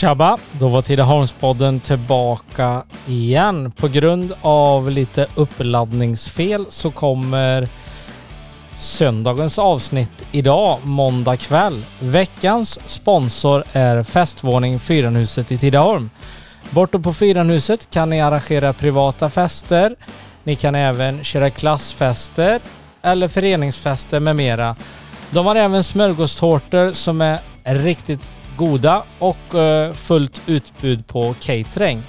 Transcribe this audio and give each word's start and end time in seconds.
Tjaba! 0.00 0.38
Då 0.52 0.68
var 0.68 0.82
Tidaholmspodden 0.82 1.80
tillbaka 1.80 2.82
igen. 3.06 3.72
På 3.72 3.88
grund 3.88 4.32
av 4.42 4.90
lite 4.90 5.26
uppladdningsfel 5.34 6.66
så 6.68 6.90
kommer 6.90 7.68
söndagens 8.74 9.58
avsnitt 9.58 10.24
idag, 10.32 10.78
måndag 10.82 11.36
kväll. 11.36 11.82
Veckans 11.98 12.88
sponsor 12.88 13.64
är 13.72 14.02
Festvåning 14.02 14.78
Fyranhuset 14.78 15.52
i 15.52 15.58
Tidaholm. 15.58 16.10
Borta 16.70 16.98
på 16.98 17.14
Fyranhuset 17.14 17.90
kan 17.90 18.10
ni 18.10 18.20
arrangera 18.20 18.72
privata 18.72 19.30
fester. 19.30 19.96
Ni 20.44 20.56
kan 20.56 20.74
även 20.74 21.24
köra 21.24 21.50
klassfester 21.50 22.60
eller 23.02 23.28
föreningsfester 23.28 24.20
med 24.20 24.36
mera. 24.36 24.76
De 25.30 25.46
har 25.46 25.56
även 25.56 25.84
smörgåstårtor 25.84 26.92
som 26.92 27.20
är 27.20 27.40
riktigt 27.64 28.20
goda 28.60 29.02
och 29.18 29.54
eh, 29.54 29.92
fullt 29.92 30.42
utbud 30.46 31.06
på 31.06 31.34
catering. 31.40 32.02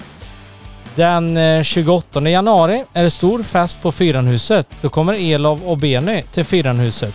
Den 0.94 1.36
eh, 1.36 1.62
28 1.62 2.28
januari 2.28 2.84
är 2.92 3.02
det 3.02 3.10
stor 3.10 3.42
fest 3.42 3.82
på 3.82 3.92
Fyranhuset. 3.92 4.66
Då 4.80 4.88
kommer 4.88 5.14
Elov 5.14 5.62
och 5.62 5.78
Benny 5.78 6.22
till 6.22 6.44
Fyranhuset. 6.44 7.14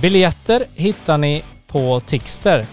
Biljetter 0.00 0.64
hittar 0.74 1.18
ni 1.18 1.42
på 1.66 2.00
Tixter. 2.00 2.66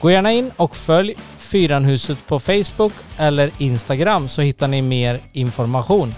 Gå 0.00 0.10
gärna 0.10 0.32
in 0.32 0.50
och 0.56 0.76
följ 0.76 1.14
Fyranhuset 1.38 2.26
på 2.26 2.40
Facebook 2.40 2.92
eller 3.18 3.50
Instagram 3.58 4.28
så 4.28 4.42
hittar 4.42 4.68
ni 4.68 4.82
mer 4.82 5.20
information. 5.32 6.14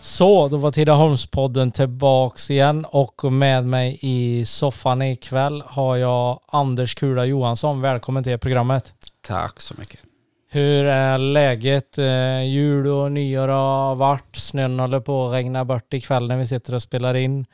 Så, 0.00 0.48
då 0.48 0.56
var 0.56 0.70
Tidaholmspodden 0.70 1.72
tillbaks 1.72 2.50
igen 2.50 2.84
och 2.88 3.32
med 3.32 3.64
mig 3.64 3.98
i 4.00 4.44
soffan 4.44 5.02
ikväll 5.02 5.62
har 5.66 5.96
jag 5.96 6.40
Anders 6.52 6.94
Kula 6.94 7.24
Johansson. 7.24 7.80
Välkommen 7.80 8.24
till 8.24 8.38
programmet. 8.38 8.95
Tack 9.26 9.60
så 9.60 9.74
mycket. 9.78 10.00
Hur 10.48 10.84
är 10.84 11.18
läget? 11.18 11.98
Eh, 11.98 12.42
Jul 12.42 12.86
och 12.86 13.12
nyår 13.12 13.48
har 13.48 13.94
varit. 13.94 14.36
Snön 14.36 14.80
håller 14.80 15.00
på 15.00 15.26
att 15.26 15.34
regna 15.34 15.64
bort 15.64 15.94
ikväll 15.94 16.28
när 16.28 16.36
vi 16.36 16.46
sitter 16.46 16.74
och 16.74 16.82
spelar 16.82 17.14
in. 17.14 17.46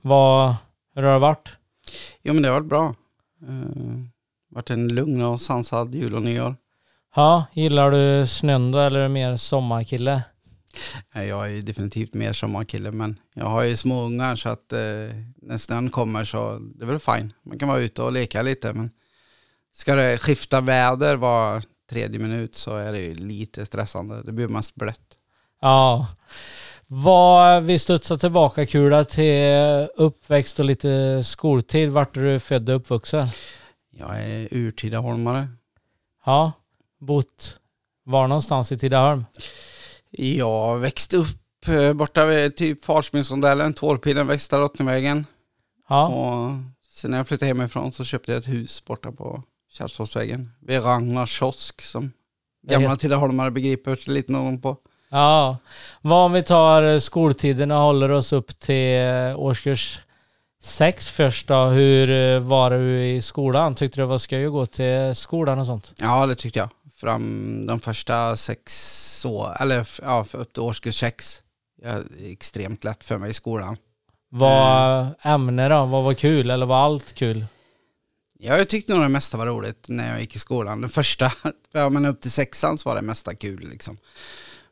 Vad, 0.00 0.54
hur 0.94 1.02
har 1.02 1.12
det 1.12 1.18
varit? 1.18 1.48
Jo 2.22 2.34
men 2.34 2.42
det 2.42 2.48
har 2.48 2.54
varit 2.54 2.68
bra. 2.68 2.94
Uh, 3.48 4.04
varit 4.50 4.70
en 4.70 4.88
lugn 4.88 5.22
och 5.22 5.40
sansad 5.40 5.94
jul 5.94 6.14
och 6.14 6.22
nyår. 6.22 6.56
Ja, 7.16 7.44
gillar 7.52 7.90
du 7.90 8.26
snön 8.26 8.72
då 8.72 8.78
eller 8.78 8.98
är 9.00 9.02
du 9.02 9.08
mer 9.08 9.36
sommarkille? 9.36 10.22
Jag 11.12 11.52
är 11.52 11.62
definitivt 11.62 12.14
mer 12.14 12.32
sommarkille 12.32 12.92
men 12.92 13.18
jag 13.34 13.46
har 13.46 13.62
ju 13.62 13.76
små 13.76 14.02
ungar 14.02 14.36
så 14.36 14.48
att 14.48 14.72
eh, 14.72 14.78
när 15.36 15.56
snön 15.56 15.90
kommer 15.90 16.24
så 16.24 16.58
det 16.58 16.84
är 16.84 16.86
väl 16.86 16.98
fine. 16.98 17.32
Man 17.42 17.58
kan 17.58 17.68
vara 17.68 17.78
ute 17.78 18.02
och 18.02 18.12
leka 18.12 18.42
lite 18.42 18.72
men 18.72 18.90
ska 19.78 19.94
det 19.94 20.18
skifta 20.18 20.60
väder 20.60 21.16
var 21.16 21.62
tredje 21.90 22.20
minut 22.20 22.54
så 22.54 22.76
är 22.76 22.92
det 22.92 22.98
ju 22.98 23.14
lite 23.14 23.66
stressande. 23.66 24.22
Det 24.22 24.32
blir 24.32 24.48
mest 24.48 24.74
blött. 24.74 25.00
Ja. 25.60 26.06
Vad, 26.86 27.62
vi 27.62 27.78
studsar 27.78 28.16
tillbaka 28.16 28.66
Kula 28.66 29.04
till 29.04 29.88
uppväxt 29.96 30.58
och 30.58 30.64
lite 30.64 31.24
skoltid. 31.24 31.90
Vart 31.90 32.16
är 32.16 32.20
du 32.20 32.40
född 32.40 32.68
och 32.68 32.76
uppvuxen? 32.76 33.28
Jag 33.90 34.20
är 34.20 34.48
urtidaholmare. 34.50 35.48
Ja, 36.24 36.52
bott 37.00 37.58
var 38.04 38.28
någonstans 38.28 38.72
i 38.72 38.78
Tidaholm? 38.78 39.24
Jag 40.10 40.78
växte 40.78 41.16
upp 41.16 41.68
eh, 41.68 41.92
borta 41.92 42.26
vid 42.26 42.56
typ 42.56 42.84
Farsbysrondellen, 42.84 43.74
Tårpilen, 43.74 44.26
Västra 44.26 44.58
Drottningvägen. 44.58 45.26
Ja. 45.88 46.08
Och 46.08 46.52
sen 46.90 47.10
när 47.10 47.18
jag 47.18 47.28
flyttade 47.28 47.46
hemifrån 47.46 47.92
så 47.92 48.04
köpte 48.04 48.32
jag 48.32 48.38
ett 48.38 48.48
hus 48.48 48.84
borta 48.84 49.12
på 49.12 49.42
Kärrtorpsvägen. 49.70 50.52
Vid 50.60 50.84
Ragnars 50.84 51.30
kiosk 51.30 51.80
som 51.80 52.12
gamla 52.62 52.96
Tidaholmare 52.96 53.50
begriper 53.50 54.10
lite 54.10 54.32
någon 54.32 54.60
på. 54.60 54.76
Ja, 55.10 55.56
vad 56.00 56.24
om 56.24 56.32
vi 56.32 56.42
tar 56.42 56.98
skoltiden 56.98 57.70
och 57.70 57.78
håller 57.78 58.10
oss 58.10 58.32
upp 58.32 58.58
till 58.58 59.00
årskurs 59.36 60.00
sex 60.62 61.10
först 61.10 61.48
då. 61.48 61.64
Hur 61.64 62.38
var 62.38 62.70
du 62.70 63.06
i 63.06 63.22
skolan? 63.22 63.74
Tyckte 63.74 64.00
du 64.00 64.02
det 64.02 64.06
var 64.06 64.18
skoj 64.18 64.46
att 64.46 64.52
gå 64.52 64.66
till 64.66 65.14
skolan 65.14 65.58
och 65.58 65.66
sånt? 65.66 65.92
Ja, 65.96 66.26
det 66.26 66.34
tyckte 66.34 66.58
jag. 66.58 66.68
Fram 66.96 67.66
de 67.66 67.80
första 67.80 68.36
sex 68.36 69.24
år, 69.24 69.56
eller 69.60 69.88
ja, 70.02 70.26
upp 70.32 70.52
till 70.52 70.62
årskurs 70.62 70.94
sex. 70.94 71.42
Ja, 71.82 71.98
extremt 72.24 72.84
lätt 72.84 73.04
för 73.04 73.18
mig 73.18 73.30
i 73.30 73.34
skolan. 73.34 73.76
Vad 74.30 75.06
ämne 75.22 75.68
då? 75.68 75.84
Vad 75.84 76.04
var 76.04 76.14
kul? 76.14 76.50
Eller 76.50 76.66
var 76.66 76.76
allt 76.76 77.12
kul? 77.14 77.46
Ja, 78.40 78.58
jag 78.58 78.68
tyckte 78.68 78.92
nog 78.92 79.02
det 79.02 79.08
mesta 79.08 79.36
var 79.36 79.46
roligt 79.46 79.84
när 79.88 80.10
jag 80.10 80.20
gick 80.20 80.36
i 80.36 80.38
skolan. 80.38 80.80
Den 80.80 80.90
första, 80.90 81.32
ja 81.72 81.88
men 81.88 82.06
upp 82.06 82.20
till 82.20 82.30
sexan 82.30 82.78
så 82.78 82.88
var 82.88 82.96
det 82.96 83.02
mesta 83.02 83.34
kul 83.34 83.68
liksom. 83.70 83.98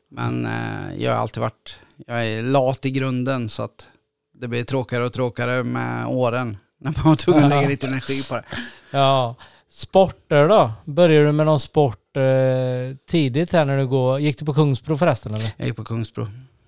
Men 0.09 0.45
eh, 0.45 1.03
jag 1.03 1.11
har 1.11 1.19
alltid 1.19 1.41
varit, 1.41 1.75
jag 2.07 2.27
är 2.27 2.41
lat 2.41 2.85
i 2.85 2.91
grunden 2.91 3.49
så 3.49 3.63
att 3.63 3.87
det 4.33 4.47
blir 4.47 4.63
tråkigare 4.63 5.05
och 5.05 5.13
tråkigare 5.13 5.63
med 5.63 6.07
åren. 6.07 6.57
När 6.79 6.93
man 6.97 7.03
var 7.05 7.15
tvungen 7.15 7.43
att 7.43 7.49
lägga 7.49 7.67
lite 7.67 7.87
energi 7.87 8.23
på 8.29 8.35
det. 8.35 8.43
Ja, 8.91 9.35
sporter 9.69 10.47
då? 10.47 10.71
Började 10.85 11.25
du 11.25 11.31
med 11.31 11.45
någon 11.45 11.59
sport 11.59 12.17
eh, 12.17 12.95
tidigt 13.09 13.53
här 13.53 13.65
när 13.65 13.77
du 13.77 13.87
går, 13.87 14.19
gick 14.19 14.39
du 14.39 14.45
på 14.45 14.53
Kungsbro 14.53 14.97
förresten 14.97 15.35
eller? 15.35 15.51
Jag 15.57 15.67
gick 15.67 15.75
på 15.75 15.83
Kungsbro. 15.83 16.27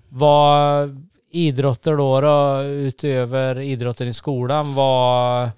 Vad 0.09 1.05
idrotter 1.31 1.97
då, 1.97 2.21
då 2.21 2.63
utöver 2.63 3.59
idrotten 3.59 4.07
i 4.07 4.13
skolan? 4.13 4.73
Vad 4.73 5.49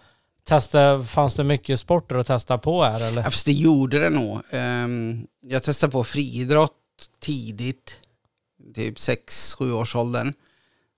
Testa, 0.52 1.04
fanns 1.04 1.36
det 1.36 1.44
mycket 1.44 1.80
sporter 1.80 2.16
att 2.16 2.28
testa 2.28 2.58
på 2.58 2.84
här 2.84 3.02
eller? 3.02 3.18
Ja, 3.18 3.24
fast 3.24 3.46
det 3.46 3.52
gjorde 3.52 4.00
det 4.00 4.10
nog. 4.10 4.42
Ehm, 4.50 5.28
jag 5.42 5.64
testade 5.64 5.92
på 5.92 6.04
friidrott 6.04 6.72
tidigt, 7.20 7.96
typ 8.76 8.98
6-7 8.98 9.72
års 9.72 9.96
åldern. 9.96 10.34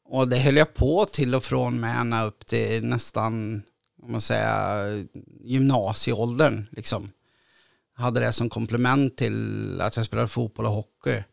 Och 0.06 0.28
det 0.28 0.38
höll 0.38 0.58
jag 0.58 0.74
på 0.74 1.06
till 1.06 1.36
och 1.36 1.44
från 1.44 1.80
med 1.80 2.00
ända 2.00 2.24
upp 2.24 2.46
till 2.46 2.86
nästan, 2.86 3.64
om 4.04 4.12
man 4.12 4.22
säger, 4.22 5.06
gymnasieåldern 5.44 6.66
liksom. 6.72 7.12
Jag 7.98 8.04
hade 8.04 8.20
det 8.20 8.34
som 8.34 8.50
komplement 8.50 9.18
till 9.18 9.82
att 9.82 9.96
jag 9.96 10.06
spelade 10.06 10.28
fotboll 10.28 10.66
och 10.66 10.72
hockey. 10.72 11.24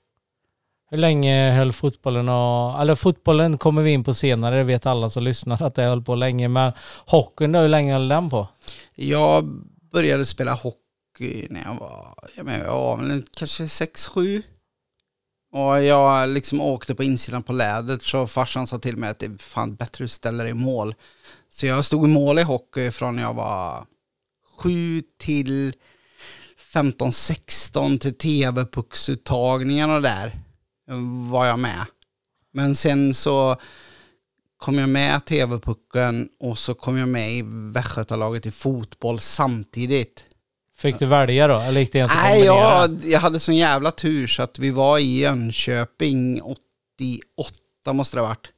Hur 0.91 0.99
länge 0.99 1.53
höll 1.53 1.73
fotbollen 1.73 2.28
och, 2.28 2.81
eller 2.81 2.95
fotbollen 2.95 3.59
kommer 3.59 3.83
vi 3.83 3.91
in 3.91 4.05
på 4.05 4.15
senare, 4.15 4.56
det 4.56 4.62
vet 4.62 4.87
alla 4.87 5.11
som 5.11 5.23
lyssnar 5.23 5.62
att 5.62 5.75
det 5.75 5.83
höll 5.83 6.03
på 6.03 6.15
länge, 6.15 6.49
men 6.49 6.73
hockeyn 7.06 7.53
då, 7.53 7.59
hur 7.59 7.69
länge 7.69 7.93
höll 7.93 8.09
den 8.09 8.31
på? 8.31 8.49
Jag 8.95 9.45
började 9.93 10.27
spela 10.27 10.55
hockey 10.55 11.47
när 11.50 11.65
jag 11.65 11.75
var, 11.75 12.15
jag 12.37 12.47
menar, 12.47 12.65
jag 12.65 12.73
var 12.73 12.97
väl 12.97 13.23
kanske 13.37 13.65
6-7. 13.65 14.43
Och 15.53 15.83
jag 15.83 16.29
liksom 16.29 16.61
åkte 16.61 16.95
på 16.95 17.05
insidan 17.05 17.43
på 17.43 17.53
lädret 17.53 18.03
så 18.03 18.27
farsan 18.27 18.67
sa 18.67 18.79
till 18.79 18.97
mig 18.97 19.11
att 19.11 19.19
det 19.19 19.27
är 19.27 19.39
fan 19.39 19.75
bättre 19.75 20.05
att 20.05 20.11
ställa 20.11 20.43
dig 20.43 20.50
i 20.50 20.55
mål. 20.55 20.95
Så 21.50 21.67
jag 21.67 21.84
stod 21.84 22.05
i 22.05 22.12
mål 22.12 22.39
i 22.39 22.43
hockey 22.43 22.91
från 22.91 23.19
jag 23.19 23.34
var 23.34 23.87
7 24.56 25.03
till 25.19 25.73
15-16 26.73 27.99
till 27.99 28.19
tv-pucksuttagningarna 28.19 30.00
där 30.00 30.34
var 31.31 31.47
jag 31.47 31.59
med. 31.59 31.87
Men 32.53 32.77
sen 32.77 33.15
så 33.15 33.56
kom 34.56 34.78
jag 34.78 34.89
med 34.89 35.25
TV-pucken 35.25 36.28
och 36.41 36.59
så 36.59 36.75
kom 36.75 36.97
jag 36.97 37.09
med 37.09 37.33
i 37.33 37.43
Västgötalaget 37.47 38.47
i 38.47 38.51
fotboll 38.51 39.21
samtidigt. 39.21 40.25
Fick 40.77 40.99
du 40.99 41.06
välja 41.06 41.49
då? 41.49 41.59
Eller 41.59 41.81
gick 41.81 41.93
det 41.93 41.99
ens 41.99 42.12
Nej, 42.15 42.45
jag, 42.45 43.05
jag 43.05 43.21
hade 43.21 43.41
sån 43.41 43.56
jävla 43.56 43.91
tur 43.91 44.27
så 44.27 44.43
att 44.43 44.59
vi 44.59 44.71
var 44.71 44.99
i 44.99 45.19
Jönköping 45.19 46.43
88 46.43 47.93
måste 47.93 48.17
det 48.17 48.21
ha 48.21 48.29
varit. 48.29 48.49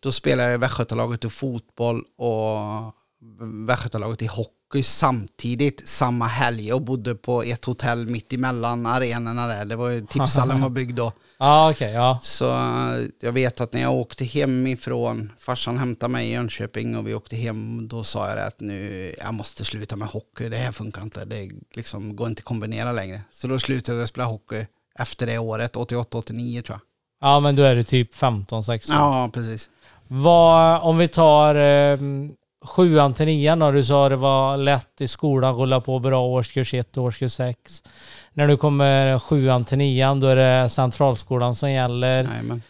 Då 0.00 0.12
spelade 0.12 0.48
jag 0.48 0.54
i 0.54 0.58
Västgötalaget 0.58 1.24
i 1.24 1.28
fotboll 1.28 2.04
och 2.18 2.94
Västgötalaget 3.66 4.22
i 4.22 4.26
hockey 4.26 4.82
samtidigt 4.82 5.88
samma 5.88 6.26
helg 6.26 6.72
och 6.72 6.82
bodde 6.82 7.14
på 7.14 7.42
ett 7.42 7.64
hotell 7.64 8.06
mitt 8.06 8.32
emellan 8.32 8.86
arenorna 8.86 9.46
där. 9.46 9.64
Det 9.64 9.76
var 9.76 9.88
ju, 9.88 10.06
tipshallen 10.10 10.60
var 10.60 10.68
byggd 10.68 10.96
då. 10.96 11.12
Ja, 11.42 11.70
okej, 11.70 11.86
okay, 11.86 11.94
ja. 11.94 12.18
Så 12.22 12.44
jag 13.20 13.32
vet 13.32 13.60
att 13.60 13.72
när 13.72 13.80
jag 13.80 13.94
åkte 13.94 14.24
hemifrån, 14.24 15.32
farsan 15.38 15.78
hämtade 15.78 16.12
mig 16.12 16.28
i 16.28 16.32
Jönköping 16.32 16.96
och 16.96 17.08
vi 17.08 17.14
åkte 17.14 17.36
hem, 17.36 17.88
då 17.88 18.04
sa 18.04 18.28
jag 18.28 18.38
att 18.38 18.60
nu, 18.60 19.14
jag 19.18 19.34
måste 19.34 19.64
sluta 19.64 19.96
med 19.96 20.08
hockey, 20.08 20.48
det 20.48 20.56
här 20.56 20.72
funkar 20.72 21.02
inte, 21.02 21.24
det 21.24 21.50
liksom 21.74 22.16
går 22.16 22.28
inte 22.28 22.40
att 22.40 22.44
kombinera 22.44 22.92
längre. 22.92 23.22
Så 23.32 23.46
då 23.46 23.58
slutade 23.58 23.98
jag 23.98 24.08
spela 24.08 24.26
hockey 24.26 24.66
efter 24.98 25.26
det 25.26 25.38
året, 25.38 25.76
88-89 25.76 26.62
tror 26.62 26.78
jag. 26.78 26.80
Ja, 27.28 27.40
men 27.40 27.56
då 27.56 27.62
är 27.62 27.76
du 27.76 27.84
typ 27.84 28.14
15-16. 28.14 28.80
Ja, 28.88 29.30
precis. 29.34 29.70
Vad, 30.08 30.82
om 30.82 30.98
vi 30.98 31.08
tar 31.08 31.54
eh, 31.54 31.98
sjuan 32.64 33.14
till 33.14 33.26
nian 33.26 33.58
då, 33.58 33.70
du 33.70 33.84
sa 33.84 34.08
det 34.08 34.16
var 34.16 34.56
lätt 34.56 35.00
i 35.00 35.08
skolan, 35.08 35.54
rulla 35.56 35.80
på 35.80 35.98
bra 35.98 36.20
årskurs 36.26 36.74
1 36.74 36.96
och 36.96 37.04
årskurs 37.04 37.32
6 37.32 37.82
när 38.32 38.48
du 38.48 38.56
kommer 38.56 39.18
sjuan 39.18 39.64
till 39.64 39.78
nian, 39.78 40.20
då 40.20 40.26
är 40.26 40.36
det 40.36 40.68
centralskolan 40.70 41.54
som 41.54 41.70
gäller. 41.72 42.24
Jajamän. 42.24 42.62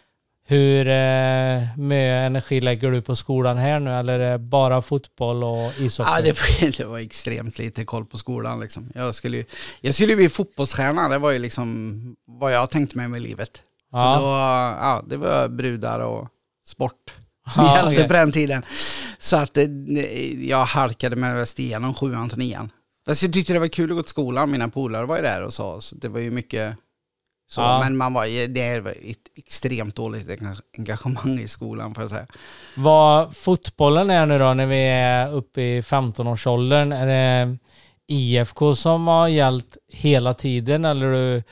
Hur 0.46 0.88
eh, 0.88 1.78
mycket 1.78 2.26
energi 2.26 2.60
lägger 2.60 2.90
du 2.90 3.02
på 3.02 3.16
skolan 3.16 3.56
här 3.58 3.80
nu 3.80 3.90
eller 3.90 4.20
är 4.20 4.32
det 4.32 4.38
bara 4.38 4.82
fotboll 4.82 5.44
och 5.44 5.72
ishockey? 5.80 6.10
Ja, 6.16 6.20
det, 6.22 6.32
var, 6.62 6.70
det 6.78 6.84
var 6.84 6.98
extremt 6.98 7.58
lite 7.58 7.84
koll 7.84 8.04
på 8.06 8.18
skolan 8.18 8.60
liksom. 8.60 8.92
Jag 8.94 9.14
skulle, 9.14 9.36
ju- 9.36 9.44
jag 9.80 9.94
skulle 9.94 10.16
bli 10.16 10.28
fotbollstränare, 10.28 11.08
det 11.08 11.18
var 11.18 11.30
ju 11.30 11.38
liksom 11.38 12.00
vad 12.26 12.52
jag 12.54 12.70
tänkte 12.70 12.96
mig 12.96 13.08
med 13.08 13.22
livet. 13.22 13.50
Så 13.90 13.98
Ja. 13.98 14.16
då, 14.20 14.26
ja, 14.86 15.02
det 15.08 15.16
var 15.16 15.48
brudar 15.48 16.00
och 16.00 16.28
sport 16.66 17.12
som 17.54 17.64
Ja, 17.64 17.76
gällde 17.76 17.90
okej. 17.96 18.06
på 18.08 18.12
den 18.14 18.32
tiden. 18.32 18.62
Så 19.22 19.36
att 19.36 19.54
det, 19.54 19.66
jag 20.38 20.64
halkade 20.64 21.16
med 21.16 21.36
väst 21.36 21.58
igenom 21.58 21.94
sjuan 21.94 22.28
till 22.28 22.38
nian. 22.38 22.70
Fast 23.06 23.22
jag 23.22 23.32
tyckte 23.32 23.52
det 23.52 23.58
var 23.58 23.68
kul 23.68 23.90
att 23.90 23.96
gå 23.96 24.02
till 24.02 24.10
skolan, 24.10 24.50
mina 24.50 24.68
polare 24.68 25.06
var 25.06 25.16
ju 25.16 25.22
där 25.22 25.42
och 25.42 25.54
så, 25.54 25.80
så 25.80 25.96
det 25.96 26.08
var 26.08 26.20
ju 26.20 26.30
mycket 26.30 26.76
så. 27.50 27.60
Ja. 27.60 27.80
Men 27.84 27.96
man 27.96 28.12
var, 28.12 28.48
det 28.48 28.80
var 28.80 28.90
ett 28.90 29.18
extremt 29.36 29.96
dåligt 29.96 30.28
enga- 30.28 30.60
engagemang 30.78 31.38
i 31.38 31.48
skolan 31.48 31.94
får 31.94 32.02
jag 32.02 32.10
säga. 32.10 32.26
Vad 32.76 33.36
fotbollen 33.36 34.10
är 34.10 34.26
nu 34.26 34.38
då 34.38 34.54
när 34.54 34.66
vi 34.66 34.84
är 34.88 35.32
uppe 35.34 35.62
i 35.62 35.80
15-årsåldern, 35.80 36.92
är 36.92 37.06
det 37.06 37.58
IFK 38.08 38.74
som 38.74 39.06
har 39.06 39.28
gällt 39.28 39.76
hela 39.92 40.34
tiden 40.34 40.84
eller 40.84 41.42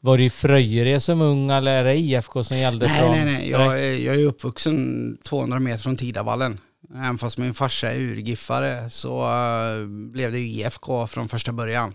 var 0.00 0.18
du 0.18 0.24
i 0.24 0.30
Fröjered 0.30 1.02
som 1.02 1.20
ung 1.20 1.50
eller 1.50 1.72
är 1.74 1.84
det 1.84 1.96
IFK 1.96 2.44
som 2.44 2.56
gällde 2.58 2.86
Nej, 2.86 3.00
från 3.02 3.10
nej, 3.12 3.24
nej. 3.24 3.50
Jag, 3.50 3.94
jag 4.00 4.14
är 4.16 4.26
uppvuxen 4.26 5.18
200 5.24 5.58
meter 5.58 5.82
från 5.82 5.96
Tidavallen. 5.96 6.58
Även 6.94 7.18
fast 7.18 7.38
min 7.38 7.54
farsa 7.54 7.92
är 7.92 7.98
urgiffare 7.98 8.90
så 8.90 9.22
eh, 9.22 9.86
blev 9.86 10.32
det 10.32 10.38
ju 10.38 10.48
IFK 10.48 11.06
från 11.06 11.28
första 11.28 11.52
början. 11.52 11.94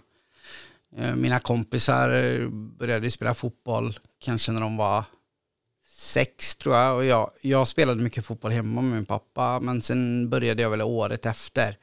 Eh, 0.98 1.16
mina 1.16 1.40
kompisar 1.40 2.10
började 2.50 3.06
ju 3.06 3.12
spela 3.12 3.34
fotboll 3.34 4.00
kanske 4.20 4.52
när 4.52 4.62
de 4.62 4.78
var 4.78 5.04
sex 5.98 6.56
tror 6.56 6.76
jag. 6.76 6.96
Och 6.96 7.06
jag, 7.06 7.32
jag 7.42 7.68
spelade 7.68 8.04
mycket 8.04 8.26
fotboll 8.26 8.52
hemma 8.52 8.82
med 8.82 8.94
min 8.94 9.06
pappa 9.06 9.60
men 9.60 9.82
sen 9.82 10.30
började 10.30 10.62
jag 10.62 10.70
väl 10.70 10.82
året 10.82 11.26
efter. 11.26 11.78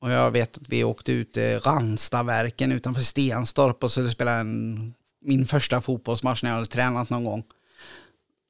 Och 0.00 0.10
jag 0.10 0.30
vet 0.30 0.56
att 0.56 0.68
vi 0.68 0.84
åkte 0.84 1.12
ut 1.12 1.32
till 1.32 1.60
Ranstaverken 1.60 2.72
utanför 2.72 3.02
Stenstorp 3.02 3.84
och 3.84 3.92
så 3.92 4.10
spelade 4.10 4.38
en, 4.38 4.94
min 5.20 5.46
första 5.46 5.80
fotbollsmatch 5.80 6.42
när 6.42 6.50
jag 6.50 6.56
hade 6.56 6.66
tränat 6.66 7.10
någon 7.10 7.24
gång. 7.24 7.44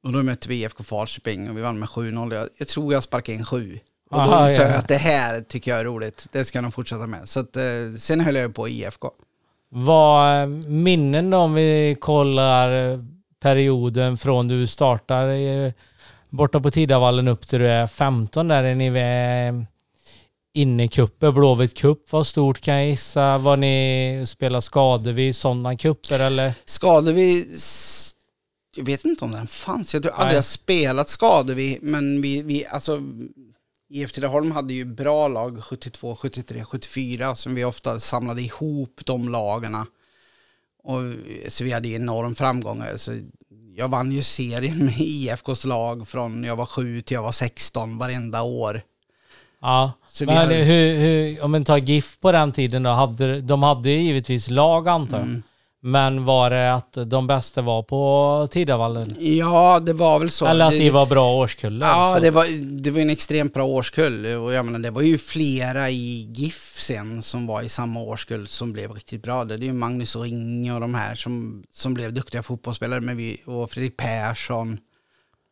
Och 0.05 0.11
då 0.11 0.23
mötte 0.23 0.49
vi 0.49 0.55
IFK 0.55 0.83
Falköping 0.83 1.49
och 1.49 1.57
vi 1.57 1.61
vann 1.61 1.79
med 1.79 1.89
7-0. 1.89 2.33
Jag, 2.35 2.49
jag 2.57 2.67
tror 2.67 2.93
jag 2.93 3.03
sparkade 3.03 3.37
in 3.37 3.45
sju. 3.45 3.79
Och 4.11 4.17
då 4.17 4.23
Aha, 4.23 4.49
insåg 4.49 4.65
ja. 4.65 4.69
jag 4.69 4.77
att 4.77 4.87
det 4.87 4.95
här 4.97 5.41
tycker 5.41 5.71
jag 5.71 5.79
är 5.79 5.85
roligt. 5.85 6.27
Det 6.31 6.45
ska 6.45 6.61
nog 6.61 6.73
fortsätta 6.73 7.07
med. 7.07 7.29
Så 7.29 7.39
att, 7.39 7.55
eh, 7.55 7.63
sen 7.99 8.19
höll 8.19 8.35
jag 8.35 8.55
på 8.55 8.67
IFK. 8.69 9.09
Vad 9.69 10.41
eh, 10.41 10.47
minnen 10.67 11.29
då 11.29 11.37
om 11.37 11.53
vi 11.53 11.97
kollar 11.99 12.91
eh, 12.93 12.99
perioden 13.41 14.17
från 14.17 14.47
du 14.47 14.67
startar 14.67 15.27
eh, 15.29 15.71
borta 16.29 16.59
på 16.59 16.71
Tidavallen 16.71 17.27
upp 17.27 17.47
till 17.47 17.59
du 17.59 17.67
är 17.67 17.87
15 17.87 18.47
där 18.47 18.63
är 18.63 18.75
ni 18.75 18.89
vid 18.89 19.65
innecuper, 20.53 21.31
Blåvitt 21.31 21.77
cup 21.77 22.11
var 22.11 22.23
stort 22.23 22.61
kan 22.61 22.75
jag 22.75 22.87
gissa. 22.87 23.37
Var 23.37 23.57
ni 23.57 24.23
spelar 24.27 24.61
skador 24.61 25.11
vid 25.11 25.35
sådana 25.35 25.77
kupper 25.77 26.19
eller? 26.19 26.53
Skadevi, 26.65 27.47
s- 27.55 28.04
jag 28.75 28.85
vet 28.85 29.05
inte 29.05 29.25
om 29.25 29.31
den 29.31 29.47
fanns. 29.47 29.93
Jag 29.93 30.03
tror 30.03 30.13
aldrig 30.13 30.27
Nej. 30.27 30.35
jag 30.35 30.45
spelat 30.45 31.09
Skadevi, 31.09 31.79
men 31.81 32.21
vi, 32.21 32.41
vi 32.41 32.65
alltså 32.65 33.01
IF 33.89 34.11
Tidaholm 34.11 34.51
hade 34.51 34.73
ju 34.73 34.85
bra 34.85 35.27
lag 35.27 35.63
72, 35.63 36.15
73, 36.15 36.63
74 36.63 37.35
som 37.35 37.55
vi 37.55 37.65
ofta 37.65 37.99
samlade 37.99 38.41
ihop 38.41 39.01
de 39.05 39.29
lagarna. 39.29 39.85
Och, 40.83 40.99
så 41.49 41.63
vi 41.63 41.71
hade 41.71 41.87
enorm 41.89 42.35
framgång. 42.35 42.83
Så 42.97 43.11
jag 43.75 43.87
vann 43.87 44.11
ju 44.11 44.23
serien 44.23 44.85
med 44.85 44.93
IFKs 44.99 45.65
lag 45.65 46.07
från 46.07 46.43
jag 46.43 46.55
var 46.55 46.65
7 46.65 47.01
till 47.01 47.15
jag 47.15 47.23
var 47.23 47.31
16 47.31 47.97
varenda 47.97 48.41
år. 48.41 48.81
Ja, 49.61 49.91
Så 50.09 50.23
vi 50.23 50.25
men 50.25 50.37
hade- 50.37 50.55
hur, 50.55 50.95
hur, 50.97 51.41
om 51.43 51.51
man 51.51 51.65
tar 51.65 51.77
GIF 51.77 52.17
på 52.19 52.31
den 52.31 52.51
tiden 52.51 52.83
då, 52.83 52.89
hade, 52.89 53.41
de 53.41 53.63
hade 53.63 53.89
ju 53.91 53.99
givetvis 54.01 54.49
lag 54.49 54.87
antar 54.87 55.17
jag. 55.17 55.27
Mm. 55.27 55.43
Men 55.87 56.25
var 56.25 56.49
det 56.49 56.73
att 56.73 56.97
de 57.05 57.27
bästa 57.27 57.61
var 57.61 57.83
på 57.83 58.47
Tidavallen? 58.51 59.15
Ja, 59.19 59.79
det 59.79 59.93
var 59.93 60.19
väl 60.19 60.29
så. 60.31 60.45
Eller 60.45 60.65
att 60.65 60.71
Det- 60.71 60.77
det 60.79 60.89
var 60.91 61.05
bra 61.05 61.33
årskullar? 61.35 61.87
Ja, 61.87 62.13
så. 62.17 62.23
det 62.23 62.31
var, 62.31 62.45
det 62.81 62.91
var 62.91 63.01
en 63.01 63.09
extremt 63.09 63.53
bra 63.53 63.63
årskull. 63.65 64.25
Och 64.25 64.53
jag 64.53 64.65
menar, 64.65 64.79
det 64.79 64.91
var 64.91 65.01
ju 65.01 65.17
flera 65.17 65.89
i 65.89 66.31
GIF 66.35 66.75
sen 66.79 67.23
som 67.23 67.47
var 67.47 67.61
i 67.61 67.69
samma 67.69 67.99
årskull 67.99 68.47
som 68.47 68.73
blev 68.73 68.91
riktigt 68.91 69.23
bra. 69.23 69.45
Det 69.45 69.53
är 69.53 69.57
ju 69.57 69.73
Magnus 69.73 70.15
Ring 70.15 70.73
och 70.73 70.81
de 70.81 70.93
här 70.95 71.15
som, 71.15 71.63
som 71.71 71.93
blev 71.93 72.13
duktiga 72.13 72.43
fotbollsspelare. 72.43 73.01
Men 73.01 73.17
vi, 73.17 73.41
och 73.45 73.71
Fredrik 73.71 73.97
Persson, 73.97 74.77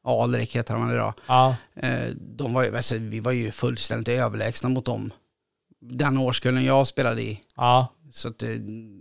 Alrik 0.05 0.55
heter 0.55 0.75
han 0.75 0.91
idag. 0.93 1.13
Ja, 1.27 1.55
Eh, 1.75 2.09
de 2.37 2.53
var 2.53 2.63
ju, 2.63 2.75
alltså, 2.75 2.95
vi 2.97 3.19
var 3.19 3.31
ju 3.31 3.51
fullständigt 3.51 4.07
överlägsna 4.19 4.69
mot 4.69 4.85
dem. 4.85 5.11
Den 5.81 6.17
årskullen 6.17 6.65
jag 6.65 6.87
spelade 6.87 7.21
i. 7.21 7.39
ja. 7.55 7.87
Så 8.15 8.27
att 8.27 8.43
eh, 8.43 8.49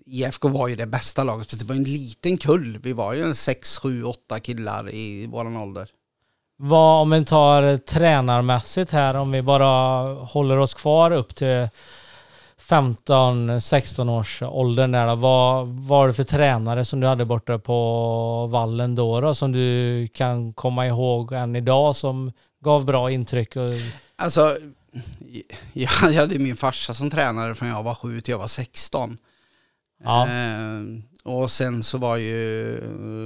IFK 0.06 0.49
var 0.49 0.69
ju 0.69 0.76
det 0.76 0.87
bästa 0.87 1.25
laget. 1.25 1.50
För 1.50 1.56
det 1.56 1.64
var 1.64 1.75
en 1.75 1.85
liten 1.85 2.38
kull. 2.38 2.79
Vi 2.82 2.93
var 2.93 3.12
ju 3.12 3.23
en 3.23 3.35
6, 3.35 3.79
7, 3.79 4.05
8 4.05 4.41
killar 4.41 4.94
i 4.94 5.26
våran 5.26 5.56
ålder. 5.56 5.88
Vad 6.56 7.03
om 7.03 7.11
vi 7.11 7.25
tar 7.25 7.76
tränarmässigt 7.76 8.91
här, 8.91 9.14
om 9.14 9.32
vi 9.32 9.43
bara 9.43 10.03
håller 10.14 10.56
oss 10.56 10.75
kvar 10.75 11.11
upp 11.11 11.35
till 11.35 11.69
15-16 12.69 14.11
års 14.11 14.43
åldern 14.43 14.93
där 14.93 15.06
då. 15.06 15.14
Vad 15.14 15.67
var 15.67 16.06
det 16.09 16.14
för 16.14 16.25
tränare 16.25 16.85
som 16.85 17.00
du 17.00 17.06
hade 17.06 17.25
borta 17.25 17.59
på 17.59 18.47
vallen 18.47 18.94
då, 18.94 19.20
då 19.20 19.35
som 19.35 19.53
du 19.53 20.09
kan 20.14 20.53
komma 20.53 20.87
ihåg 20.87 21.32
än 21.32 21.56
idag 21.56 21.97
som 21.97 22.32
gav 22.64 22.85
bra 22.85 23.11
intryck? 23.11 23.56
Och, 23.56 23.70
Alltså, 24.17 24.56
jag 25.73 25.89
hade 25.89 26.39
min 26.39 26.56
farsa 26.56 26.94
som 26.94 27.11
tränare 27.11 27.55
från 27.55 27.69
jag 27.69 27.83
var 27.83 27.94
sju 27.94 28.21
till 28.21 28.33
jag 28.33 28.39
var 28.39 28.47
16. 28.49 29.19
Ja. 30.05 30.29
Eh, 30.29 30.81
och 31.25 31.50
sen 31.50 31.83
så 31.83 31.99
var 31.99 32.17
ju 32.17 32.73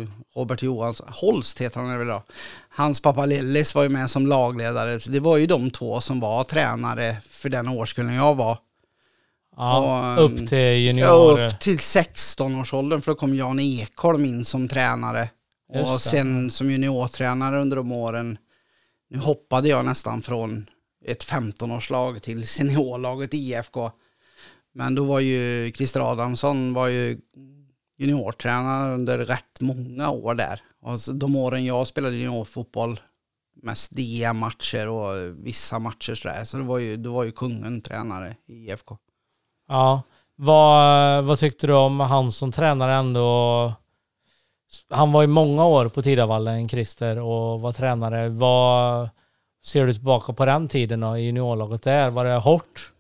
eh, 0.03 0.09
Robert 0.37 0.63
Johansson, 0.63 1.09
Holst 1.11 1.61
heter 1.61 1.81
han 1.81 1.99
väl 1.99 2.07
idag. 2.07 2.23
Hans 2.69 3.01
pappa 3.01 3.27
Lillis 3.27 3.75
var 3.75 3.83
ju 3.83 3.89
med 3.89 4.11
som 4.11 4.27
lagledare. 4.27 5.01
Så 5.01 5.11
det 5.11 5.21
var 5.21 5.37
ju 5.37 5.47
de 5.47 5.71
två 5.71 6.01
som 6.01 6.21
var 6.21 6.45
tränare 6.45 7.17
för 7.31 7.49
den 7.49 7.69
årskullen 7.69 8.15
jag 8.15 8.35
var. 8.35 8.59
ja, 9.57 10.17
Och, 10.17 10.25
upp 10.25 10.49
till 10.49 10.59
Ja, 10.59 10.73
juniorer. 10.73 11.47
upp 11.55 11.61
till 11.61 11.77
16-årsåldern 11.79 13.01
för 13.03 13.11
då 13.13 13.17
kom 13.17 13.35
Jan 13.35 13.61
Ekholm 13.61 14.25
in 14.25 14.45
som 14.45 14.69
tränare. 14.69 15.29
Just 15.75 15.87
och 15.89 15.95
det. 15.95 16.01
sen 16.01 16.51
som 16.51 16.71
juniortränare 16.71 17.61
under 17.61 17.77
de 17.77 17.93
åren, 17.93 18.39
nu 19.11 19.19
hoppade 19.19 19.69
jag 19.69 19.85
nästan 19.85 20.23
från 20.23 20.67
ett 21.07 21.25
15-årslag 21.25 22.23
till 22.23 22.47
seniorlaget 22.47 23.35
IFK. 23.35 23.91
Men 24.75 24.95
då 24.95 25.05
var 25.05 25.21
ju 25.21 25.73
Christer 25.73 26.13
Adamsson 26.13 26.75
var 26.75 26.89
ju 26.89 27.19
juniortränare 27.99 28.95
under 28.95 29.19
rätt 29.19 29.61
många 29.61 30.11
år 30.11 30.35
där. 30.35 30.61
Och 30.83 30.99
de 31.15 31.37
åren 31.37 31.65
jag 31.65 31.87
spelade 31.87 32.17
juniorfotboll, 32.17 33.01
mest 33.63 33.97
DM-matcher 33.97 34.89
och 34.89 35.37
vissa 35.47 35.79
matcher 35.79 36.15
sådär. 36.15 36.45
Så 36.45 36.57
det 36.57 36.63
var 36.63 36.79
ju, 36.79 36.97
då 36.97 37.13
var 37.13 37.25
ju 37.25 37.33
kungen 37.33 37.81
tränare 37.81 38.37
i 38.47 38.53
IFK. 38.53 38.99
Ja. 39.69 40.03
Vad, 40.37 41.25
vad 41.25 41.39
tyckte 41.39 41.67
du 41.67 41.73
om 41.73 42.01
han 42.01 42.33
som 42.33 42.53
tränare 42.53 42.95
ändå? 42.95 43.73
Han 44.91 45.13
var 45.13 45.23
ju 45.23 45.29
många 45.29 45.65
år 45.65 45.89
på 45.89 46.03
Tidavallen, 46.03 46.69
Christer, 46.69 47.19
och 47.19 47.61
var 47.61 47.73
tränare. 47.73 48.29
Vad 48.29 49.09
ser 49.67 49.87
du 49.87 49.93
tillbaka 49.93 50.33
på 50.33 50.45
den 50.45 50.69
tiden 50.69 51.01
då, 51.01 51.19
i 51.19 51.23
juniorlaget 51.25 51.83
där? 51.83 52.11
Var 52.11 52.25
det 52.25 52.35
hårt? 52.35 52.93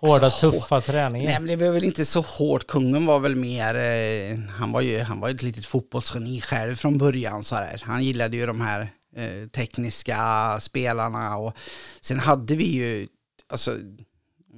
Hårda, 0.00 0.24
Alltså, 0.24 0.46
hår- 0.46 0.52
tuffa 0.52 0.80
träningar? 0.80 1.26
Nej 1.30 1.40
men 1.40 1.58
det 1.58 1.66
var 1.66 1.72
väl 1.74 1.84
inte 1.84 2.04
så 2.06 2.20
hårt. 2.20 2.66
Kungen 2.66 3.06
var 3.06 3.18
väl 3.18 3.36
mer, 3.36 3.74
eh, 3.74 4.38
han 4.58 4.72
var 4.72 4.80
ju 4.80 4.98
han 5.00 5.20
var 5.20 5.28
ett 5.30 5.42
litet 5.42 5.66
fotbollsgeni 5.66 6.40
själv 6.40 6.76
från 6.76 6.98
början 6.98 7.44
så 7.44 7.54
här. 7.54 7.82
Han 7.84 8.04
gillade 8.04 8.36
ju 8.36 8.46
de 8.46 8.60
här 8.60 8.80
eh, 9.16 9.48
tekniska 9.48 10.58
spelarna 10.60 11.36
och 11.36 11.56
sen 12.00 12.18
hade 12.20 12.56
vi 12.56 12.64
ju, 12.64 13.06
alltså, 13.52 13.70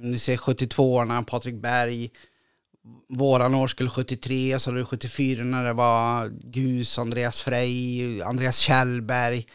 om 0.03 0.11
du 0.11 0.17
ser 0.17 0.37
72orna, 0.37 1.23
Patrik 1.23 1.55
Berg, 1.61 2.09
våran 3.09 3.55
årskull 3.55 3.89
73, 3.89 4.59
så 4.59 4.69
hade 4.69 4.81
du 4.81 4.85
74 4.85 5.43
när 5.43 5.63
det 5.63 5.73
var 5.73 6.27
Gus, 6.43 6.99
Andreas 6.99 7.41
Frey, 7.41 8.21
Andreas 8.21 8.57
Kjellberg. 8.57 9.45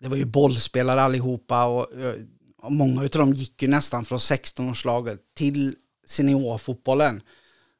Det 0.00 0.08
var 0.08 0.16
ju 0.16 0.24
bollspelare 0.24 1.02
allihopa 1.02 1.66
och, 1.66 2.00
eh, 2.00 2.14
och 2.62 2.72
många 2.72 3.02
av 3.02 3.08
dem 3.08 3.32
gick 3.32 3.62
ju 3.62 3.68
nästan 3.68 4.04
från 4.04 4.18
16-årslaget 4.18 5.20
till 5.34 5.74
seniorfotbollen. 6.06 7.22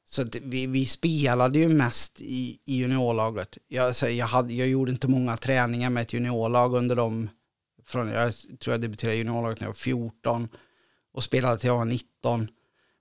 Så 0.05 0.25
vi, 0.43 0.67
vi 0.67 0.87
spelade 0.87 1.59
ju 1.59 1.69
mest 1.69 2.21
i, 2.21 2.59
i 2.65 2.77
juniorlaget. 2.77 3.59
Jag, 3.69 3.87
alltså, 3.87 4.09
jag, 4.09 4.27
hade, 4.27 4.55
jag 4.55 4.69
gjorde 4.69 4.93
inte 4.93 5.09
många 5.09 5.37
träningar 5.37 5.91
med 5.91 6.03
ett 6.03 6.13
juniorlag 6.13 6.75
under 6.75 6.97
de, 6.97 7.31
från, 7.87 8.09
jag 8.09 8.35
tror 8.61 8.75
jag 8.75 8.81
debuterade 8.81 9.17
i 9.17 9.19
juniorlaget 9.19 9.61
när 9.61 9.67
jag 9.67 9.73
var 9.73 9.75
14 9.75 10.49
och 11.15 11.25
spelade 11.25 11.59
till 11.59 11.67
jag 11.67 11.77
var 11.77 11.85
19. 11.85 12.49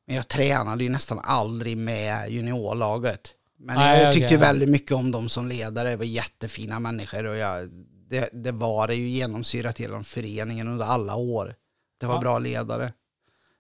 Men 0.08 0.16
jag 0.16 0.28
tränade 0.28 0.84
ju 0.84 0.90
nästan 0.90 1.20
aldrig 1.24 1.78
med 1.78 2.32
juniorlaget. 2.32 3.34
Men 3.60 3.76
Nej, 3.76 4.04
jag 4.04 4.14
tyckte 4.14 4.28
okej. 4.28 4.38
väldigt 4.38 4.70
mycket 4.70 4.92
om 4.92 5.12
dem 5.12 5.30
som 5.30 5.48
ledare, 5.48 5.90
det 5.90 5.96
var 5.96 6.06
jättefina 6.06 6.80
människor 6.80 7.26
och 7.26 7.36
jag, 7.36 7.70
det, 8.10 8.30
det 8.34 8.52
var 8.52 8.88
det 8.88 8.96
ju 8.96 9.08
genomsyrat 9.10 9.80
genom 9.80 10.04
föreningen 10.04 10.68
under 10.68 10.86
alla 10.86 11.16
år. 11.16 11.54
Det 12.00 12.06
var 12.06 12.14
Ja. 12.16 12.20
bra 12.22 12.40
ledare. 12.40 12.94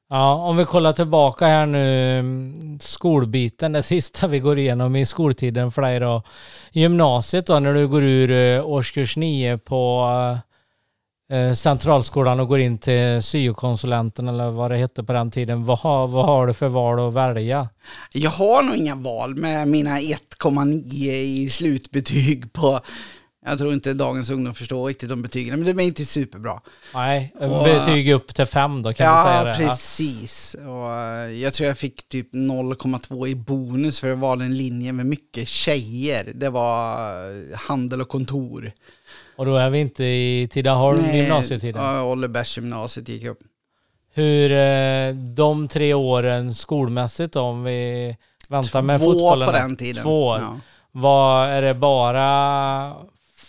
Ja, 0.09 0.33
om 0.33 0.57
vi 0.57 0.65
kollar 0.65 0.93
tillbaka 0.93 1.45
här 1.47 1.65
nu, 1.65 2.19
mm, 2.19 2.79
skolbiten, 2.81 3.71
det 3.71 3.83
sista 3.93 4.27
vi 4.27 4.39
går 4.39 4.57
igenom 4.59 4.95
i 4.95 5.05
skoltiden 5.05 5.71
för 5.71 5.81
dig 5.81 5.99
då. 5.99 6.23
Gymnasiet 6.71 7.45
då, 7.47 7.59
när 7.59 7.73
du 7.73 7.87
går 7.87 8.03
ur 8.03 8.31
eh, 8.31 8.65
årskurs 8.67 9.17
9 9.17 9.57
på 9.57 10.07
eh, 11.31 11.53
centralskolan 11.53 12.39
och 12.39 12.47
går 12.47 12.59
in 12.59 12.77
till 12.77 13.23
syokonsulenten 13.23 14.27
eller 14.27 14.49
vad 14.51 14.71
det 14.71 14.77
hette 14.77 15.03
på 15.03 15.13
den 15.13 15.31
tiden. 15.31 15.65
Vad 15.65 15.79
vad 16.09 16.25
har 16.25 16.47
du 16.47 16.53
för 16.53 16.67
val 16.69 17.07
att 17.07 17.13
välja? 17.13 17.69
Jag 18.11 18.31
har 18.31 18.63
nog 18.63 18.75
inga 18.75 18.95
val 18.95 19.35
med 19.35 19.67
mina 19.67 19.99
1,9 19.99 21.11
i 21.11 21.49
slutbetyg 21.49 22.53
på, 22.53 22.79
jag 23.49 23.57
tror 23.59 23.73
inte 23.73 23.93
dagens 23.93 24.29
ungdom 24.29 24.53
förstår 24.53 24.87
riktigt 24.87 25.09
de 25.09 25.21
betygen, 25.21 25.59
men 25.63 25.75
de 25.75 25.83
är 25.83 25.87
inte 25.87 26.05
superbra. 26.05 26.61
Nej, 26.93 27.33
Och- 27.39 27.63
betyg 27.63 28.11
upp 28.11 28.35
till 28.35 28.45
fem 28.45 28.81
då 28.83 28.93
kan 28.93 29.15
vi 29.15 29.23
säga 29.23 29.37
Ja, 29.37 29.43
det. 29.43 29.53
precis. 29.53 30.55
Och 30.67 30.93
eh, 30.95 31.31
jag 31.31 31.53
tror 31.53 31.67
jag 31.67 31.77
fick 31.77 32.09
typ 32.09 32.33
0,2 32.33 33.27
i 33.27 33.35
bonus 33.35 33.99
för 33.99 34.07
det 34.07 34.15
var 34.15 34.33
en 34.33 34.57
linje 34.57 34.93
med 34.93 35.05
mycket 35.05 35.47
tjejer. 35.47 36.31
Det 36.35 36.49
var 36.49 36.97
eh, 37.29 37.57
handel 37.57 38.01
och 38.01 38.09
kontor. 38.09 38.71
Och 39.35 39.45
då 39.45 39.55
är 39.55 39.69
vi 39.69 39.79
inte 39.79 40.03
i 40.03 40.47
Tidaholm 40.51 40.99
Nej, 41.01 41.17
gymnasietiden. 41.21 41.83
Ja, 41.83 42.03
Ollebergs 42.03 42.57
gymnasiet 42.57 43.09
gick 43.09 43.25
upp. 43.25 43.39
Hur 44.13 44.51
eh, 44.51 45.15
de 45.15 45.67
tre 45.67 45.93
åren 45.93 46.55
skolmässigt 46.55 47.33
då, 47.33 47.41
om 47.41 47.63
vi 47.63 48.15
väntar 48.49 48.81
med 48.81 48.99
Två 49.01 49.05
fotbollen. 49.11 49.45
på 49.47 49.51
då. 49.51 49.57
den 49.57 49.75
tiden. 49.75 50.03
Två 50.03 50.25
år. 50.25 50.39
Ja. 50.39 50.57
Vad 50.91 51.47
är 51.49 51.61
det 51.61 51.73
bara 51.73 52.93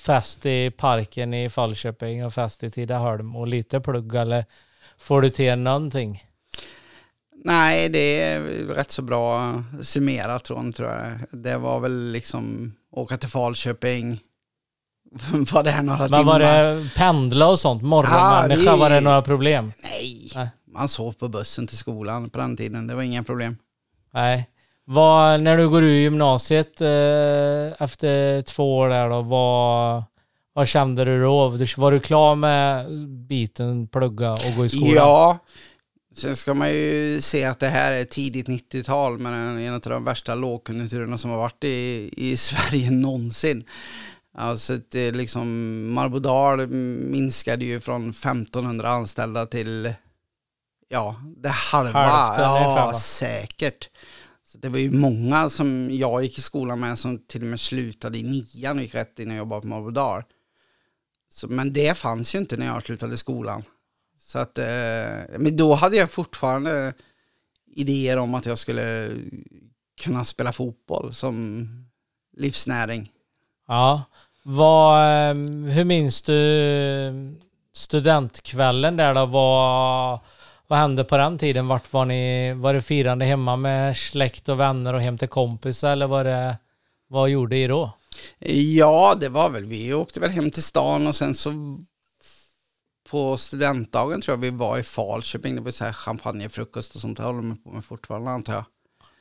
fest 0.09 0.47
i 0.47 0.71
parken 0.71 1.35
i 1.35 1.51
Falköping 1.51 2.25
och 2.25 2.35
fest 2.35 2.63
i 2.63 2.71
Tidaholm 2.71 3.37
och 3.37 3.47
lite 3.47 3.81
plugg 3.81 4.15
eller 4.15 4.45
får 4.99 5.23
du 5.23 5.31
till 5.31 5.59
någonting? 5.59 6.25
Nej, 7.45 7.89
det 7.89 8.21
är 8.23 8.41
rätt 8.67 8.91
så 8.91 9.03
bra 9.03 9.63
summerat 9.83 10.45
tror 10.45 10.73
tror 10.73 10.91
jag. 10.91 11.19
Det 11.43 11.57
var 11.57 11.81
väl 11.81 12.11
liksom 12.13 12.75
åka 12.93 13.17
till 13.17 13.29
Falköping, 13.29 14.21
var 15.53 15.63
det 15.63 15.71
här 15.71 15.83
några 15.83 15.99
Men 15.99 16.09
timmar? 16.09 16.25
var 16.25 16.39
det 16.41 16.91
pendla 16.97 17.49
och 17.49 17.61
sånt? 17.61 17.83
Morgonmänniska, 17.83 18.63
Ja, 18.65 18.75
vi- 18.75 18.81
var 18.81 18.91
det 18.91 19.01
några 19.01 19.23
problem? 19.23 19.73
Nej, 19.83 20.31
Nej. 20.35 20.49
man 20.75 20.89
sov 20.89 21.13
på 21.13 21.29
bussen 21.29 21.67
till 21.67 21.79
skolan 21.79 22.31
på 22.31 22.39
den 22.39 22.57
tiden. 22.57 22.87
Det 22.87 22.95
var 22.95 23.03
inga 23.03 23.23
problem. 23.23 23.57
Nej. 24.15 24.49
Vad, 24.91 25.41
när 25.41 25.57
du 25.57 25.69
går 25.69 25.83
ur 25.83 26.01
gymnasiet 26.01 26.81
eh, 26.81 27.83
efter 27.83 28.43
två 28.43 28.77
år 28.77 28.89
där 28.89 29.09
då, 29.09 29.23
vad, 29.23 30.05
vad 30.53 30.69
kände 30.69 31.05
du 31.05 31.23
då? 31.23 31.49
Var 31.77 31.93
du 31.93 32.01
klar 32.01 32.35
med 32.35 32.91
biten 33.09 33.89
plugga 33.89 34.33
och 34.33 34.55
gå 34.57 34.65
i 34.65 34.69
skolan? 34.69 34.95
Ja, 34.95 35.39
sen 36.17 36.37
ska 36.37 36.55
man 36.55 36.69
ju 36.69 37.21
se 37.21 37.45
att 37.45 37.61
det 37.61 37.69
här 37.69 37.93
är 37.93 38.05
tidigt 38.05 38.49
90-tal 38.49 39.19
men 39.19 39.59
en, 39.59 39.75
av 39.75 39.81
de 39.81 40.05
värsta 40.05 40.35
lågkonjunkturerna 40.35 41.19
som 41.19 41.31
har 41.31 41.39
varit 41.39 41.65
i, 41.65 42.11
i 42.17 42.37
Sverige 42.37 42.91
någonsin. 42.91 43.65
Alltså 44.35 44.79
det 44.91 45.11
liksom 45.11 45.49
Marbodal 45.93 46.67
minskade 46.67 47.65
ju 47.65 47.81
från 47.81 48.11
1500 48.11 48.89
anställda 48.89 49.47
till 49.47 49.95
ja, 50.89 51.17
det 51.37 51.49
halva. 51.49 51.99
Hälften 51.99 52.45
ja, 52.45 52.95
säkert. 52.95 53.89
Det 54.61 54.69
var 54.69 54.79
ju 54.79 54.91
många 54.91 55.51
som 55.51 55.91
jag 55.91 56.23
gick 56.23 56.39
i 56.39 56.41
skolan 56.41 56.81
med 56.81 56.99
som 56.99 57.19
till 57.19 57.41
och 57.41 57.47
med 57.47 57.61
slutade 57.61 58.19
i 58.19 58.23
nian 58.23 58.77
och 58.77 58.83
gick 58.83 58.95
rätt 58.95 59.19
in 59.19 59.31
och 59.31 59.37
jobbade 59.37 59.61
på 59.61 59.67
Marbodal. 59.67 60.23
Men 61.49 61.73
det 61.73 61.99
fanns 61.99 62.35
ju 62.35 62.39
inte 62.39 62.57
när 62.57 62.67
jag 62.67 62.83
slutade 62.83 63.17
skolan. 63.17 63.63
Så 64.19 64.39
att, 64.39 64.59
eh, 64.59 65.39
men 65.39 65.57
då 65.57 65.75
hade 65.75 65.97
jag 65.97 66.11
fortfarande 66.11 66.93
idéer 67.67 68.17
om 68.17 68.35
att 68.35 68.47
jag 68.47 68.59
skulle 68.59 69.11
kunna 70.01 70.25
spela 70.25 70.53
fotboll 70.53 71.15
som 71.15 71.69
livsnäring. 72.37 73.11
Ja. 73.69 74.03
Vad, 74.43 75.01
eh, 75.01 75.35
hur 75.73 75.85
minns 75.85 76.23
du 76.23 77.37
studentkvällen 77.73 78.97
där 78.97 79.15
då? 79.15 79.27
Vad, 79.27 80.21
vad 80.69 80.79
hände 80.79 81.05
på 81.05 81.17
den 81.17 81.39
tiden? 81.39 81.69
Vart 81.69 81.93
var 81.93 82.05
ni? 82.05 82.53
Var 82.53 82.75
det 82.75 82.83
firande 82.83 83.25
hemma 83.25 83.57
med 83.57 83.97
släkt 83.97 84.49
och 84.49 84.61
vänner 84.61 84.95
och 84.95 85.01
hem 85.01 85.19
till 85.19 85.29
kompisar 85.29 85.93
eller 85.93 86.07
var 86.07 86.25
det, 86.25 86.59
vad 87.09 87.31
gjorde 87.31 87.57
ni 87.57 87.67
då? 87.67 87.93
Ja, 88.39 89.17
det 89.21 89.29
var 89.29 89.51
väl, 89.51 89.67
vi 89.67 89.95
åkte 89.95 90.21
väl 90.21 90.31
hem 90.31 90.51
till 90.51 90.63
stan 90.63 91.07
och 91.07 91.15
sen 91.15 91.35
så 91.35 91.79
på 93.11 93.37
studentdagen 93.37 94.21
tror 94.21 94.37
jag 94.37 94.41
vi 94.41 94.51
var 94.51 94.79
i 94.79 94.83
Falköping, 94.83 95.55
det 95.55 95.61
var 95.61 95.71
så 95.71 95.85
här 95.85 95.93
champagnefrukost 95.93 96.95
och 96.95 97.01
sånt, 97.01 97.17
det 97.17 97.23
håller 97.23 97.43
man 97.43 97.57
på 97.57 97.71
med 97.71 97.85
fortfarande 97.85 98.31
antar 98.31 98.53
jag. 98.53 98.65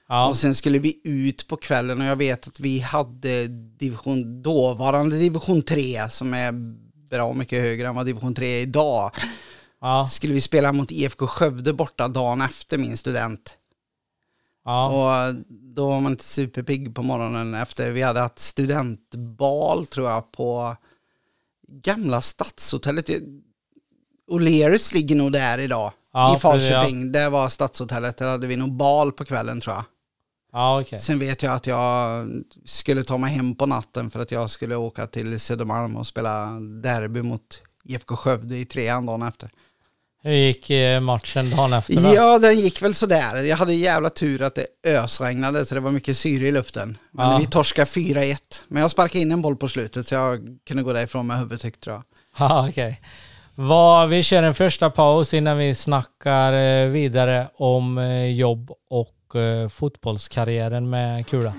Ja, 0.09 0.27
Och 0.27 0.37
sen 0.37 0.55
skulle 0.55 0.79
vi 0.79 1.01
ut 1.03 1.47
på 1.47 1.57
kvällen 1.57 2.01
och 2.01 2.07
jag 2.07 2.15
vet 2.15 2.47
att 2.47 2.59
vi 2.59 2.79
hade 2.79 3.47
division, 3.47 4.41
dåvarande 4.41 5.17
division 5.17 5.61
3 5.61 6.09
som 6.09 6.33
är 6.33 6.51
bra 7.09 7.33
mycket 7.33 7.61
högre 7.63 7.87
än 7.87 7.95
vad 7.95 8.05
division 8.05 8.35
3 8.35 8.47
är 8.47 8.61
idag. 8.61 9.11
Ja, 9.81 10.05
Skulle 10.05 10.33
vi 10.33 10.41
spela 10.41 10.73
mot 10.73 10.91
IFK 10.91 11.27
Skövde 11.27 11.73
borta 11.73 12.07
dagen 12.07 12.41
efter 12.41 12.77
min 12.77 12.97
student. 12.97 13.57
ja. 14.65 14.87
Och 14.87 15.35
då 15.49 15.89
var 15.89 16.01
man 16.01 16.11
inte 16.11 16.23
superpigg 16.23 16.95
på 16.95 17.03
morgonen 17.03 17.53
efter. 17.53 17.91
Vi 17.91 18.01
hade 18.01 18.19
haft 18.19 18.39
studentbal 18.39 19.85
tror 19.85 20.09
jag 20.09 20.31
på 20.31 20.75
gamla 21.67 22.21
stadshotellet. 22.21 23.09
O'Learys 24.31 24.93
ligger 24.93 25.15
nog 25.15 25.31
där 25.31 25.57
idag. 25.57 25.91
Ja, 26.13 26.35
I 26.35 26.39
Falköping. 26.39 27.11
Det 27.11 27.29
var 27.29 27.49
stadshotellet. 27.49 28.17
Där 28.17 28.31
hade 28.31 28.47
vi 28.47 28.55
nog 28.55 28.73
bal 28.73 29.11
på 29.11 29.25
kvällen 29.25 29.61
tror 29.61 29.75
jag. 29.75 29.83
Ja, 30.51 30.81
okej. 30.81 30.99
Sen 30.99 31.19
vet 31.19 31.43
jag 31.43 31.53
att 31.53 31.67
jag 31.67 32.27
skulle 32.65 33.03
ta 33.03 33.17
mig 33.17 33.33
hem 33.33 33.55
på 33.55 33.65
natten 33.65 34.11
för 34.11 34.19
att 34.19 34.31
jag 34.31 34.49
skulle 34.49 34.75
åka 34.75 35.07
till 35.07 35.39
Södermalm 35.39 35.95
och 35.95 36.07
spela 36.07 36.45
derby 36.59 37.21
mot 37.21 37.61
IFK 37.83 38.15
Skövde 38.15 38.57
i 38.57 38.65
trean 38.65 39.05
dagen 39.05 39.21
efter. 39.23 39.49
Hur 40.23 40.31
gick 40.33 40.69
eh, 40.69 40.99
matchen 40.99 41.49
dagen 41.49 41.73
efter 41.73 41.93
då? 41.95 42.15
Ja, 42.15 42.39
den 42.39 42.59
gick 42.59 42.81
väl 42.81 42.93
sådär. 42.93 43.41
Jag 43.41 43.57
hade 43.57 43.73
jävla 43.73 44.09
tur 44.09 44.41
att 44.41 44.55
det 44.55 44.65
ösregnade 44.97 45.65
så 45.65 45.75
det 45.75 45.81
var 45.81 45.91
mycket 45.91 46.17
syre 46.17 46.47
i 46.47 46.51
luften. 46.51 46.97
Men 47.11 47.29
Ja. 47.31 47.37
vi 47.37 47.45
torskade 47.45 47.85
4-1. 47.85 48.35
Men 48.67 48.81
jag 48.81 48.91
sparkade 48.91 49.19
in 49.19 49.31
en 49.31 49.41
boll 49.41 49.55
på 49.55 49.67
slutet 49.67 50.07
så 50.07 50.15
jag 50.15 50.39
kunde 50.67 50.83
gå 50.83 50.93
därifrån 50.93 51.27
med 51.27 51.37
huvudet 51.37 51.63
högt 51.63 51.81
tror 51.83 51.95
jag. 51.95 52.03
Ja, 52.49 52.69
okej. 52.69 53.01
Vad- 53.55 54.09
Vi 54.09 54.23
kör 54.23 54.43
en 54.43 54.53
första 54.55 54.89
paus 54.89 55.33
innan 55.33 55.57
vi 55.57 55.75
snackar 55.75 56.53
eh, 56.53 56.87
vidare 56.87 57.47
om 57.55 57.97
eh, 57.97 58.25
jobb 58.25 58.71
och 58.89 59.13
fotbollskarriären 59.71 60.89
med 60.89 61.27
Kula. 61.27 61.53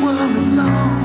one 0.00 0.16
alone. 0.16 0.97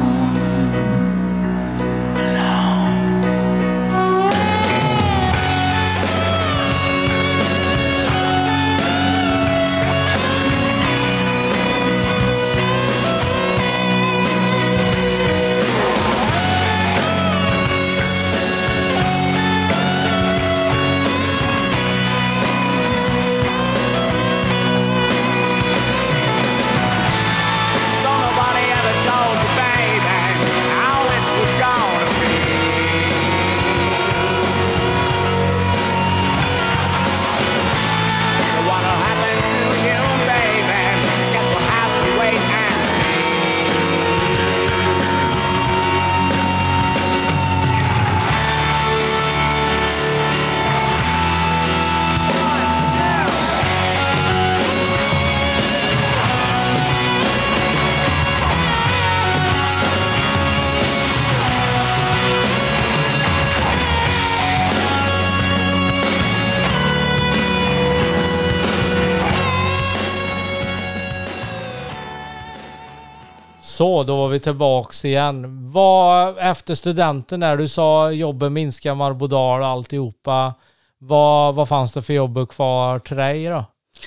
Så, 73.83 74.03
då 74.03 74.15
var 74.15 74.27
vi 74.27 74.39
tillbaks 74.39 75.05
igen. 75.05 75.71
Vad, 75.71 76.37
efter 76.37 76.75
studenten 76.75 77.39
där, 77.39 77.57
du 77.57 77.67
sa 77.67 78.11
jobben 78.11 78.53
minskar, 78.53 78.95
Marbodal 78.95 79.61
och 79.61 79.67
alltihopa. 79.67 80.53
Vad, 80.97 81.55
vad 81.55 81.69
fanns 81.69 81.93
det 81.93 82.01
för 82.01 82.13
jobb 82.13 82.49
kvar 82.49 82.99
till 82.99 83.17
dig 83.17 83.45
då? 83.45 83.65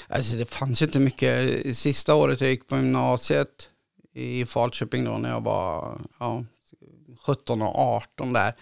Alltså 0.08 0.36
det 0.36 0.50
fanns 0.50 0.82
inte 0.82 1.00
mycket. 1.00 1.76
Sista 1.76 2.14
året 2.14 2.40
jag 2.40 2.50
gick 2.50 2.68
på 2.68 2.76
gymnasiet 2.76 3.68
i 4.14 4.46
Falköping 4.46 5.04
då 5.04 5.10
när 5.10 5.30
jag 5.30 5.40
var 5.40 5.98
ja, 6.18 6.44
17 7.26 7.62
och 7.62 7.78
18 7.78 8.32
där. 8.32 8.52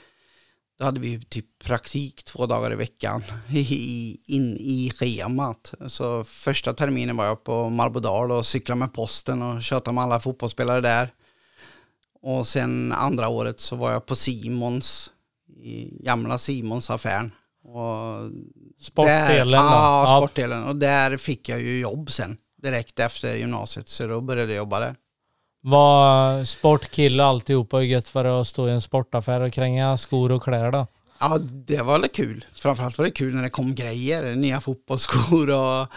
Då 0.78 0.84
hade 0.84 1.00
vi 1.00 1.20
typ 1.20 1.46
praktik 1.64 2.24
två 2.24 2.46
dagar 2.46 2.72
i 2.72 2.76
veckan 2.76 3.22
i, 3.50 4.20
in 4.26 4.56
i 4.60 4.92
schemat. 4.98 5.74
Så 5.86 6.24
första 6.24 6.74
terminen 6.74 7.16
var 7.16 7.24
jag 7.24 7.44
på 7.44 7.70
Marbodal 7.70 8.32
och 8.32 8.46
cyklade 8.46 8.78
med 8.78 8.92
posten 8.92 9.42
och 9.42 9.62
tjötade 9.62 9.94
med 9.94 10.04
alla 10.04 10.20
fotbollsspelare 10.20 10.80
där. 10.80 11.12
Och 12.22 12.46
sen 12.46 12.92
andra 12.92 13.28
året 13.28 13.60
så 13.60 13.76
var 13.76 13.92
jag 13.92 14.06
på 14.06 14.16
Simons, 14.16 15.10
i 15.62 16.04
gamla 16.04 16.38
Simons 16.38 16.90
affären. 16.90 17.32
Och 17.64 18.30
Sportdelen 18.80 19.64
där? 19.64 19.70
Ja, 19.70 20.20
sportdelen. 20.20 20.64
Och 20.64 20.76
där 20.76 21.16
fick 21.16 21.48
jag 21.48 21.60
ju 21.60 21.80
jobb 21.80 22.10
sen 22.10 22.36
direkt 22.62 23.00
efter 23.00 23.34
gymnasiet. 23.34 23.88
Så 23.88 24.06
då 24.06 24.20
började 24.20 24.52
jag 24.52 24.56
jobba 24.56 24.80
där. 24.80 24.96
Var 25.66 26.44
sportkille 26.44 27.24
alltihopa 27.24 27.76
och 27.76 27.84
gött 27.84 28.08
för 28.08 28.24
att 28.24 28.48
stå 28.48 28.68
i 28.68 28.72
en 28.72 28.82
sportaffär 28.82 29.40
och 29.40 29.52
kränga 29.52 29.98
skor 29.98 30.32
och 30.32 30.42
kläder 30.42 30.72
då? 30.72 30.86
Ja, 31.20 31.38
det 31.38 31.82
var 31.82 31.98
väl 31.98 32.08
kul. 32.08 32.44
Framförallt 32.54 32.98
var 32.98 33.04
det 33.04 33.10
kul 33.10 33.34
när 33.34 33.42
det 33.42 33.50
kom 33.50 33.74
grejer, 33.74 34.34
nya 34.34 34.60
fotbollsskor 34.60 35.50
och 35.50 35.88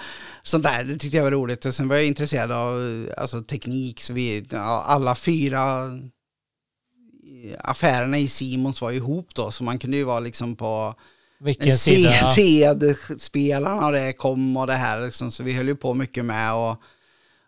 sånt 0.43 0.63
där. 0.63 0.83
Det 0.83 0.97
tyckte 0.97 1.17
jag 1.17 1.23
var 1.23 1.31
roligt. 1.31 1.65
Och 1.65 1.73
sen 1.73 1.87
var 1.87 1.95
jag 1.95 2.05
intresserad 2.05 2.51
av 2.51 2.79
alltså, 3.17 3.41
teknik. 3.41 4.01
Så 4.01 4.13
vi, 4.13 4.45
ja, 4.51 4.83
alla 4.87 5.15
fyra 5.15 5.61
affärerna 7.59 8.17
i 8.17 8.27
Simons 8.27 8.81
var 8.81 8.91
ihop 8.91 9.35
då, 9.35 9.51
så 9.51 9.63
man 9.63 9.79
kunde 9.79 9.97
ju 9.97 10.03
vara 10.03 10.19
liksom 10.19 10.55
på 10.55 10.93
Vilken? 11.39 11.77
CD-spelarna 12.35 13.85
och 13.85 13.91
det 13.91 14.13
kom 14.13 14.57
och 14.57 14.67
det 14.67 14.73
här 14.73 15.05
liksom. 15.05 15.31
Så 15.31 15.43
vi 15.43 15.53
höll 15.53 15.67
ju 15.67 15.75
på 15.75 15.93
mycket 15.93 16.25
med 16.25 16.53
och, 16.53 16.81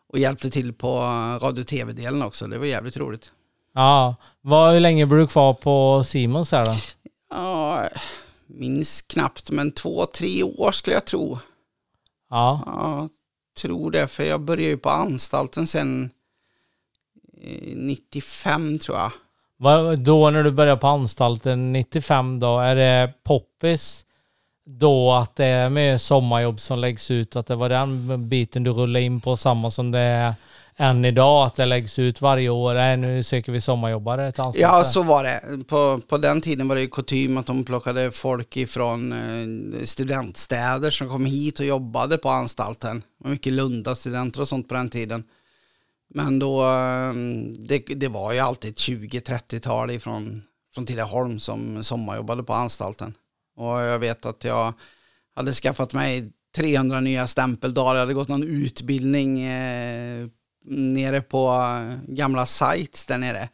och 0.09 0.19
hjälpte 0.19 0.49
till 0.49 0.73
på 0.73 0.99
radio 1.41 1.61
och 1.61 1.67
tv-delen 1.67 2.21
också. 2.21 2.47
Det 2.47 2.57
var 2.57 2.65
jävligt 2.65 2.97
roligt. 2.97 3.31
Ja. 3.73 4.15
Vad, 4.41 4.73
hur 4.73 4.79
länge 4.79 5.05
blir 5.05 5.19
du 5.19 5.27
kvar 5.27 5.53
på 5.53 6.03
Simons 6.03 6.51
här 6.51 6.65
då? 6.65 6.75
Ja, 7.29 7.87
minns 8.47 9.01
knappt, 9.01 9.51
men 9.51 9.71
två, 9.71 10.05
tre 10.05 10.43
år 10.43 10.71
skulle 10.71 10.95
jag 10.95 11.05
tro. 11.05 11.39
Ja. 12.29 12.63
Ja, 12.65 13.09
tror 13.61 13.91
det, 13.91 14.07
för 14.07 14.23
jag 14.23 14.41
började 14.41 14.69
ju 14.69 14.77
på 14.77 14.89
anstalten 14.89 15.67
sen 15.67 16.09
eh, 17.41 17.75
95 17.75 18.79
tror 18.79 18.97
jag. 18.97 19.11
Vad, 19.57 19.99
då 19.99 20.29
när 20.29 20.43
du 20.43 20.51
börjar 20.51 20.77
på 20.77 20.87
anstalten 20.87 21.73
95 21.73 22.39
då, 22.39 22.59
är 22.59 22.75
det 22.75 23.13
poppis 23.23 24.05
då 24.77 25.11
att 25.11 25.35
det 25.35 25.45
är 25.45 25.69
med 25.69 26.01
sommarjobb 26.01 26.59
som 26.59 26.79
läggs 26.79 27.11
ut, 27.11 27.35
att 27.35 27.47
det 27.47 27.55
var 27.55 27.69
den 27.69 28.29
biten 28.29 28.63
du 28.63 28.71
rullade 28.71 29.05
in 29.05 29.21
på, 29.21 29.37
samma 29.37 29.71
som 29.71 29.91
det 29.91 29.99
är 29.99 30.33
än 30.75 31.05
idag, 31.05 31.45
att 31.47 31.55
det 31.55 31.65
läggs 31.65 31.99
ut 31.99 32.21
varje 32.21 32.49
år. 32.49 32.73
Nej, 32.73 32.97
nu 32.97 33.23
söker 33.23 33.51
vi 33.51 33.61
sommarjobbare 33.61 34.31
till 34.31 34.41
anstalten. 34.41 34.69
Ja, 34.69 34.83
så 34.83 35.03
var 35.03 35.23
det. 35.23 35.67
På, 35.67 36.01
på 36.07 36.17
den 36.17 36.41
tiden 36.41 36.67
var 36.67 36.75
det 36.75 36.81
ju 36.81 36.89
kutym 36.89 37.37
att 37.37 37.45
de 37.45 37.63
plockade 37.63 38.11
folk 38.11 38.57
ifrån 38.57 39.11
eh, 39.11 39.83
studentstäder 39.83 40.91
som 40.91 41.09
kom 41.09 41.25
hit 41.25 41.59
och 41.59 41.65
jobbade 41.65 42.17
på 42.17 42.29
anstalten. 42.29 42.99
Det 42.99 43.23
var 43.23 43.31
mycket 43.31 43.53
Lunda-studenter 43.53 44.41
och 44.41 44.47
sånt 44.47 44.67
på 44.67 44.73
den 44.73 44.89
tiden. 44.89 45.23
Men 46.13 46.39
då, 46.39 46.61
eh, 46.61 47.13
det, 47.59 47.79
det 47.95 48.07
var 48.07 48.33
ju 48.33 48.39
alltid 48.39 48.71
ett 48.71 48.77
20-30-tal 48.77 49.91
ifrån 49.91 50.43
från 50.73 50.85
Tidaholm 50.85 51.39
som 51.39 51.83
sommarjobbade 51.83 52.43
på 52.43 52.53
anstalten. 52.53 53.13
Och 53.59 53.79
jag 53.79 53.99
vet 53.99 54.25
att 54.25 54.43
jag 54.43 54.73
hade 55.35 55.51
skaffat 55.53 55.93
mig 55.93 56.31
300 56.55 56.99
nya 56.99 57.27
stämpeldagar, 57.27 57.93
jag 57.93 57.99
hade 57.99 58.13
gått 58.13 58.27
någon 58.27 58.43
utbildning 58.43 59.41
eh, 59.41 60.27
nere 60.65 61.21
på 61.21 61.47
eh, 61.47 62.15
gamla 62.15 62.45
sites 62.45 63.05
där 63.05 63.17
nere. 63.17 63.49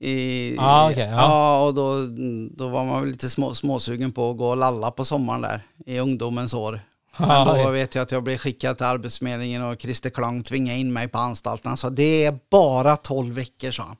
I, 0.00 0.56
Ah, 0.58 0.90
okej, 0.90 1.08
ja. 1.08 1.16
ja. 1.16 1.64
och 1.64 1.74
då, 1.74 2.06
då 2.50 2.68
var 2.68 2.84
man 2.84 3.00
väl 3.00 3.10
lite 3.10 3.30
små, 3.30 3.54
småsugen 3.54 4.12
på 4.12 4.30
att 4.30 4.36
gå 4.36 4.48
och 4.48 4.56
lalla 4.56 4.90
på 4.90 5.04
sommaren 5.04 5.40
där 5.42 5.62
i 5.86 5.98
ungdomens 5.98 6.54
år. 6.54 6.80
Men 7.16 7.28
Ja, 7.30 7.62
då 7.64 7.70
vet 7.70 7.94
jag 7.94 8.02
att 8.02 8.12
jag 8.12 8.22
blev 8.22 8.38
skickad 8.38 8.76
till 8.76 8.86
Arbetsförmedlingen 8.86 9.62
och 9.64 9.80
Christer 9.80 10.10
Klang 10.10 10.42
tvingade 10.42 10.78
in 10.78 10.92
mig 10.92 11.08
på 11.08 11.18
anstalten. 11.18 11.68
Han 11.68 11.76
sa 11.76 11.90
det 11.90 12.24
är 12.24 12.38
bara 12.50 12.96
12 12.96 13.34
veckor 13.34 13.70
sa 13.70 13.82
han. 13.82 13.96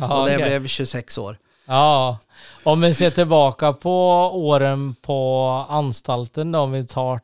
ja, 0.00 0.20
och 0.20 0.28
det 0.28 0.34
okej. 0.36 0.48
blev 0.48 0.66
26 0.66 1.18
år. 1.18 1.38
Ja, 1.70 2.18
om 2.64 2.80
vi 2.80 2.94
ser 2.94 3.10
tillbaka 3.10 3.72
på 3.72 3.92
åren 4.34 4.94
på 5.02 5.46
anstalten 5.68 6.52
då, 6.52 6.58
om 6.58 6.72
vi 6.72 6.86
tar 6.86 7.20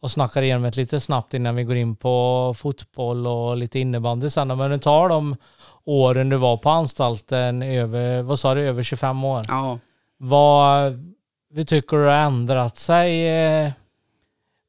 och 0.00 0.10
snackar 0.10 0.42
igenom 0.42 0.64
ett 0.64 0.76
lite 0.76 1.00
snabbt 1.00 1.34
innan 1.34 1.56
vi 1.56 1.64
går 1.64 1.76
in 1.76 1.96
på 1.96 2.54
fotboll 2.58 3.26
och 3.26 3.56
lite 3.56 3.78
innebandy 3.78 4.30
sen. 4.30 4.48
Men 4.48 4.70
du 4.70 4.78
tar 4.78 5.08
de 5.08 5.36
åren 5.84 6.28
du 6.28 6.36
var 6.36 6.56
på 6.56 6.70
anstalten 6.70 7.62
över, 7.62 8.22
vad 8.22 8.38
sa 8.38 8.54
du, 8.54 8.60
över 8.60 8.82
25 8.82 9.24
år. 9.24 9.44
Ja. 9.48 9.78
Vad 10.16 10.92
vi 11.50 11.64
tycker 11.64 11.96
du 11.96 12.04
har 12.04 12.12
ändrat 12.12 12.78
sig? 12.78 13.32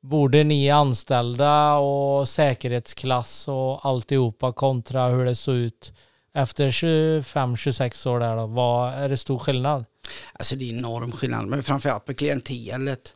Borde 0.02 0.44
ni 0.44 0.70
anställda 0.70 1.76
och 1.76 2.30
säkerhetsklass 2.30 3.48
och 3.48 3.86
alltihopa 3.86 4.54
kontra 4.54 5.08
hur 5.08 5.26
det 5.26 5.36
såg 5.36 5.56
ut 5.56 5.94
efter 6.38 6.72
25-26 6.72 8.08
år 8.08 8.20
där 8.20 8.36
då? 8.36 8.48
Vad, 8.48 8.94
är 8.94 9.10
det 9.10 9.18
stor 9.18 9.40
skillnad? 9.40 9.86
Alltså 10.34 10.56
det 10.56 10.70
är 10.70 10.74
enorm 10.78 11.12
skillnad, 11.12 11.48
men 11.48 11.64
framförallt 11.64 12.06
på 12.06 12.14
klientelet. 12.14 13.14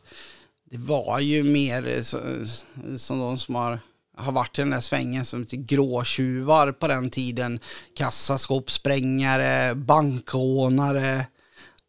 Det 0.70 0.78
var 0.78 1.20
ju 1.20 1.42
mer 1.44 1.96
eh, 1.96 2.02
så, 2.02 2.18
som 2.98 3.18
de 3.20 3.38
som 3.38 3.54
har, 3.54 3.80
har 4.16 4.32
varit 4.32 4.58
i 4.58 4.62
den 4.62 4.70
där 4.70 4.80
svängen 4.80 5.24
som 5.24 5.46
gråtjuvar 5.50 6.72
på 6.72 6.88
den 6.88 7.10
tiden. 7.10 7.60
Kassaskåpssprängare, 7.96 9.74
bankrånare. 9.74 11.26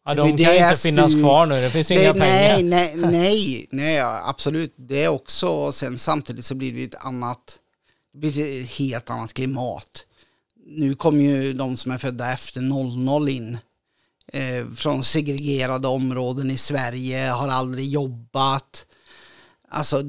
Ja, 0.06 0.14
de 0.14 0.30
ju 0.30 0.44
kan 0.44 0.52
det 0.54 0.56
inte 0.68 0.76
finnas 0.82 1.12
stu- 1.12 1.20
kvar 1.22 1.46
nu. 1.46 1.60
Det 1.60 1.70
finns 1.70 1.88
Det- 1.88 1.94
inga 2.02 2.12
nej, 2.12 2.54
pengar. 2.56 2.70
nej, 2.70 2.92
nej, 3.10 3.68
nej, 3.70 4.00
absolut. 4.00 4.74
Det 4.76 5.08
också. 5.08 5.48
Och 5.48 5.74
sen 5.74 5.98
samtidigt 5.98 6.44
så 6.44 6.54
blir 6.54 6.72
det 6.72 6.84
ett 6.84 7.04
annat, 7.04 7.58
det 8.12 8.18
blir 8.18 8.62
ett 8.62 8.70
helt 8.70 9.10
annat 9.10 9.34
klimat. 9.34 10.06
Nu 10.66 10.94
kommer 10.94 11.20
ju 11.20 11.52
de 11.52 11.76
som 11.76 11.92
är 11.92 11.98
födda 11.98 12.32
efter 12.32 12.60
00 12.60 13.28
in. 13.28 13.58
Eh, 14.32 14.70
från 14.76 15.04
segregerade 15.04 15.88
områden 15.88 16.50
i 16.50 16.56
Sverige, 16.56 17.28
har 17.28 17.48
aldrig 17.48 17.88
jobbat. 17.88 18.86
Alltså 19.68 20.02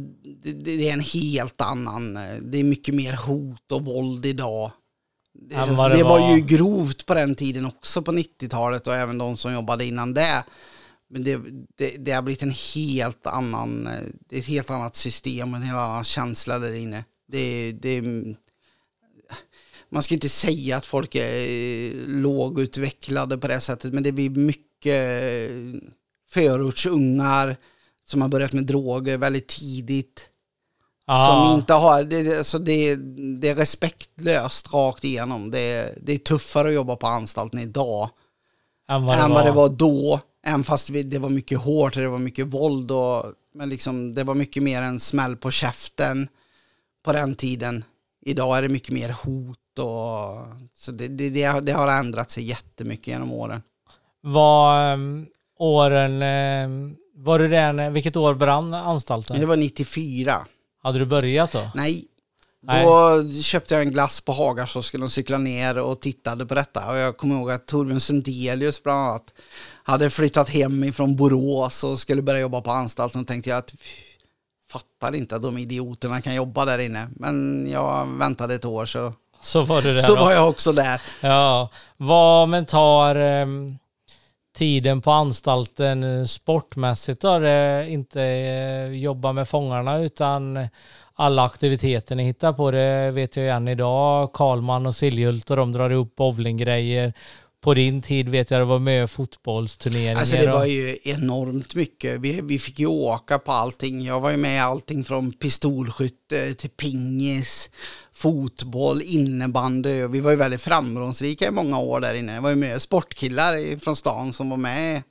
det, 0.43 0.51
det 0.51 0.89
är 0.89 0.93
en 0.93 0.99
helt 0.99 1.61
annan, 1.61 2.17
eh, 2.17 2.35
det 2.41 2.57
är 2.57 2.63
mycket 2.63 2.95
mer 2.95 3.13
hot 3.13 3.71
och 3.71 3.85
våld 3.85 4.25
idag. 4.25 4.71
Det, 5.33 5.55
vad 5.55 5.91
det 5.91 6.03
var 6.03 6.35
ju 6.35 6.45
grovt 6.45 7.05
på 7.05 7.13
den 7.13 7.35
tiden 7.35 7.65
också 7.65 8.01
på 8.01 8.11
90-talet 8.11 8.87
och 8.87 8.95
även 8.95 9.17
de 9.17 9.37
som 9.37 9.53
jobbade 9.53 9.85
innan 9.85 10.13
det. 10.13 10.43
Men 11.09 11.23
det, 11.23 11.39
det, 11.77 11.97
det 11.97 12.11
har 12.11 12.21
blivit 12.21 12.43
en 12.43 12.55
helt 12.75 13.27
annan, 13.27 13.87
eh, 13.87 14.03
det 14.29 14.35
är 14.35 14.39
ett 14.39 14.47
helt 14.47 14.69
annat 14.69 14.95
system, 14.95 15.53
en 15.53 15.61
helt 15.61 15.77
annan 15.77 16.03
känsla 16.03 16.59
där 16.59 16.73
inne. 16.73 17.03
Det, 17.27 17.71
det, 17.71 18.01
man 19.95 20.03
ska 20.03 20.13
inte 20.13 20.29
säga 20.29 20.77
att 20.77 20.86
folk 20.86 21.15
är 21.15 21.38
eh, 21.38 21.91
lågutvecklade 22.08 23.38
på 23.38 23.47
det 23.47 23.60
sättet, 23.60 23.93
men 23.93 24.03
det 24.03 24.12
blir 24.12 24.29
mycket 24.29 25.23
eh, 25.23 25.89
förortsungar 26.29 27.55
som 28.05 28.21
har 28.21 28.29
börjat 28.29 28.53
med 28.53 28.63
droger 28.63 29.17
väldigt 29.17 29.47
tidigt. 29.47 30.29
Som 31.05 31.15
Ja, 31.15 31.55
inte 31.55 31.73
har, 31.73 32.03
det, 32.03 32.38
alltså 32.38 32.60
det, 32.60 32.95
det 33.41 33.49
är 33.49 33.55
respektlöst 33.55 34.73
rakt 34.73 35.03
igenom. 35.03 35.51
Det, 35.51 35.97
det 36.01 36.13
är 36.13 36.17
tuffare 36.17 36.67
att 36.67 36.73
jobba 36.73 36.95
på 36.95 37.08
anstalten 37.08 37.60
idag 37.60 38.10
än 38.89 39.05
vad 39.05 39.17
det 39.17 39.21
än 39.21 39.29
var. 39.29 39.36
vad 39.36 39.45
det 39.45 39.51
var 39.51 39.69
då. 39.69 40.19
Även 40.45 40.63
fast 40.63 40.89
vi, 40.89 41.03
det 41.03 41.19
var 41.19 41.29
mycket 41.29 41.60
hårt 41.60 41.95
och 41.95 42.01
det 42.01 42.10
var 42.10 42.19
mycket 42.19 42.47
våld. 42.47 42.91
Och, 42.91 43.25
men 43.53 43.69
liksom, 43.69 44.15
det 44.15 44.23
var 44.23 44.36
mycket 44.36 44.63
mer 44.63 44.81
en 44.81 44.99
smäll 44.99 45.36
på 45.36 45.51
käften 45.51 46.27
på 47.05 47.13
den 47.13 47.36
tiden. 47.36 47.84
Idag 48.25 48.58
är 48.58 48.62
det 48.62 48.69
mycket 48.69 48.93
mer 48.93 49.10
hot 49.10 49.60
och 49.79 50.38
så 50.75 50.91
det, 50.91 51.07
det, 51.07 51.29
det, 51.29 51.43
har- 51.43 51.61
det 51.61 51.71
har 51.73 51.88
ändrat 51.88 52.31
sig 52.31 52.43
jättemycket 52.43 53.07
genom 53.07 53.31
åren. 53.31 53.61
Var 54.21 54.93
um, 54.93 55.27
åren... 55.59 56.21
ehm, 56.21 56.95
var 57.17 57.39
du 57.39 57.47
där, 57.47 57.89
vilket 57.89 58.15
år 58.17 58.33
brann 58.35 58.73
anstalten? 58.73 59.39
Det 59.39 59.45
var 59.45 59.55
94. 59.57 60.45
Hade 60.83 60.99
du 60.99 61.05
börjat 61.05 61.51
då? 61.51 61.69
Nej. 61.75 62.05
Nej. 62.67 62.85
Då 62.85 63.23
köpte 63.41 63.73
jag 63.73 63.83
en 63.83 63.91
glass 63.93 64.21
på 64.21 64.31
Haga 64.31 64.67
så 64.67 64.81
skulle 64.81 65.03
de 65.03 65.09
cykla 65.09 65.38
ner 65.38 65.77
och 65.77 65.99
tittade 66.01 66.45
på 66.45 66.55
detta. 66.55 66.89
Och 66.91 66.97
jag 66.97 67.17
kommer 67.17 67.35
ihåg 67.35 67.51
att 67.51 67.65
Torbjörn 67.65 67.99
Sundelius 67.99 68.83
bland 68.83 68.99
annat 68.99 69.33
hade 69.83 70.09
flyttat 70.09 70.49
hem 70.49 70.83
ifrån 70.83 71.15
Borås 71.15 71.83
och 71.83 71.99
skulle 71.99 72.21
börja 72.21 72.39
jobba 72.39 72.61
på 72.61 72.71
anstalten. 72.71 73.21
Och 73.21 73.27
tänkte 73.27 73.49
jag 73.49 73.57
att 73.59 73.71
"Fy, 73.71 73.77
fattar 74.71 75.15
inte 75.15 75.35
att 75.35 75.43
de 75.43 75.57
idioterna 75.57 76.21
kan 76.21 76.35
jobba 76.35 76.65
där 76.65 76.79
inne. 76.79 77.07
Men 77.15 77.67
jag 77.71 78.05
väntade 78.07 78.55
ett 78.55 78.65
år 78.65 78.85
så 78.85 79.13
Så 79.45 79.62
var 79.62 79.81
du 79.81 79.93
där 79.93 80.01
Så 80.01 80.15
då. 80.15 80.21
var 80.21 80.31
jag 80.31 80.49
också 80.49 80.71
där. 80.71 81.01
Ja, 81.21 81.69
vad 81.97 82.49
men 82.49 82.65
tar 82.65 83.15
ehm, 83.15 83.77
tiden 84.58 85.01
på 85.01 85.12
anstalten 85.12 86.03
eh, 86.03 86.25
sportmässigt 86.25 87.21
då? 87.21 87.39
Det 87.39 87.86
inte 87.89 88.21
eh, 88.21 88.91
jobba 88.91 89.34
med 89.34 89.47
fångarna 89.49 89.97
utan 89.99 90.67
alla 91.13 91.45
aktiviteter 91.45 92.15
ni 92.15 92.23
hittar 92.23 92.53
på 92.53 92.71
det 92.71 93.12
vet 93.12 93.36
jag 93.36 93.43
ju 93.43 93.49
än 93.49 93.67
idag. 93.67 94.34
Karlman 94.34 94.86
och 94.86 94.95
Siljult 94.95 95.49
och 95.51 95.58
de 95.58 95.73
drar 95.73 95.89
ihop 95.89 96.15
bowlinggrejer. 96.15 97.13
På 97.62 97.73
din 97.73 98.01
tid 98.01 98.29
vet 98.29 98.51
jag 98.51 98.62
det 98.62 98.65
var 98.65 98.79
med 98.79 99.10
fotbollsturneringar. 99.12 100.19
Alltså 100.19 100.36
det 100.36 100.51
var 100.51 100.65
ju 100.65 100.97
enormt 101.03 101.75
mycket. 101.75 102.19
Vi, 102.19 102.41
vi 102.43 102.60
fick 102.60 102.79
ju 102.79 102.86
åka 102.86 103.39
på 103.39 103.51
allting. 103.51 104.01
Jag 104.01 104.21
var 104.21 104.31
ju 104.31 104.38
med 104.38 104.55
i 104.55 104.60
allting 104.60 105.03
från 105.03 105.31
pistolskytte 105.34 106.53
till 106.53 106.69
pingis, 106.69 107.69
fotboll, 108.15 109.01
innebandy. 109.01 110.08
Vi 110.08 110.19
var 110.19 110.32
ju 110.32 110.38
väldigt 110.38 110.62
framgångsrika 110.62 111.47
i 111.47 111.51
många 111.51 111.80
år 111.80 111.99
där 111.99 112.13
inne. 112.13 112.34
Det 112.34 112.39
var 112.39 112.49
ju 112.49 112.56
med 112.56 112.82
sportkillar 112.82 113.80
från 113.80 113.95
stan 113.95 114.34
som 114.34 114.49
var 114.49 114.58
med. 114.58 115.04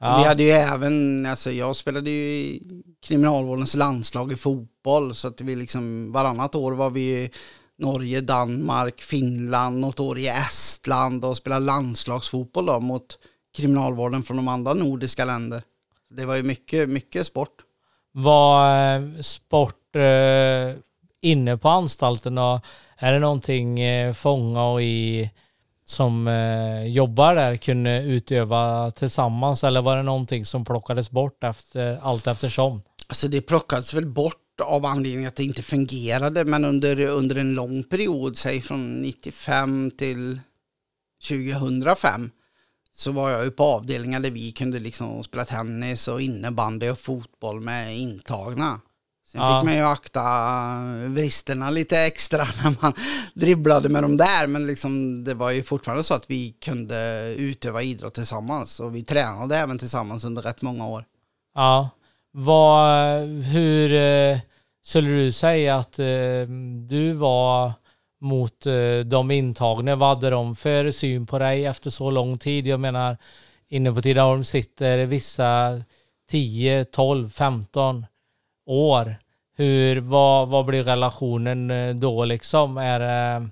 Ja. 0.00 0.18
Vi 0.18 0.24
hade 0.24 0.42
ju 0.42 0.50
även, 0.50 1.26
alltså 1.26 1.50
jag 1.50 1.76
spelade 1.76 2.10
ju 2.10 2.22
i 2.22 2.62
kriminalvårdens 3.06 3.74
landslag 3.74 4.32
i 4.32 4.36
fotboll. 4.36 5.14
Så 5.14 5.28
att 5.28 5.40
vi 5.40 5.54
liksom 5.54 6.12
varannat 6.12 6.54
år 6.54 6.72
var 6.72 6.90
vi 6.90 7.00
i 7.00 7.30
Norge, 7.78 8.20
Danmark, 8.20 9.00
Finland, 9.00 9.80
något 9.80 10.00
år 10.00 10.18
i 10.18 10.28
Estland 10.28 11.24
och 11.24 11.36
spelade 11.36 11.64
landslagsfotboll 11.64 12.66
då 12.66 12.80
mot 12.80 13.18
kriminalvården 13.56 14.22
från 14.22 14.36
de 14.36 14.48
andra 14.48 14.74
nordiska 14.74 15.24
länder. 15.24 15.62
Det 16.10 16.24
var 16.24 16.36
ju 16.36 16.42
mycket, 16.42 16.88
mycket 16.88 17.26
sport. 17.26 17.62
Var 18.12 18.96
eh, 18.96 19.20
sport 19.20 19.96
eh, 19.96 20.80
inne 21.20 21.56
på 21.56 21.68
anstalten 21.68 22.38
och 22.38 22.60
är 22.96 23.12
det 23.12 23.18
någonting 23.18 23.80
eh, 23.80 24.12
fånga 24.12 24.64
och 24.64 24.82
i 24.82 25.30
som 25.84 26.28
eh, 26.28 26.86
jobbar 26.86 27.34
där 27.34 27.56
kunde 27.56 28.02
utöva 28.02 28.90
tillsammans 28.90 29.64
eller 29.64 29.82
var 29.82 29.96
det 29.96 30.02
någonting 30.02 30.46
som 30.46 30.64
plockades 30.64 31.10
bort 31.10 31.44
efter 31.44 31.98
allt 32.02 32.26
eftersom? 32.26 32.82
Alltså 33.06 33.28
det 33.28 33.40
plockades 33.40 33.94
väl 33.94 34.06
bort 34.06 34.60
av 34.62 34.86
anledning 34.86 35.26
att 35.26 35.36
det 35.36 35.44
inte 35.44 35.62
fungerade, 35.62 36.44
men 36.44 36.64
under, 36.64 37.00
under 37.06 37.36
en 37.36 37.54
lång 37.54 37.82
period, 37.84 38.36
säg 38.36 38.60
från 38.60 39.02
95 39.02 39.90
till 39.90 40.40
2005, 41.28 42.30
så 42.92 43.12
var 43.12 43.30
jag 43.30 43.44
ju 43.44 43.50
på 43.50 43.64
avdelningar 43.64 44.20
där 44.20 44.30
vi 44.30 44.52
kunde 44.52 44.78
liksom 44.78 45.24
spela 45.24 45.44
tennis 45.44 46.08
och 46.08 46.20
innebandy 46.20 46.90
och 46.90 46.98
fotboll 46.98 47.60
med 47.60 47.96
intagna. 47.96 48.80
Sen 49.26 49.40
Ja. 49.40 49.60
fick 49.60 49.64
man 49.66 49.76
ju 49.76 49.82
akta 49.82 50.22
vristerna 51.08 51.70
lite 51.70 51.98
extra 52.00 52.44
när 52.62 52.76
man 52.82 52.92
dribblade 53.34 53.88
med 53.88 54.02
dem 54.02 54.16
där, 54.16 54.46
men 54.46 54.66
liksom 54.66 55.24
det 55.24 55.34
var 55.34 55.50
ju 55.50 55.62
fortfarande 55.62 56.04
så 56.04 56.14
att 56.14 56.30
vi 56.30 56.50
kunde 56.64 57.34
utöva 57.38 57.82
idrott 57.82 58.14
tillsammans 58.14 58.80
och 58.80 58.94
vi 58.96 59.02
tränade 59.04 59.56
även 59.56 59.78
tillsammans 59.78 60.24
under 60.24 60.42
rätt 60.42 60.62
många 60.62 60.86
år. 60.86 61.04
Ja. 61.54 61.90
Vad, 62.32 63.20
hur 63.28 63.92
eh, 63.94 64.38
skulle 64.84 65.10
du 65.10 65.32
säga 65.32 65.76
att 65.76 65.98
eh, 65.98 66.06
du 66.88 67.12
var 67.12 67.72
mot 68.20 68.66
eh, 68.66 68.98
de 69.06 69.30
intagna? 69.30 69.96
Vad 69.96 70.08
hade 70.08 70.30
de 70.30 70.56
för 70.56 70.90
syn 70.90 71.26
på 71.26 71.38
dig 71.38 71.64
efter 71.66 71.90
så 71.90 72.10
lång 72.10 72.38
tid? 72.38 72.66
Jag 72.66 72.80
menar, 72.80 73.16
inne 73.68 73.92
på 73.92 74.02
Tidaholm 74.02 74.44
sitter 74.44 75.06
vissa 75.06 75.82
10, 76.30 76.84
12, 76.84 77.30
15 77.30 78.06
år. 78.66 79.16
Hur, 79.56 80.00
vad, 80.00 80.48
vad 80.48 80.66
blir 80.66 80.84
relationen 80.84 81.70
eh, 81.70 81.94
då 81.94 82.24
liksom? 82.24 82.76
Är 82.76 83.00
det 83.00 83.48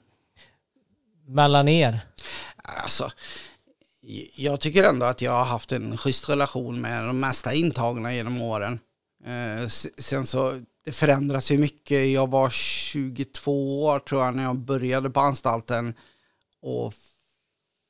mellan 1.26 1.68
er? 1.68 2.00
Alltså, 2.62 3.10
jag 4.34 4.60
tycker 4.60 4.84
ändå 4.84 5.06
att 5.06 5.20
jag 5.20 5.32
har 5.32 5.44
haft 5.44 5.72
en 5.72 5.96
schysst 5.96 6.28
relation 6.28 6.80
med 6.80 7.06
de 7.06 7.20
mesta 7.20 7.54
intagna 7.54 8.14
genom 8.14 8.42
åren. 8.42 8.78
Eh, 9.24 9.68
sen 9.98 10.26
så, 10.26 10.60
det 10.84 10.92
förändras 10.92 11.50
ju 11.50 11.58
mycket. 11.58 12.08
Jag 12.08 12.30
var 12.30 12.50
22 12.50 13.84
år 13.84 13.98
tror 13.98 14.24
jag 14.24 14.36
när 14.36 14.42
jag 14.42 14.56
började 14.56 15.10
på 15.10 15.20
anstalten 15.20 15.94
och 16.62 16.94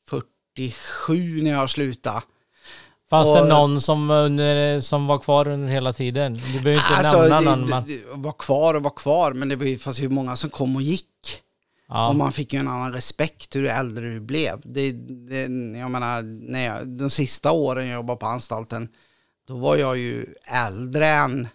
47 0.08 1.42
när 1.42 1.50
jag 1.50 1.70
slutade. 1.70 2.22
Fanns 3.10 3.28
Och- 3.28 3.36
det 3.36 3.44
någon 3.48 3.80
som, 3.80 4.10
under, 4.10 4.80
som 4.80 5.06
var 5.06 5.18
kvar 5.18 5.48
under 5.48 5.68
hela 5.68 5.92
tiden? 5.92 6.34
Du 6.34 6.60
behöver 6.60 6.74
inte 6.74 6.94
Alltså, 7.08 7.22
nämna 7.22 7.40
någon. 7.56 7.68
Men, 7.68 8.22
var 8.22 8.32
kvar 8.32 8.74
och 8.74 8.82
var 8.82 8.90
kvar, 8.96 9.32
men 9.32 9.48
det 9.48 9.78
fanns 9.82 10.00
ju 10.00 10.08
många 10.08 10.36
som 10.36 10.50
kom 10.50 10.76
och 10.76 10.82
gick. 10.82 11.06
ja. 11.88 12.08
Och 12.08 12.14
man 12.16 12.32
fick 12.32 12.52
ju 12.52 12.58
en 12.58 12.68
annan 12.68 12.92
respekt 12.92 13.56
hur 13.56 13.66
äldre 13.66 14.04
du 14.14 14.20
blev. 14.20 14.60
Det, 14.64 14.92
det, 15.28 15.40
jag 15.78 15.90
menar, 15.90 16.22
när 16.50 16.66
jag, 16.66 16.88
de 16.88 17.10
sista 17.10 17.52
åren 17.52 17.86
jag 17.88 17.94
jobbade 17.94 18.18
på 18.18 18.26
anstalten, 18.26 18.88
då 19.48 19.56
var 19.56 19.76
jag 19.76 19.98
ju 19.98 20.26
äldre 20.66 21.06
än 21.06 21.48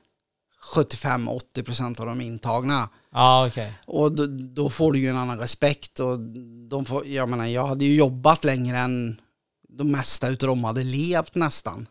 75-80% 0.75 1.99
av 1.99 2.05
de 2.05 2.21
intagna. 2.21 2.89
Ja, 3.13 3.47
okej. 3.47 3.73
Och 3.88 4.12
då, 4.12 4.25
då 4.55 4.69
får 4.69 4.93
du 4.93 4.99
ju 4.99 5.07
en 5.09 5.17
annan 5.17 5.39
respekt. 5.39 5.99
Och 5.99 6.19
de 6.69 6.85
får, 6.85 7.07
jag 7.07 7.29
menar, 7.29 7.45
jag 7.45 7.67
hade 7.67 7.85
ju 7.85 7.95
jobbat 7.95 8.43
längre 8.43 8.77
än 8.77 9.21
de 9.69 9.91
mesta 9.91 10.27
utav 10.27 10.49
dem 10.49 10.63
hade 10.63 10.84
levt 10.84 11.36
nästan. 11.36 11.88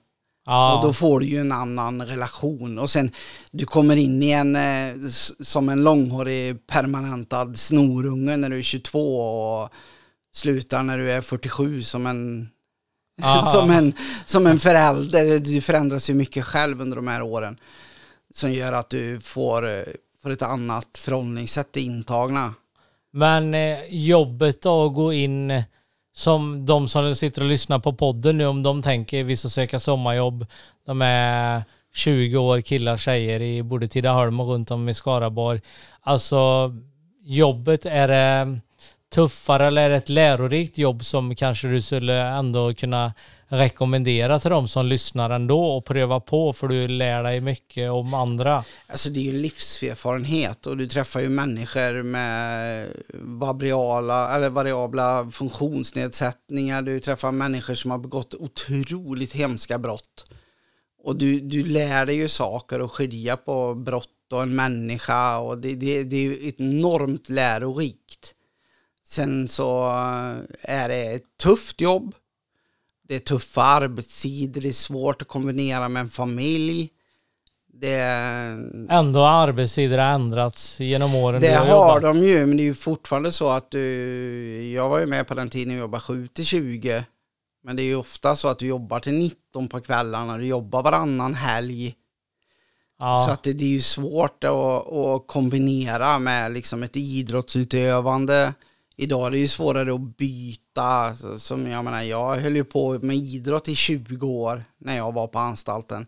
Ja. 0.46 0.76
Och 0.76 0.86
då 0.86 0.92
får 0.92 1.20
du 1.20 1.26
ju 1.26 1.38
en 1.38 1.52
annan 1.52 2.02
relation. 2.02 2.78
Och 2.78 2.90
sen, 2.90 3.10
du 3.50 3.64
kommer 3.66 3.96
in 3.96 4.22
i 4.22 4.30
en, 4.30 4.56
eh, 4.56 5.08
som 5.40 5.68
en 5.68 5.84
långhårig 5.84 6.66
permanentad 6.66 7.58
snorunge 7.58 8.36
när 8.36 8.48
du 8.48 8.58
är 8.58 8.62
22 8.62 9.20
och 9.20 9.70
slutar 10.32 10.82
när 10.82 10.98
du 10.98 11.12
är 11.12 11.20
47 11.20 11.82
som 11.82 12.06
en, 12.06 12.48
som 13.52 13.70
en, 13.70 13.92
som 14.26 14.46
en 14.46 14.58
förälder. 14.58 15.38
Du 15.38 15.60
förändras 15.60 16.10
ju 16.10 16.14
mycket 16.14 16.44
själv 16.44 16.80
under 16.80 16.96
de 16.96 17.08
här 17.08 17.22
åren. 17.22 17.58
Som 18.34 18.52
gör 18.52 18.72
att 18.72 18.90
du 18.90 19.20
får, 19.20 19.66
eh, 19.68 19.82
får 20.22 20.30
ett 20.30 20.42
annat 20.42 20.98
förhållningssätt 20.98 21.72
till 21.72 21.84
intagna. 21.84 22.54
Men 23.12 23.54
eh, 23.54 23.78
jobbet 23.88 24.62
då 24.62 24.86
att 24.86 24.94
gå 24.94 25.12
in 25.12 25.62
som 26.18 26.66
de 26.66 26.88
som 26.88 27.14
sitter 27.14 27.42
och 27.42 27.48
lyssnar 27.48 27.78
på 27.78 27.92
podden 27.92 28.38
nu 28.38 28.46
om 28.46 28.62
de 28.62 28.82
tänker 28.82 29.24
vi 29.24 29.36
ska 29.36 29.48
söka 29.48 29.80
sommarjobb. 29.80 30.46
De 30.86 31.02
är 31.02 31.64
20 31.94 32.36
år 32.36 32.60
killar, 32.60 32.96
tjejer 32.96 33.40
i 33.40 33.62
både 33.62 33.88
Tidaholm 33.88 34.40
och 34.40 34.48
runt 34.48 34.70
om 34.70 34.88
i 34.88 34.94
Skaraborg. 34.94 35.60
Alltså 36.00 36.72
jobbet, 37.22 37.86
är 37.86 38.08
det 38.08 38.60
tuffare 39.14 39.66
eller 39.66 39.82
är 39.82 39.90
det 39.90 39.96
ett 39.96 40.08
lärorikt 40.08 40.78
jobb 40.78 41.04
som 41.04 41.34
kanske 41.34 41.68
du 41.68 41.82
skulle 41.82 42.22
ändå 42.22 42.74
kunna 42.74 43.12
rekommendera 43.48 44.38
till 44.38 44.50
de 44.50 44.68
som 44.68 44.86
lyssnar 44.86 45.30
ändå 45.30 45.64
och 45.64 45.84
pröva 45.84 46.20
på 46.20 46.52
för 46.52 46.68
du 46.68 46.88
lär 46.88 47.22
dig 47.22 47.40
mycket 47.40 47.90
om 47.90 48.14
andra. 48.14 48.64
Alltså 48.86 49.10
det 49.10 49.20
är 49.20 49.24
ju 49.24 49.32
livserfarenhet 49.32 50.66
och 50.66 50.76
du 50.76 50.86
träffar 50.86 51.20
ju 51.20 51.28
människor 51.28 52.02
med 52.02 52.86
variabla, 53.20 54.36
eller 54.36 54.50
variabla 54.50 55.30
funktionsnedsättningar. 55.32 56.82
Du 56.82 57.00
träffar 57.00 57.32
människor 57.32 57.74
som 57.74 57.90
har 57.90 57.98
begått 57.98 58.34
otroligt 58.34 59.32
hemska 59.32 59.78
brott. 59.78 60.30
Och 61.02 61.16
du, 61.16 61.40
du 61.40 61.64
lär 61.64 62.06
dig 62.06 62.16
ju 62.16 62.28
saker 62.28 62.80
och 62.80 62.92
skilja 62.92 63.36
på 63.36 63.74
brott 63.74 64.32
och 64.32 64.42
en 64.42 64.56
människa 64.56 65.38
och 65.38 65.58
det, 65.58 65.74
det, 65.74 66.04
det 66.04 66.16
är 66.16 66.22
ju 66.22 66.52
enormt 66.58 67.28
lärorikt. 67.28 68.34
Sen 69.04 69.48
så 69.48 69.86
eh, 69.86 70.36
är 70.62 70.88
det 70.88 71.14
ett 71.14 71.38
tufft 71.42 71.80
jobb. 71.80 72.14
Det 73.08 73.14
är 73.14 73.18
tuffa 73.18 73.62
arbetstider, 73.62 74.60
det 74.60 74.68
är 74.68 74.72
svårt 74.72 75.22
att 75.22 75.28
kombinera 75.28 75.88
med 75.88 76.00
en 76.00 76.10
familj. 76.10 76.90
Det, 77.72 78.00
Ändå 78.90 79.18
har 79.18 79.48
arbetstider 79.48 79.98
ändrats 79.98 80.80
genom 80.80 81.14
åren 81.14 81.40
det 81.40 81.54
har 81.54 81.66
jobbat. 81.66 82.02
de 82.02 82.18
ju, 82.18 82.46
men 82.46 82.56
det 82.56 82.62
är 82.62 82.64
ju 82.64 82.74
fortfarande 82.74 83.32
så 83.32 83.50
att 83.50 83.70
du, 83.70 84.72
jag 84.72 84.88
var 84.88 84.98
ju 84.98 85.06
med 85.06 85.26
på 85.26 85.34
den 85.34 85.50
tiden 85.50 85.72
jag 85.74 85.80
jobbade 85.80 86.00
7 86.00 86.26
till 86.26 86.44
20. 86.44 87.04
Men 87.64 87.76
det 87.76 87.82
är 87.82 87.84
ju 87.84 87.96
ofta 87.96 88.36
så 88.36 88.48
att 88.48 88.58
du 88.58 88.66
jobbar 88.66 89.00
till 89.00 89.14
19 89.14 89.68
på 89.68 89.80
kvällarna, 89.80 90.38
du 90.38 90.46
jobbar 90.46 90.82
varannan 90.82 91.34
helg. 91.34 91.94
Ja. 92.98 93.24
Så 93.26 93.32
att 93.32 93.42
det, 93.42 93.52
det 93.52 93.64
är 93.64 93.68
ju 93.68 93.80
svårt 93.80 94.44
att, 94.44 94.92
att 94.92 95.26
kombinera 95.26 96.18
med 96.18 96.52
liksom 96.52 96.82
ett 96.82 96.96
idrottsutövande. 96.96 98.54
Idag 98.96 99.26
är 99.26 99.30
det 99.30 99.38
ju 99.38 99.48
svårare 99.48 99.94
att 99.94 100.16
byta. 100.16 100.67
Så- 101.14 101.38
Som 101.38 101.66
jag 101.66 101.84
menar, 101.84 102.02
jag 102.02 102.36
höll 102.36 102.56
ju 102.56 102.64
på 102.64 102.98
med 103.02 103.16
idrott 103.16 103.68
i 103.68 103.74
20 103.76 104.26
år 104.26 104.64
när 104.78 104.96
jag 104.96 105.12
var 105.14 105.26
på 105.26 105.38
anstalten. 105.38 106.02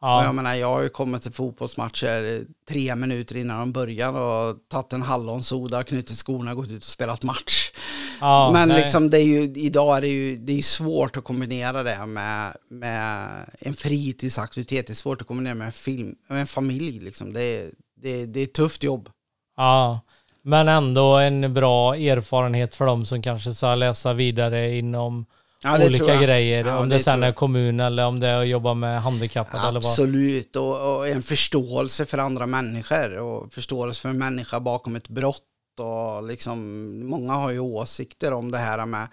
Och 0.00 0.08
ja. 0.08 0.24
jag 0.24 0.34
menar, 0.34 0.54
jag 0.54 0.66
har 0.74 0.82
ju 0.82 0.88
kommit 0.88 1.22
till 1.22 1.32
fotbollsmatcher 1.32 2.44
tre 2.68 2.94
minuter 2.96 3.36
innan 3.36 3.58
de 3.60 3.72
börjar 3.72 4.12
och 4.12 4.56
tagit 4.68 4.92
en 4.92 5.02
hallonsoda, 5.02 5.82
knutit 5.84 6.16
skorna, 6.18 6.54
gått 6.54 6.68
ut 6.70 6.82
och 6.82 6.88
spelat 6.88 7.22
match. 7.22 7.70
Ja, 8.20 8.50
Men 8.52 8.68
nej. 8.68 8.80
liksom 8.80 9.10
det 9.10 9.18
är 9.18 9.24
ju, 9.24 9.42
idag 9.42 9.96
är 9.96 10.00
det 10.00 10.06
ju 10.08 10.36
det 10.36 10.58
är 10.58 10.62
svårt 10.62 11.16
att 11.16 11.24
kombinera 11.24 11.82
det 11.82 12.06
med, 12.06 12.56
med 12.70 13.26
en 13.58 13.74
fritidsaktivitet. 13.74 14.86
Det 14.86 14.92
är 14.92 14.94
svårt 14.94 15.20
att 15.20 15.26
kombinera 15.28 15.54
med 15.54 15.66
en 15.66 15.72
film, 15.72 16.14
med 16.28 16.40
en 16.40 16.46
familj 16.46 17.00
liksom. 17.00 17.32
Det 17.32 17.42
är, 17.42 17.70
det 18.02 18.26
det 18.26 18.40
är 18.40 18.44
ett 18.44 18.54
tufft 18.54 18.82
jobb. 18.82 19.08
Ja. 19.56 20.00
Men 20.42 20.68
ändå 20.68 21.16
en 21.16 21.54
bra 21.54 21.96
erfarenhet 21.96 22.74
för 22.74 22.86
dem 22.86 23.06
som 23.06 23.22
kanske 23.22 23.54
ska 23.54 23.74
läsa 23.74 24.12
vidare 24.12 24.76
inom 24.76 25.26
Ja, 25.64 25.86
olika 25.86 26.22
grejer. 26.22 26.64
Ja, 26.66 26.78
om 26.78 26.88
det 26.88 26.96
det 26.96 27.02
sen 27.02 27.22
är 27.22 27.32
kommun 27.32 27.80
eller 27.80 28.06
om 28.06 28.20
det 28.20 28.26
är 28.26 28.40
att 28.40 28.48
jobba 28.48 28.74
med 28.74 29.02
handikappade 29.02 29.68
eller 29.68 29.80
vad. 29.80 29.90
Absolut, 29.90 30.56
och, 30.56 30.96
och 30.96 31.08
en 31.08 31.22
förståelse 31.22 32.06
för 32.06 32.18
andra 32.18 32.46
människor 32.46 33.18
och 33.18 33.52
förståelse 33.52 34.00
för 34.00 34.08
en 34.08 34.18
människa 34.18 34.60
bakom 34.60 34.96
ett 34.96 35.08
brott. 35.08 35.42
Och 35.78 36.22
liksom, 36.22 36.58
många 37.06 37.32
har 37.32 37.50
ju 37.50 37.58
åsikter 37.58 38.32
om 38.32 38.50
det 38.50 38.58
här 38.58 38.86
med, 38.86 39.08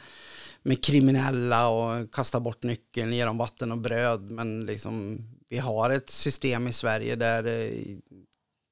med 0.64 0.84
kriminella 0.84 1.70
och 1.70 2.14
kasta 2.14 2.40
bort 2.40 2.64
nyckeln, 2.64 3.14
ge 3.14 3.26
dem 3.26 3.38
vatten 3.38 3.72
och 3.72 3.78
bröd. 3.78 4.22
Men 4.22 4.66
liksom, 4.66 5.18
vi 5.50 5.58
har 5.58 5.90
ett 5.90 6.10
system 6.10 6.68
i 6.68 6.74
Sverige 6.74 7.16
där 7.16 7.46
eh, 7.46 7.72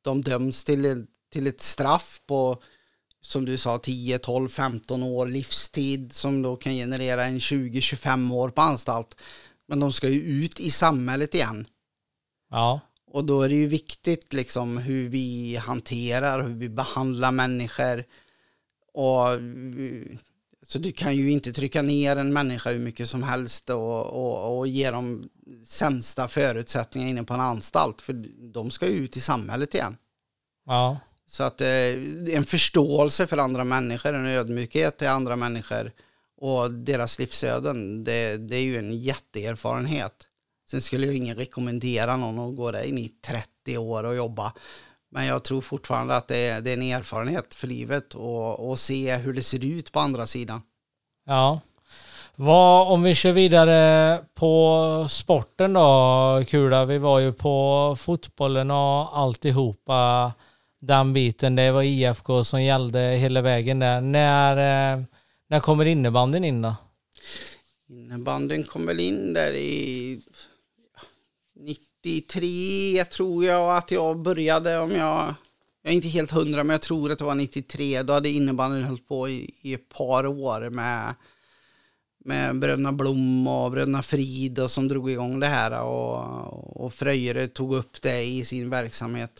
de 0.03 0.21
döms 0.21 0.63
till, 0.63 1.05
till 1.29 1.47
ett 1.47 1.61
straff 1.61 2.21
på 2.25 2.61
som 3.21 3.45
du 3.45 3.57
sa 3.57 3.77
10, 3.77 4.19
12, 4.19 4.49
15 4.49 5.03
år 5.03 5.27
livstid 5.27 6.13
som 6.13 6.41
då 6.41 6.55
kan 6.55 6.73
generera 6.73 7.25
en 7.25 7.39
20-25 7.39 8.33
år 8.33 8.49
på 8.49 8.61
anstalt. 8.61 9.15
Men 9.67 9.79
de 9.79 9.93
ska 9.93 10.09
ju 10.09 10.21
ut 10.21 10.59
i 10.59 10.71
samhället 10.71 11.35
igen. 11.35 11.67
Ja, 12.49 12.79
Och 13.11 13.25
då 13.25 13.41
är 13.41 13.49
det 13.49 13.55
ju 13.55 13.67
viktigt 13.67 14.33
liksom 14.33 14.77
hur 14.77 15.09
vi 15.09 15.55
hanterar, 15.55 16.43
hur 16.43 16.55
vi 16.55 16.69
behandlar 16.69 17.31
människor. 17.31 18.03
Och, 18.93 19.27
så 20.67 20.79
du 20.79 20.91
kan 20.91 21.15
ju 21.15 21.31
inte 21.31 21.53
trycka 21.53 21.81
ner 21.81 22.15
en 22.15 22.33
människa 22.33 22.71
hur 22.71 22.79
mycket 22.79 23.09
som 23.09 23.23
helst 23.23 23.69
och, 23.69 24.05
och, 24.05 24.57
och 24.57 24.67
ge 24.67 24.91
dem 24.91 25.29
sämsta 25.65 26.27
förutsättningar 26.27 27.09
inne 27.09 27.23
på 27.23 27.33
en 27.33 27.39
anstalt. 27.39 28.01
För 28.01 28.13
de 28.53 28.71
ska 28.71 28.87
ju 28.87 28.93
ut 28.93 29.17
i 29.17 29.21
samhället 29.21 29.75
igen. 29.75 29.97
ja, 30.65 30.99
så 31.29 31.43
att 31.43 31.61
eh, 31.61 31.67
en 32.35 32.45
förståelse 32.45 33.27
för 33.27 33.37
andra 33.37 33.63
människor, 33.63 34.13
en 34.13 34.25
ödmjukhet 34.25 34.97
till 34.97 35.07
andra 35.07 35.35
människor 35.35 35.91
och 36.37 36.71
deras 36.71 37.19
livsöden, 37.19 38.03
det, 38.03 38.37
det 38.37 38.55
är 38.55 38.61
ju 38.61 38.77
en 38.77 38.91
jätteerfarenhet. 38.91 40.13
Sen 40.69 40.81
skulle 40.81 41.05
jag 41.05 41.15
ingen 41.15 41.35
rekommendera 41.35 42.15
någon 42.15 42.49
att 42.49 42.55
gå 42.55 42.71
där 42.71 42.83
in 42.83 42.97
i 42.97 43.09
30 43.25 43.77
år 43.77 44.03
och 44.03 44.15
jobba. 44.15 44.53
Men 45.11 45.25
jag 45.25 45.43
tror 45.43 45.61
fortfarande 45.61 46.15
att 46.15 46.27
det 46.27 46.37
är, 46.37 46.61
det 46.61 46.69
är 46.69 46.73
en 46.73 46.81
erfarenhet 46.81 47.53
för 47.53 47.67
livet 47.67 48.13
och, 48.13 48.69
och 48.69 48.79
se 48.79 49.15
hur 49.15 49.33
det 49.33 49.43
ser 49.43 49.65
ut 49.65 49.91
på 49.91 49.99
andra 49.99 50.27
sidan. 50.27 50.61
ja. 51.25 51.59
Vad, 52.39 52.87
om 52.87 53.03
vi 53.03 53.15
kör 53.15 53.31
vidare 53.31 54.19
på 54.35 55.07
sporten 55.09 55.73
då, 55.73 56.43
Kula. 56.47 56.85
Vi 56.85 56.97
var 56.97 57.19
ju 57.19 57.33
på 57.33 57.95
fotbollen 57.99 58.71
och 58.71 59.17
alltihopa. 59.17 60.31
Den 60.79 61.13
biten, 61.13 61.55
det 61.55 61.71
var 61.71 61.83
IFK 61.83 62.43
som 62.43 62.63
gällde 62.63 62.99
hela 62.99 63.41
vägen 63.41 63.79
där. 63.79 64.01
När, 64.01 64.93
eh, 64.93 65.03
när 65.47 65.59
kommer 65.59 65.85
innebandyn 65.85 66.43
in 66.43 66.61
då? 66.61 66.75
Innebandyn 67.89 68.63
kom 68.63 68.85
väl 68.85 68.99
in 68.99 69.33
där 69.33 69.51
i 69.53 70.21
ja, 70.95 71.01
93 71.55 73.05
tror 73.05 73.45
jag 73.45 73.77
att 73.77 73.91
jag 73.91 74.19
började 74.19 74.79
om 74.79 74.91
jag 74.91 75.33
jag 75.87 75.91
är 75.91 75.95
inte 75.95 76.07
helt 76.07 76.31
hundra 76.31 76.63
men 76.63 76.73
jag 76.73 76.81
tror 76.81 77.11
att 77.11 77.19
det 77.19 77.25
var 77.25 77.35
93 77.35 78.03
då 78.03 78.13
hade 78.13 78.29
innebandyn 78.29 78.83
hållit 78.83 79.07
på 79.07 79.29
i, 79.29 79.53
i 79.61 79.73
ett 79.73 79.89
par 79.89 80.25
år 80.25 80.69
med 80.69 81.15
med 82.25 82.59
Bröderna 82.59 82.91
Blom 82.91 83.47
och 83.47 83.71
Bröderna 83.71 84.01
Frid 84.01 84.59
och 84.59 84.71
som 84.71 84.87
drog 84.87 85.11
igång 85.11 85.39
det 85.39 85.47
här 85.47 85.83
och, 85.83 86.85
och 86.85 86.93
Fröjre 86.93 87.47
tog 87.47 87.75
upp 87.75 88.01
det 88.01 88.23
i 88.23 88.45
sin 88.45 88.69
verksamhet. 88.69 89.31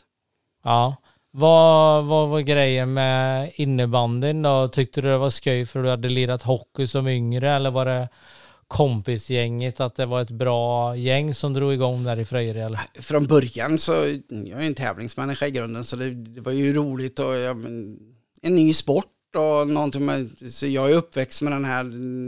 Ja. 0.63 0.95
Vad, 1.39 2.05
vad 2.05 2.29
var 2.29 2.39
grejen 2.39 2.93
med 2.93 3.51
innebandyn 3.55 4.41
då? 4.41 4.67
Tyckte 4.67 5.01
du 5.01 5.07
det 5.07 5.17
var 5.17 5.29
skoj 5.29 5.65
för 5.65 5.83
du 5.83 5.89
hade 5.89 6.09
lirat 6.09 6.43
hockey 6.43 6.87
som 6.87 7.07
yngre 7.07 7.51
eller 7.51 7.71
var 7.71 7.85
det 7.85 8.09
kompisgänget 8.67 9.79
att 9.79 9.95
det 9.95 10.05
var 10.05 10.21
ett 10.21 10.31
bra 10.31 10.95
gäng 10.95 11.35
som 11.35 11.53
drog 11.53 11.73
igång 11.73 12.03
där 12.03 12.19
i 12.19 12.25
Fröjre 12.25 12.79
från 12.99 13.27
början 13.27 13.77
så, 13.77 13.91
jag 14.29 14.61
är 14.61 14.67
en 14.67 14.75
tävlingsmänniska 14.75 15.47
i 15.47 15.51
grunden, 15.51 15.83
så 15.83 15.95
det, 15.95 16.09
det 16.09 16.41
var 16.41 16.51
ju 16.51 16.73
roligt 16.73 17.19
och 17.19 17.37
ja, 17.37 17.53
men, 17.53 17.99
en 18.41 18.55
ny 18.55 18.73
sport 18.73 19.35
och 19.35 19.67
någonting 19.67 20.05
med, 20.05 20.29
så 20.51 20.67
jag 20.67 20.91
är 20.91 20.95
uppväxt 20.95 21.41
med 21.41 21.53
den 21.53 21.65
här 21.65 21.83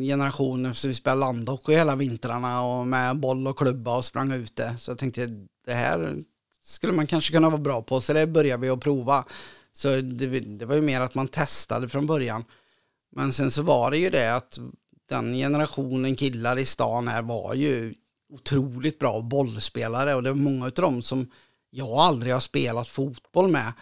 generationen, 0.08 0.76
så 0.76 0.88
vi 0.88 0.94
spelade 0.94 1.20
landhockey 1.20 1.74
hela 1.74 1.96
vintrarna 1.96 2.62
och 2.62 2.88
med 2.88 3.20
boll 3.20 3.48
och 3.48 3.58
klubba 3.58 3.98
och 3.98 4.06
sprang 4.06 4.32
ute. 4.32 4.76
Så 4.78 4.92
jag 4.92 4.98
tänkte, 4.98 5.28
det 5.66 5.74
här 5.74 6.24
skulle 6.70 6.94
man 6.94 7.08
kanske 7.08 7.34
kunna 7.34 7.50
vara 7.50 7.62
bra 7.62 7.82
på, 7.82 8.02
så 8.02 8.14
det 8.14 8.28
började 8.28 8.62
vi 8.62 8.70
att 8.70 8.80
prova. 8.80 9.26
Så 9.74 9.88
det, 10.02 10.40
det 10.40 10.66
var 10.66 10.76
ju 10.76 10.82
mer 10.82 11.02
att 11.02 11.16
man 11.16 11.28
testade 11.28 11.90
från 11.90 12.08
början. 12.08 12.46
Men 13.16 13.34
sen 13.34 13.52
så 13.52 13.62
var 13.62 13.92
det 13.92 13.98
ju 13.98 14.10
det 14.10 14.36
att 14.36 14.60
den 15.10 15.34
generationen 15.34 16.16
killar 16.16 16.58
i 16.60 16.66
stan 16.66 17.08
här 17.08 17.22
var 17.22 17.54
ju 17.54 17.94
otroligt 18.34 19.00
bra 19.00 19.22
bollspelare 19.22 20.16
och 20.16 20.24
det 20.24 20.30
var 20.30 20.38
många 20.38 20.66
av 20.66 20.72
dem 20.72 21.02
som 21.02 21.32
jag 21.70 21.90
aldrig 21.90 22.34
har 22.34 22.40
spelat 22.40 22.90
fotboll 22.90 23.52
med. 23.52 23.74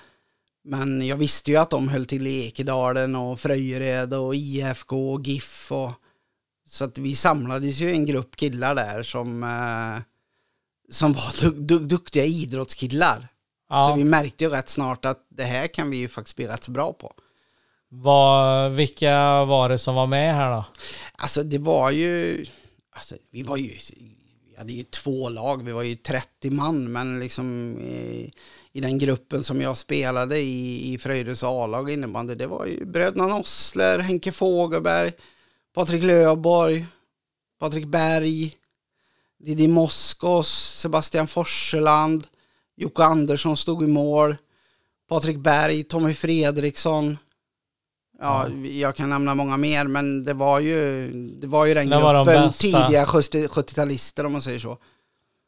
Men 0.63 1.07
jag 1.07 1.17
visste 1.17 1.51
ju 1.51 1.57
att 1.57 1.69
de 1.69 1.89
höll 1.89 2.05
till 2.05 2.27
i 2.27 2.45
Ekedalen 2.45 3.15
och 3.15 3.39
Fröjered 3.39 4.13
och 4.13 4.35
IFK 4.35 5.13
och 5.13 5.21
GIF 5.21 5.71
och 5.71 5.91
så 6.67 6.83
att 6.83 6.97
vi 6.97 7.15
samlades 7.15 7.79
ju 7.79 7.91
en 7.91 8.05
grupp 8.05 8.35
killar 8.35 8.75
där 8.75 9.03
som 9.03 9.43
eh, 9.43 10.03
som 10.91 11.13
var 11.13 11.41
du, 11.41 11.51
du, 11.51 11.79
duktiga 11.79 12.25
idrottskillar. 12.25 13.27
Ja. 13.69 13.87
Så 13.87 13.95
vi 13.95 14.03
märkte 14.03 14.43
ju 14.43 14.49
rätt 14.49 14.69
snart 14.69 15.05
att 15.05 15.25
det 15.29 15.43
här 15.43 15.67
kan 15.67 15.89
vi 15.89 15.97
ju 15.97 16.07
faktiskt 16.07 16.35
bli 16.35 16.47
rätt 16.47 16.63
så 16.63 16.71
bra 16.71 16.93
på. 16.93 17.13
Vad, 17.89 18.71
vilka 18.71 19.45
var 19.45 19.69
det 19.69 19.77
som 19.77 19.95
var 19.95 20.07
med 20.07 20.35
här 20.35 20.51
då? 20.51 20.65
Alltså 21.15 21.43
det 21.43 21.57
var 21.57 21.91
ju, 21.91 22.45
alltså, 22.91 23.15
vi 23.31 23.43
var 23.43 23.57
ju, 23.57 23.71
vi 24.49 24.57
hade 24.57 24.73
ju 24.73 24.83
två 24.83 25.29
lag, 25.29 25.63
vi 25.63 25.71
var 25.71 25.83
ju 25.83 25.95
30 25.95 26.51
man, 26.51 26.91
men 26.91 27.19
liksom 27.19 27.77
i, 27.79 28.33
i 28.71 28.81
den 28.81 28.97
gruppen 28.97 29.43
som 29.43 29.61
jag 29.61 29.77
spelade 29.77 30.39
i, 30.39 30.93
i 30.93 30.97
Fröjdes 30.97 31.43
A-lag 31.43 31.91
innebandy, 31.91 32.35
det 32.35 32.47
var 32.47 32.65
ju 32.65 32.85
bröderna 32.85 33.27
Nossler, 33.27 33.99
Henke 33.99 34.31
Fogelberg, 34.31 35.11
Patrik 35.73 36.03
Löborg, 36.03 36.85
Patrik 37.59 37.85
Berg, 37.85 38.55
Didi 39.39 39.67
Moskos, 39.67 40.47
Sebastian 40.81 41.27
Forseland, 41.27 42.27
Jocke 42.77 43.03
Andersson 43.03 43.57
stod 43.57 43.83
i 43.83 43.87
mål, 43.87 44.35
Patrik 45.09 45.37
Berg, 45.37 45.83
Tommy 45.83 46.13
Fredriksson, 46.13 47.17
Ja, 48.19 48.49
jag 48.49 48.95
kan 48.95 49.09
nämna 49.09 49.35
många 49.35 49.57
mer, 49.57 49.85
men 49.87 50.23
det 50.23 50.33
var 50.33 50.59
ju, 50.59 51.07
det 51.41 51.47
var 51.47 51.65
ju 51.65 51.73
den 51.73 51.89
Det 51.89 51.99
var 51.99 52.13
de 52.13 52.25
gruppen 52.25 52.47
bästa. 52.47 52.61
tidiga 52.61 53.05
70 53.05 53.47
70-talister 53.47 54.25
om 54.25 54.31
man 54.31 54.41
säger 54.41 54.59
så. 54.59 54.77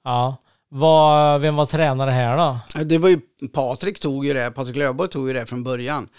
Ja. 0.04 0.36
Vad, 0.72 1.42
vem 1.42 1.56
var 1.56 1.66
tränare 1.66 2.12
här 2.12 2.38
då? 2.38 2.84
Det 2.84 2.98
var 2.98 3.10
ju, 3.10 3.20
Patrik 3.54 4.00
tog 4.00 4.26
ju 4.26 4.34
det, 4.34 4.52
Patrik 4.52 4.76
Löfborg 4.76 5.10
tog 5.10 5.28
ju 5.28 5.34
det 5.34 5.46
från 5.46 5.64
början. 5.64 6.10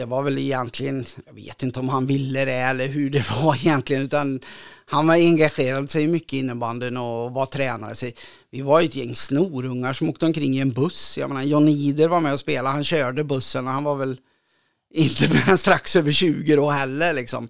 Det 0.00 0.06
var 0.06 0.22
väl 0.22 0.38
egentligen, 0.38 1.06
jag 1.26 1.34
vet 1.34 1.62
inte 1.62 1.80
om 1.80 1.88
han 1.88 2.06
ville 2.06 2.44
det 2.44 2.52
eller 2.52 2.86
hur 2.88 3.10
det 3.10 3.30
var 3.30 3.54
egentligen, 3.60 4.02
utan 4.02 4.40
han 4.86 5.06
var 5.06 5.14
engagerad 5.14 5.90
sig 5.90 6.06
mycket 6.06 6.32
i 6.32 6.38
innebandyn 6.38 6.96
och 6.96 7.32
var 7.32 7.46
tränare. 7.46 7.94
Så 7.94 8.06
vi 8.50 8.60
var 8.60 8.80
ju 8.80 8.88
ett 8.88 8.94
gäng 8.96 9.14
snorungar 9.14 9.92
som 9.92 10.08
åkte 10.08 10.26
omkring 10.26 10.56
i 10.56 10.60
en 10.60 10.72
buss. 10.72 11.18
Jag 11.18 11.28
menar, 11.28 11.42
John 11.42 11.68
Ider 11.68 12.08
var 12.08 12.20
med 12.20 12.32
och 12.32 12.40
spelade, 12.40 12.74
han 12.74 12.84
körde 12.84 13.24
bussen 13.24 13.66
och 13.66 13.72
han 13.72 13.84
var 13.84 13.96
väl 13.96 14.16
inte 14.94 15.28
mer 15.34 15.50
än 15.50 15.58
strax 15.58 15.96
över 15.96 16.12
20 16.12 16.56
då 16.56 16.70
heller 16.70 17.12
liksom. 17.12 17.48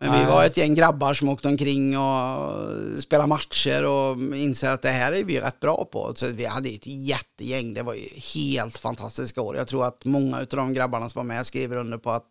Men 0.00 0.20
vi 0.20 0.26
var 0.26 0.44
ett 0.44 0.56
gäng 0.56 0.74
grabbar 0.74 1.14
som 1.14 1.28
åkte 1.28 1.48
omkring 1.48 1.98
och 1.98 3.02
spelade 3.02 3.28
matcher 3.28 3.86
och 3.86 4.36
inser 4.36 4.70
att 4.70 4.82
det 4.82 4.88
här 4.88 5.12
är 5.12 5.24
vi 5.24 5.40
rätt 5.40 5.60
bra 5.60 5.84
på. 5.84 6.12
Så 6.14 6.26
vi 6.26 6.46
hade 6.46 6.68
ett 6.68 6.86
jättegäng, 6.86 7.74
det 7.74 7.82
var 7.82 7.94
ju 7.94 8.08
helt 8.34 8.78
fantastiska 8.78 9.40
år. 9.40 9.56
Jag 9.56 9.68
tror 9.68 9.84
att 9.84 10.04
många 10.04 10.38
av 10.38 10.46
de 10.46 10.72
grabbarna 10.72 11.08
som 11.08 11.18
var 11.18 11.34
med 11.34 11.46
skriver 11.46 11.76
under 11.76 11.98
på 11.98 12.10
att 12.10 12.28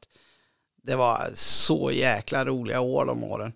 det 0.83 0.95
var 0.95 1.29
så 1.35 1.91
jäkla 1.91 2.45
roliga 2.45 2.81
år 2.81 3.05
de 3.05 3.23
åren. 3.23 3.51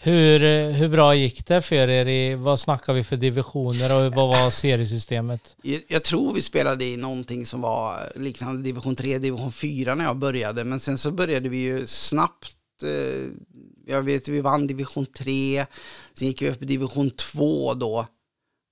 Hur, 0.00 0.70
hur 0.72 0.88
bra 0.88 1.14
gick 1.14 1.46
det 1.46 1.62
för 1.62 1.88
er? 1.88 2.06
I, 2.06 2.34
vad 2.34 2.60
snackar 2.60 2.92
vi 2.92 3.04
för 3.04 3.16
divisioner 3.16 3.94
och 3.94 4.14
vad 4.14 4.28
var 4.28 4.50
seriesystemet? 4.50 5.56
Jag, 5.62 5.82
jag 5.88 6.04
tror 6.04 6.34
vi 6.34 6.42
spelade 6.42 6.84
i 6.84 6.96
någonting 6.96 7.46
som 7.46 7.60
var 7.60 8.00
liknande 8.16 8.62
division 8.62 8.96
3, 8.96 9.18
division 9.18 9.52
4 9.52 9.94
när 9.94 10.04
jag 10.04 10.16
började. 10.16 10.64
Men 10.64 10.80
sen 10.80 10.98
så 10.98 11.10
började 11.10 11.48
vi 11.48 11.58
ju 11.58 11.86
snabbt. 11.86 12.57
Eh, 12.82 13.30
jag 13.86 14.02
vet 14.02 14.28
vi 14.28 14.40
vann 14.40 14.66
division 14.66 15.06
3. 15.06 15.66
Sen 16.12 16.28
gick 16.28 16.42
vi 16.42 16.50
upp 16.50 16.62
i 16.62 16.66
division 16.66 17.10
2 17.10 17.74
då. 17.74 18.06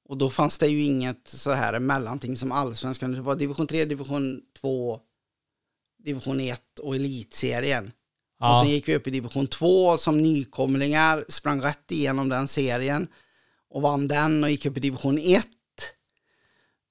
Och 0.09 0.16
då 0.16 0.31
fanns 0.31 0.59
det 0.59 0.66
ju 0.66 0.83
inget 0.83 1.29
så 1.29 1.51
här 1.51 1.79
mellanting 1.81 2.37
som 2.37 2.53
allsvenskan. 2.53 3.12
Det 3.12 3.21
var 3.21 3.37
division 3.37 3.66
3, 3.66 3.85
division 3.85 4.40
2, 4.61 5.01
division 6.05 6.40
1 6.40 6.79
och 6.79 6.95
elitserien. 6.95 7.87
Och 7.87 7.92
Ja, 8.47 8.61
sen 8.62 8.73
gick 8.73 8.88
vi 8.88 8.97
upp 8.97 9.07
i 9.07 9.11
division 9.11 9.47
2 9.47 9.99
som 9.99 10.23
nykomlingar, 10.23 11.25
sprang 11.29 11.61
rätt 11.62 11.92
igenom 11.92 12.29
den 12.29 12.49
serien 12.49 13.09
och 13.71 13.83
vann 13.83 14.09
den 14.09 14.45
och 14.45 14.51
gick 14.51 14.66
upp 14.66 14.77
i 14.77 14.81
division 14.81 15.19
1. 15.19 15.47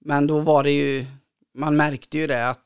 Men 0.05 0.27
då 0.27 0.39
var 0.39 0.63
det 0.63 0.71
ju, 0.71 1.05
man 1.57 1.77
märkte 1.77 2.17
ju 2.17 2.27
det 2.27 2.49
att 2.49 2.64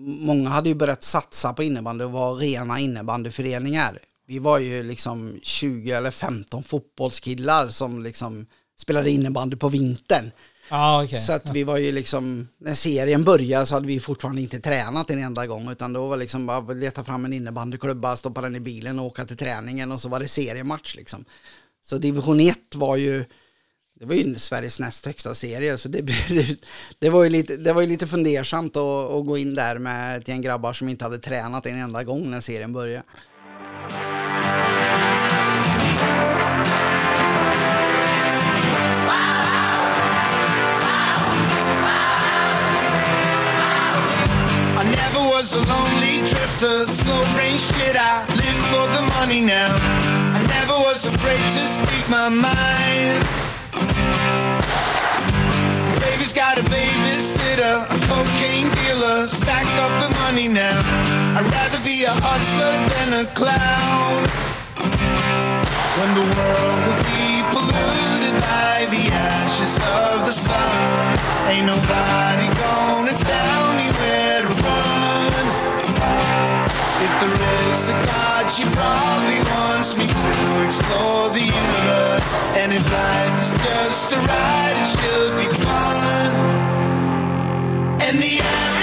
många 0.00 0.50
hade 0.50 0.68
ju 0.68 0.74
börjat 0.74 1.04
satsa 1.04 1.52
på 1.52 1.62
innebandy 1.62 2.04
och 2.04 2.12
var 2.12 2.34
rena 2.34 2.80
innebandyföreningar. 2.80 3.98
Vi 4.26 4.38
var 4.38 4.58
ju 4.58 4.82
liksom 4.82 5.40
20 5.42 5.90
eller 5.90 6.10
15 6.10 6.62
fotbollskillar 6.62 7.68
som 7.68 8.02
liksom 8.02 8.46
spelade 8.80 9.10
innebandy 9.10 9.56
på 9.56 9.68
vintern. 9.68 10.30
Ja, 10.70 11.04
okej. 11.04 11.20
Så 11.20 11.32
att 11.32 11.50
vi 11.50 11.64
var 11.64 11.78
ju 11.78 11.92
liksom, 11.92 12.48
när 12.60 12.74
serien 12.74 13.24
började 13.24 13.66
så 13.66 13.74
hade 13.74 13.86
vi 13.86 14.00
fortfarande 14.00 14.40
inte 14.40 14.60
tränat 14.60 15.10
en 15.10 15.22
enda 15.22 15.46
gång 15.46 15.70
utan 15.70 15.92
då 15.92 16.06
var 16.06 16.16
liksom 16.16 16.46
bara 16.46 16.56
att 16.56 16.76
leta 16.76 17.04
fram 17.04 17.24
en 17.24 17.32
innebandyklubba, 17.32 18.16
stoppa 18.16 18.40
den 18.40 18.56
i 18.56 18.60
bilen 18.60 18.98
och 18.98 19.06
åka 19.06 19.24
till 19.24 19.36
träningen 19.36 19.92
och 19.92 20.00
så 20.00 20.08
var 20.08 20.20
det 20.20 20.28
seriematch 20.28 20.96
liksom. 20.96 21.24
Så 21.82 21.98
division 21.98 22.40
1 22.40 22.56
var 22.74 22.96
ju, 22.96 23.24
det 24.02 24.08
var 24.08 24.14
ju 24.14 24.38
Sveriges 24.38 24.80
näst 24.80 25.06
högsta 25.06 25.34
serie 25.34 25.78
så 25.78 25.88
det, 25.88 26.00
det, 26.28 26.56
det 26.98 27.10
var 27.10 27.24
ju 27.24 27.30
lite, 27.30 27.56
det 27.56 27.72
var 27.72 27.80
ju 27.80 27.86
lite 27.86 28.06
fundersamt 28.06 28.76
att, 28.76 29.10
att 29.10 29.26
gå 29.26 29.38
in 29.38 29.54
där 29.54 29.78
med 29.78 30.16
ett 30.16 30.28
gäng 30.28 30.42
grabbar 30.42 30.72
som 30.72 30.88
inte 30.88 31.04
hade 31.04 31.18
tränat 31.18 31.66
en 31.66 31.78
enda 31.78 32.04
gång 32.04 32.30
när 32.30 32.40
serien 32.40 32.72
började. 32.72 33.04
I 44.78 44.84
never 44.84 45.30
was 45.30 45.54
a 45.54 45.58
lonely 45.58 46.20
drifter, 46.20 46.86
slow 46.86 47.34
brain 47.34 47.58
shit. 47.58 47.96
I 47.96 48.24
live 48.28 48.62
for 48.62 48.86
the 48.96 49.02
money 49.18 49.40
now. 49.40 49.76
I 50.34 50.40
never 50.48 50.78
was 50.88 51.06
afraid 51.06 51.38
to 51.38 51.66
speak 51.68 52.10
my 52.10 52.28
mind. 52.28 53.41
Baby's 56.22 56.34
got 56.34 56.56
a 56.56 56.62
babysitter, 56.62 57.82
a 57.90 57.98
cocaine 58.06 58.70
dealer, 58.70 59.26
stack 59.26 59.66
up 59.82 59.90
the 60.00 60.08
money 60.20 60.46
now. 60.46 60.78
I'd 61.36 61.44
rather 61.50 61.82
be 61.84 62.04
a 62.04 62.14
hustler 62.14 62.78
than 62.94 63.22
a 63.22 63.26
clown. 63.34 64.22
When 65.98 66.14
the 66.14 66.22
world 66.22 66.78
will 66.86 67.02
be 67.10 67.42
polluted 67.50 68.38
by 68.38 68.86
the 68.94 69.02
ashes 69.10 69.74
of 69.98 70.24
the 70.24 70.30
sun, 70.30 71.18
ain't 71.50 71.66
nobody 71.66 72.46
gonna 72.54 73.18
tell 73.18 73.64
me 73.74 73.90
where 73.90 74.42
to 74.42 74.54
run. 74.62 75.44
If 77.02 77.12
there 77.18 77.34
is 77.66 77.88
a 77.88 77.94
God, 78.06 78.31
she 78.52 78.64
probably 78.64 79.40
wants 79.48 79.96
me 79.96 80.06
to 80.06 80.64
explore 80.64 81.30
the 81.30 81.40
universe. 81.40 82.32
And 82.60 82.70
if 82.70 82.84
life 82.92 83.40
is 83.40 83.52
just 83.64 84.12
a 84.12 84.16
ride, 84.16 84.76
it 84.76 84.88
should 84.92 85.32
be 85.40 85.48
fun. 85.64 86.30
And 88.02 88.18
the 88.18 88.40
air 88.44 88.81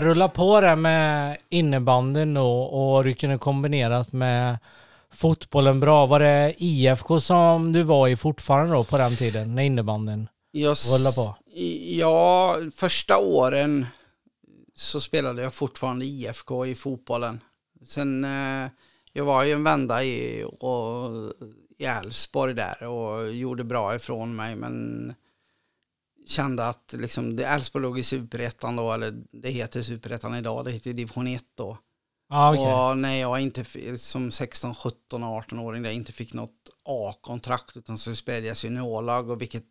det 0.00 0.06
rullar 0.06 0.28
på 0.28 0.60
det 0.60 0.76
med 0.76 1.36
innebandyn 1.48 2.36
och 2.36 3.04
du 3.04 3.14
kunde 3.14 3.38
kombinerat 3.38 4.12
med 4.12 4.58
fotbollen 5.10 5.80
bra. 5.80 6.06
Var 6.06 6.20
det 6.20 6.54
IFK 6.58 7.20
som 7.20 7.72
du 7.72 7.82
var 7.82 8.08
i 8.08 8.16
fortfarande 8.16 8.72
då 8.72 8.84
på 8.84 8.98
den 8.98 9.16
tiden, 9.16 9.54
när 9.54 9.62
innebandyn 9.62 10.28
rullar 10.54 11.16
på? 11.16 11.36
Ja, 11.98 12.56
första 12.74 13.18
åren 13.18 13.86
så 14.74 15.00
spelade 15.00 15.42
jag 15.42 15.54
fortfarande 15.54 16.04
IFK 16.04 16.66
i 16.66 16.74
fotbollen. 16.74 17.40
Sen, 17.86 18.24
eh, 18.24 18.70
jag 19.12 19.24
var 19.24 19.44
ju 19.44 19.52
en 19.52 19.64
vända 19.64 20.04
i, 20.04 20.44
och, 20.60 21.10
i 21.78 21.84
Elfsborg 21.84 22.54
där 22.54 22.86
och 22.86 23.32
gjorde 23.32 23.64
bra 23.64 23.94
ifrån 23.94 24.36
mig 24.36 24.56
men 24.56 25.14
kände 26.30 26.66
att 26.66 26.94
liksom, 26.98 27.36
det 27.36 27.44
Elfsborg 27.44 27.82
låg 27.82 27.98
i 27.98 28.02
superettan 28.02 28.76
då, 28.76 28.92
eller 28.92 29.22
det 29.32 29.50
heter 29.50 29.82
superettan 29.82 30.34
idag, 30.34 30.64
det 30.64 30.70
heter 30.70 30.92
division 30.92 31.26
1 31.26 31.44
då. 31.54 31.78
Ja, 32.28 32.54
okej. 32.54 32.72
Och 32.72 32.98
när 32.98 33.14
jag 33.14 33.40
inte, 33.40 33.64
som 33.98 34.30
16, 34.30 34.74
17, 34.74 35.24
18-åring, 35.24 35.82
där 35.82 35.90
inte 35.90 36.12
fick 36.12 36.32
något 36.32 36.70
A-kontrakt 36.84 37.76
utan 37.76 37.98
så 37.98 38.14
spelade 38.14 38.46
jag 38.46 38.56
juniorlag 38.56 39.30
och 39.30 39.42
vilket 39.42 39.64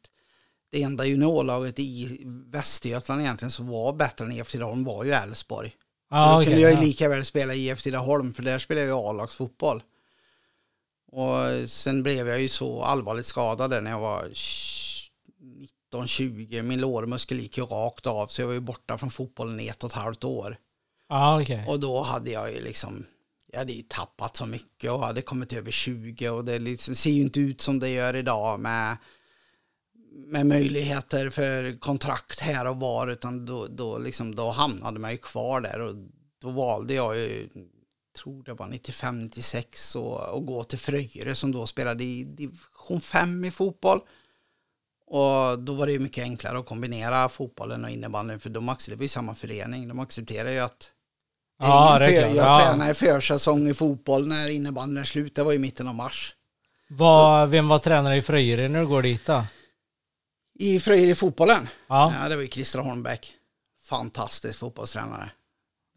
det 0.71 0.83
enda 0.83 1.05
juniorlaget 1.05 1.79
i 1.79 2.21
Västergötland 2.25 3.21
egentligen 3.21 3.51
som 3.51 3.67
var 3.67 3.93
bättre 3.93 4.25
än 4.25 4.31
IF 4.31 4.51
Tidaholm 4.51 4.83
var 4.83 5.03
ju 5.03 5.11
Elfsborg. 5.11 5.75
Så 6.09 6.15
då 6.15 6.43
kunde 6.43 6.61
jag 6.61 6.71
ju 6.71 6.77
ja. 6.77 6.83
lika 6.83 7.09
väl 7.09 7.25
spela 7.25 7.53
i 7.53 7.69
IF 7.69 7.81
Tidaholm 7.83 8.33
för 8.33 8.43
där 8.43 8.59
spelade 8.59 8.87
jag 8.87 8.97
ju 8.97 9.09
A-lagsfotboll. 9.09 9.83
Och 11.11 11.69
sen 11.69 12.03
blev 12.03 12.27
jag 12.27 12.41
ju 12.41 12.47
så 12.47 12.83
allvarligt 12.83 13.25
skadad 13.25 13.83
när 13.83 13.91
jag 13.91 13.99
var 13.99 14.31
19-20. 15.93 16.61
Min 16.61 16.81
lårmuskel 16.81 17.39
gick 17.39 17.57
ju 17.57 17.63
rakt 17.63 18.07
av 18.07 18.27
så 18.27 18.41
jag 18.41 18.47
var 18.47 18.53
ju 18.53 18.59
borta 18.59 18.97
från 18.97 19.09
fotbollen 19.09 19.59
i 19.59 19.67
ett 19.67 19.83
och 19.83 19.89
ett 19.89 19.95
halvt 19.95 20.23
år. 20.23 20.57
Ja, 21.09 21.41
okej. 21.41 21.65
Och 21.67 21.79
då 21.79 22.01
hade 22.01 22.31
jag 22.31 22.53
ju 22.53 22.61
liksom, 22.61 23.05
jag 23.51 23.59
hade 23.59 23.73
ju 23.73 23.81
tappat 23.81 24.37
så 24.37 24.45
mycket 24.45 24.91
och 24.91 24.99
hade 24.99 25.21
kommit 25.21 25.53
över 25.53 25.71
20 25.71 26.29
och 26.29 26.45
det 26.45 26.59
liksom, 26.59 26.95
ser 26.95 27.11
ju 27.11 27.21
inte 27.21 27.39
ut 27.39 27.61
som 27.61 27.79
det 27.79 27.89
gör 27.89 28.15
idag 28.15 28.59
med, 28.59 28.97
med 30.27 30.45
möjligheter 30.45 31.29
för 31.29 31.79
kontrakt 31.79 32.39
här 32.39 32.67
och 32.67 32.79
var 32.79 33.07
utan 33.07 33.45
då, 33.45 33.67
då, 33.67 33.97
liksom, 33.97 34.35
då 34.35 34.49
hamnade 34.49 34.99
man 34.99 35.11
ju 35.11 35.17
kvar 35.17 35.61
där 35.61 35.81
och 35.81 35.95
då 36.41 36.49
valde 36.49 36.93
jag 36.93 37.17
ju, 37.17 37.49
tror 38.21 38.43
det 38.43 38.53
var 38.53 38.67
95-96 38.67 39.97
och, 39.97 40.35
och 40.35 40.45
gå 40.45 40.63
till 40.63 40.79
Fröjre 40.79 41.35
som 41.35 41.51
då 41.51 41.65
spelade 41.65 42.03
i 42.03 42.23
division 42.23 43.01
5 43.01 43.45
i 43.45 43.51
fotboll. 43.51 44.01
Och 45.09 45.59
då 45.59 45.73
var 45.73 45.85
det 45.85 45.91
ju 45.91 45.99
mycket 45.99 46.21
enklare 46.23 46.59
att 46.59 46.65
kombinera 46.65 47.29
fotbollen 47.29 47.83
och 47.83 47.89
innebandyn 47.89 48.39
för 48.39 48.49
de 48.49 48.69
accepterar 48.69 49.01
ju 49.01 49.07
samma 49.09 49.35
förening. 49.35 49.87
De 49.87 49.99
accepterar 49.99 50.49
ju 50.49 50.59
att 50.59 50.91
Ja, 51.59 51.97
för, 51.99 52.09
jag 52.11 52.35
Ja. 52.35 52.59
tränar 52.67 52.91
i 52.91 52.93
försäsong 52.93 53.67
i 53.67 53.73
fotboll 53.73 54.27
när 54.27 54.49
innebandyn 54.49 54.97
är 54.97 55.05
slut. 55.05 55.35
Det 55.35 55.43
var 55.43 55.53
i 55.53 55.59
mitten 55.59 55.87
av 55.87 55.95
mars. 55.95 56.35
Vad- 56.89 57.49
vem 57.49 57.67
var 57.67 57.79
tränare 57.79 58.17
i 58.17 58.21
Fröjre 58.21 58.69
när 58.69 58.79
du 58.79 58.87
går 58.87 59.01
dit 59.01 59.25
då? 59.25 59.43
I 60.59 60.79
Fröjer 60.79 61.07
i 61.07 61.15
fotbollen? 61.15 61.67
Ja. 61.87 62.13
Ja, 62.21 62.29
det 62.29 62.35
var 62.35 62.41
ju 62.43 62.47
Christer 62.49 62.79
Holmbäck. 62.79 63.33
Fantastisk 63.83 64.59
fotbollstränare. 64.59 65.29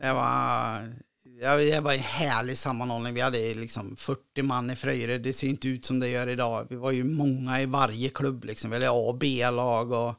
Det 0.03 0.13
var, 0.13 0.95
ja, 1.43 1.57
det 1.57 1.81
var 1.81 1.93
en 1.93 1.99
härlig 1.99 2.59
sammanhållning. 2.59 3.15
Vi 3.15 3.21
hade 3.21 3.55
liksom 3.55 3.97
40 3.97 4.43
man 4.43 4.71
i 4.71 4.77
Fröjre. 4.77 5.19
Det 5.19 5.33
ser 5.33 5.49
inte 5.49 5.69
ut 5.69 5.85
som 5.85 6.01
det 6.01 6.09
gör 6.09 6.27
idag. 6.27 6.67
Vi 6.71 6.77
var 6.77 6.91
ju 6.91 7.05
många 7.05 7.61
i 7.61 7.67
varje 7.67 8.09
klubb. 8.09 8.45
Liksom. 8.45 8.71
Vi 8.71 8.77
hade 8.77 8.91
A 8.91 9.09
och 9.09 9.19
B-lag 9.19 9.93
och 9.93 10.15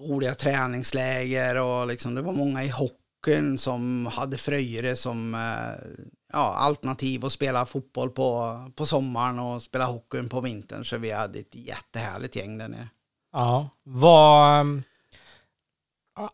roliga 0.00 0.34
träningsläger. 0.34 1.62
Och 1.62 1.86
liksom, 1.86 2.14
det 2.14 2.22
var 2.22 2.32
många 2.32 2.64
i 2.64 2.68
hockeyn 2.68 3.58
som 3.58 4.06
hade 4.06 4.38
Fröjre 4.38 4.96
som 4.96 5.34
eh, 5.34 6.00
ja, 6.32 6.54
alternativ 6.54 7.24
att 7.24 7.32
spela 7.32 7.66
fotboll 7.66 8.10
på, 8.10 8.60
på 8.76 8.86
sommaren 8.86 9.38
och 9.38 9.62
spela 9.62 9.86
hockeyn 9.86 10.28
på 10.28 10.40
vintern. 10.40 10.84
Så 10.84 10.98
vi 10.98 11.10
hade 11.10 11.38
ett 11.38 11.54
jättehärligt 11.54 12.36
gäng 12.36 12.58
där 12.58 12.68
nere. 12.68 12.88
Ja. 13.32 13.68
vad 13.82 14.82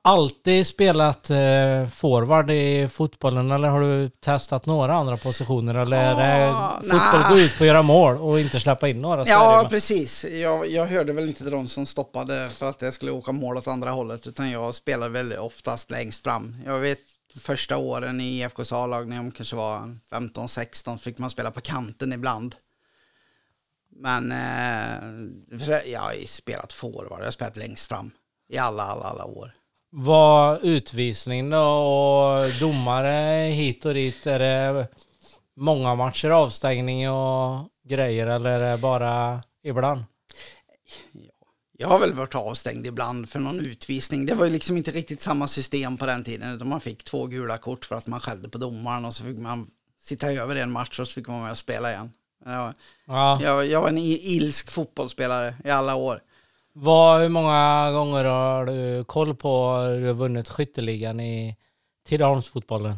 alltid 0.03 0.67
spelat 0.67 1.31
uh, 1.31 1.89
forward 1.89 2.51
i 2.51 2.89
fotbollen 2.89 3.51
eller 3.51 3.69
har 3.69 3.81
du 3.81 4.09
testat 4.09 4.67
några 4.67 4.95
andra 4.95 5.17
positioner? 5.17 5.75
Eller 5.75 5.97
är 5.97 6.15
det 6.15 6.51
Ah, 6.55 6.81
fotboll 6.81 7.21
nej. 7.23 7.31
gå 7.31 7.39
ut 7.39 7.59
på 7.59 7.65
att 7.65 7.69
göra 7.69 7.83
mål 7.83 8.17
och 8.17 8.41
inte 8.41 8.61
släppa 8.61 8.89
in 8.89 9.03
några? 9.03 9.25
Ja, 9.27 9.67
precis. 9.71 10.25
Jag, 10.25 10.71
jag 10.71 10.87
hörde 10.87 11.13
väl 11.13 11.29
inte 11.29 11.43
till 11.43 11.51
de 11.53 11.69
som 11.69 11.87
stoppade 11.87 12.49
för 12.49 12.69
att 12.69 12.83
jag 12.83 12.95
skulle 12.95 13.11
åka 13.11 13.33
mål 13.33 13.57
åt 13.57 13.69
andra 13.69 13.91
hållet, 13.91 14.27
utan 14.27 14.51
jag 14.51 14.75
spelade 14.75 15.13
väl 15.13 15.39
oftast 15.39 15.91
längst 15.91 16.25
fram. 16.25 16.57
Jag 16.65 16.79
vet 16.79 16.99
första 17.41 17.77
åren 17.77 18.21
i 18.21 18.43
IFKs 18.43 18.73
A-lag, 18.73 19.09
när 19.09 19.17
jag 19.17 19.35
kanske 19.37 19.57
var 19.57 19.99
15-16, 20.11 20.99
fick 20.99 21.19
man 21.19 21.31
spela 21.31 21.51
på 21.51 21.61
kanten 21.61 22.13
ibland. 22.13 22.55
Men 23.97 24.33
eh, 24.33 25.91
jag 25.93 26.01
har 26.01 26.27
spelat 26.27 26.73
forward, 26.73 27.21
jag 27.21 27.25
har 27.25 27.31
spelat 27.31 27.57
längst 27.57 27.89
fram 27.89 28.11
i 28.49 28.59
alla, 28.59 28.83
alla, 28.83 29.05
alla 29.05 29.25
år. 29.25 29.53
Var 29.97 30.59
utvisning 30.63 31.51
då 31.51 31.59
och 31.59 32.51
domare 32.61 33.51
hit 33.51 33.85
och 33.85 33.95
dit, 33.95 34.27
är 34.27 34.39
det 34.39 34.89
många 35.57 35.95
matcher 35.95 36.31
avstängning 36.31 37.11
och 37.11 37.69
grejer 37.89 38.27
eller 38.27 38.51
är 38.51 38.71
det 38.71 38.79
bara 38.79 39.43
ibland? 39.65 40.05
Jag 41.79 41.89
har 41.89 41.99
väl 41.99 42.15
varit 42.15 42.35
avstängd 42.35 42.87
ibland 42.87 43.29
för 43.29 43.39
någon 43.39 43.61
utvisning. 43.61 44.27
Det 44.27 44.35
var 44.35 44.45
ju 44.45 44.51
liksom 44.53 44.77
inte 44.77 44.91
riktigt 44.91 45.21
samma 45.21 45.49
system 45.49 45.97
på 45.97 46.07
den 46.07 46.25
tiden. 46.25 46.55
Utan 46.55 46.69
man 46.69 46.81
fick 46.81 47.05
två 47.05 47.27
gula 47.27 47.59
kort 47.59 47.85
för 47.85 47.97
att 47.97 48.07
man 48.07 48.21
skällde 48.21 48.49
på 48.49 48.59
domaren 48.59 49.05
och 49.05 49.15
så 49.15 49.25
fick 49.25 49.39
man 49.39 49.71
sitta 50.01 50.33
över 50.33 50.57
en 50.57 50.71
match 50.73 51.01
och 51.01 51.09
så 51.09 51.15
fick 51.15 51.29
man 51.29 51.43
med 51.43 51.51
och 51.51 51.59
spela 51.59 51.93
igen. 51.93 52.13
Jag, 52.45 52.75
Ja. 53.07 53.39
jag, 53.43 53.67
jag 53.67 53.81
var 53.81 53.89
en 53.89 53.99
ilsk 53.99 54.71
fotbollsspelare 54.71 55.55
i 55.65 55.71
alla 55.71 55.95
år. 55.95 56.21
Vad, 56.77 57.21
hur 57.21 57.29
många 57.29 57.91
gånger 57.93 58.25
har 58.25 58.67
du 58.67 59.05
koll 59.05 59.35
på 59.35 59.77
hur 59.77 60.01
du 60.01 60.07
har 60.07 60.15
vunnit 60.15 60.49
skytteligan 60.49 61.21
i 61.21 61.57
Tidaholmsfotbollen? 62.07 62.97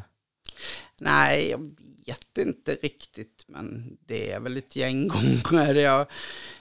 Nej, 1.01 1.51
jag 1.51 1.59
vet 2.07 2.39
inte 2.39 2.75
riktigt, 2.75 3.45
men 3.49 3.97
det 4.07 4.31
är 4.31 4.41
väl 4.41 4.57
ett 4.57 4.77
gäng 4.77 5.09
gånger. 5.49 5.75
Jag, 5.75 6.07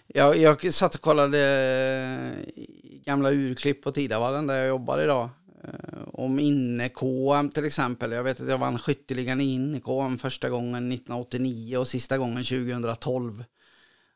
jag, 0.07 0.38
jag 0.38 0.74
satt 0.74 0.95
och 0.95 1.01
kollade 1.01 1.39
eh, 1.39 2.63
gamla 3.05 3.32
urklipp 3.32 3.84
på 3.84 3.91
Tidavallen 3.91 4.47
där 4.47 4.55
jag 4.55 4.68
jobbar 4.68 4.99
idag. 4.99 5.30
Eh, 5.63 5.99
om 6.13 6.39
inne-KM 6.39 7.49
till 7.49 7.66
exempel. 7.66 8.11
Jag 8.11 8.24
vet 8.24 8.41
att 8.41 8.49
jag 8.49 8.57
vann 8.57 8.80
skytteligan 8.80 9.41
i 9.41 9.53
inne-KM 9.53 10.18
första 10.18 10.49
gången 10.49 10.91
1989 10.91 11.78
och 11.78 11.88
sista 11.88 12.18
gången 12.18 12.43
2012. 12.43 13.43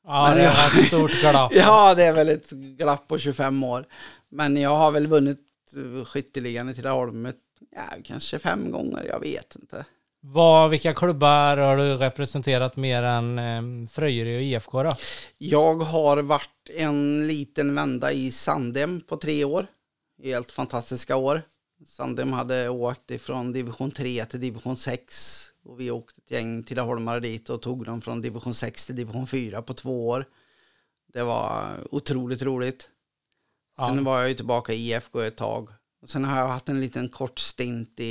Ja, 0.07 0.33
det 0.35 0.41
är 0.41 0.79
ett 0.79 0.87
stort 0.87 1.21
glapp. 1.21 1.51
Ja, 1.55 1.95
det 1.95 2.03
är 2.03 2.13
väl 2.13 2.29
ett 2.29 2.49
glapp 2.49 3.07
på 3.07 3.17
25 3.17 3.63
år. 3.63 3.85
Men 4.29 4.57
jag 4.57 4.75
har 4.75 4.91
väl 4.91 5.07
vunnit 5.07 5.39
eh, 5.75 6.05
skytteligan 6.05 6.69
i 6.69 6.73
Tidaholm 6.73 7.33
ja, 7.75 7.83
kanske 8.03 8.39
fem 8.39 8.71
gånger, 8.71 9.03
jag 9.03 9.19
vet 9.19 9.55
inte. 9.55 9.85
Vad, 10.21 10.69
vilka 10.69 10.93
klubbar 10.93 11.57
har 11.57 11.77
du 11.77 11.95
representerat 11.95 12.75
mer 12.75 13.03
än 13.03 13.39
um, 13.39 13.87
Fröjeri 13.87 14.37
och 14.37 14.41
IFK 14.41 14.83
då? 14.83 14.95
Jag 15.37 15.75
har 15.75 16.17
varit 16.17 16.69
en 16.77 17.27
liten 17.27 17.75
vända 17.75 18.11
i 18.11 18.31
Sandem 18.31 19.01
på 19.01 19.17
tre 19.17 19.43
år. 19.43 19.67
Helt 20.23 20.51
fantastiska 20.51 21.15
år. 21.15 21.41
Sandem 21.85 22.33
hade 22.33 22.69
åkt 22.69 23.11
ifrån 23.11 23.51
division 23.51 23.91
3 23.91 24.25
till 24.25 24.39
division 24.39 24.77
6 24.77 25.48
och 25.65 25.79
vi 25.79 25.91
åkte 25.91 26.21
ett 26.25 26.31
gäng 26.31 26.63
Tidaholmare 26.63 27.19
dit 27.19 27.49
och 27.49 27.61
tog 27.61 27.85
dem 27.85 28.01
från 28.01 28.21
division 28.21 28.53
6 28.53 28.85
till 28.85 28.95
division 28.95 29.27
4 29.27 29.61
på 29.61 29.73
två 29.73 30.07
år. 30.09 30.25
Det 31.13 31.23
var 31.23 31.67
otroligt 31.91 32.41
roligt. 32.41 32.89
Sen 33.75 33.97
Ja. 33.97 34.03
var 34.03 34.19
jag 34.19 34.29
ju 34.29 34.35
tillbaka 34.35 34.73
i 34.73 34.91
IFK 34.93 35.19
ett 35.21 35.35
tag. 35.37 35.69
Och 36.01 36.09
sen 36.09 36.25
har 36.25 36.37
jag 36.39 36.47
haft 36.47 36.69
en 36.69 36.81
liten 36.81 37.09
kort 37.09 37.39
stint 37.39 37.99
i, 37.99 38.03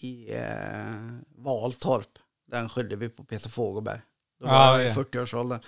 i 0.00 0.32
eh, 0.34 1.18
Valtorp. 1.36 2.18
Den 2.46 2.68
skyllde 2.68 2.96
vi 2.96 3.08
på 3.08 3.24
Peter 3.24 3.48
Fogelberg. 3.50 4.00
Då 4.40 4.46
var 4.46 4.54
Ja, 4.54 4.82
jag 4.82 4.86
i 4.86 4.94
ja. 4.96 5.02
40-årsåldern. 5.02 5.60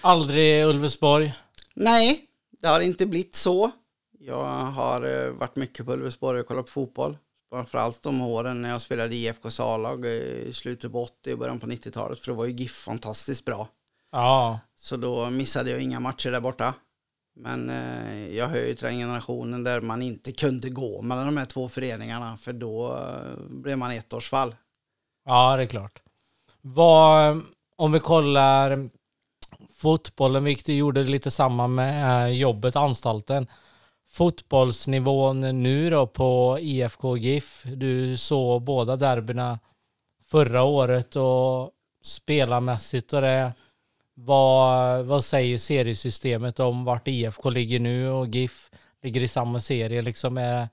Aldrig 0.00 0.64
Ulvesborg? 0.66 1.34
Nej, 1.74 2.26
det 2.60 2.68
har 2.68 2.80
inte 2.80 3.06
blivit 3.06 3.34
så. 3.34 3.70
Jag 4.18 4.44
har 4.64 5.02
eh, 5.26 5.30
varit 5.30 5.56
mycket 5.56 5.86
på 5.86 5.92
Ulvesborg 5.92 6.40
och 6.40 6.46
kollat 6.46 6.66
på 6.66 6.72
fotboll. 6.72 7.18
Framförallt 7.52 8.02
de 8.02 8.20
åren 8.22 8.62
när 8.62 8.70
jag 8.70 8.80
spelade 8.80 9.14
i 9.14 9.28
IFKs 9.28 9.60
A-lag 9.60 10.06
i 10.06 10.52
slutet 10.54 10.92
på 10.92 11.02
80 11.02 11.32
och 11.32 11.38
början 11.38 11.60
på 11.60 11.66
90-talet. 11.66 12.20
För 12.20 12.26
då 12.26 12.34
var 12.34 12.44
ju 12.44 12.52
GIF 12.52 12.72
fantastiskt 12.72 13.44
bra. 13.44 13.68
Ja. 14.12 14.60
Så 14.76 14.96
då 14.96 15.30
missade 15.30 15.70
jag 15.70 15.82
inga 15.82 16.00
matcher 16.00 16.30
där 16.30 16.40
borta. 16.40 16.74
Men 17.36 17.70
eh, 17.70 18.36
jag 18.36 18.48
hör 18.48 18.56
ju 18.56 18.74
till 18.74 18.86
den 18.86 18.96
generationen 18.96 19.64
där 19.64 19.80
man 19.80 20.02
inte 20.02 20.32
kunde 20.32 20.70
gå 20.70 21.02
mellan 21.02 21.26
de 21.26 21.36
här 21.36 21.44
två 21.44 21.68
föreningarna. 21.68 22.36
För 22.36 22.52
då 22.52 22.92
eh, 22.92 23.38
blev 23.48 23.78
man 23.78 23.90
ettårsfall. 23.90 24.54
Ja, 25.24 25.56
det 25.56 25.62
är 25.62 25.66
klart. 25.66 26.02
Vad, 26.60 27.42
om 27.76 27.92
vi 27.92 28.00
kollar 28.00 28.90
fotbollen, 29.76 30.44
vilket 30.44 30.66
du 30.66 30.74
gjorde 30.74 31.04
lite 31.04 31.30
samma 31.30 31.66
med 31.66 32.24
eh, 32.24 32.38
jobbet, 32.38 32.76
anstalten. 32.76 33.46
Fotbollsnivån 34.12 35.62
nu 35.62 35.90
då 35.90 36.06
på 36.06 36.58
IFK 36.60 37.16
GIF. 37.16 37.62
Du 37.64 38.16
såg 38.16 38.62
båda 38.62 38.96
derbyna 38.96 39.58
förra 40.26 40.62
året 40.62 41.16
och 41.16 41.70
spelarmässigt 42.02 43.12
och 43.12 43.20
det. 43.20 43.52
Vad, 44.14 45.04
vad 45.04 45.24
säger 45.24 45.58
seriesystemet 45.58 46.60
om 46.60 46.84
vart 46.84 47.08
IFK 47.08 47.50
ligger 47.50 47.80
nu 47.80 48.10
och 48.10 48.26
GIF 48.26 48.70
ligger 49.02 49.20
i 49.20 49.28
samma 49.28 49.60
serie? 49.60 50.02
Liksom 50.02 50.38
är 50.38 50.68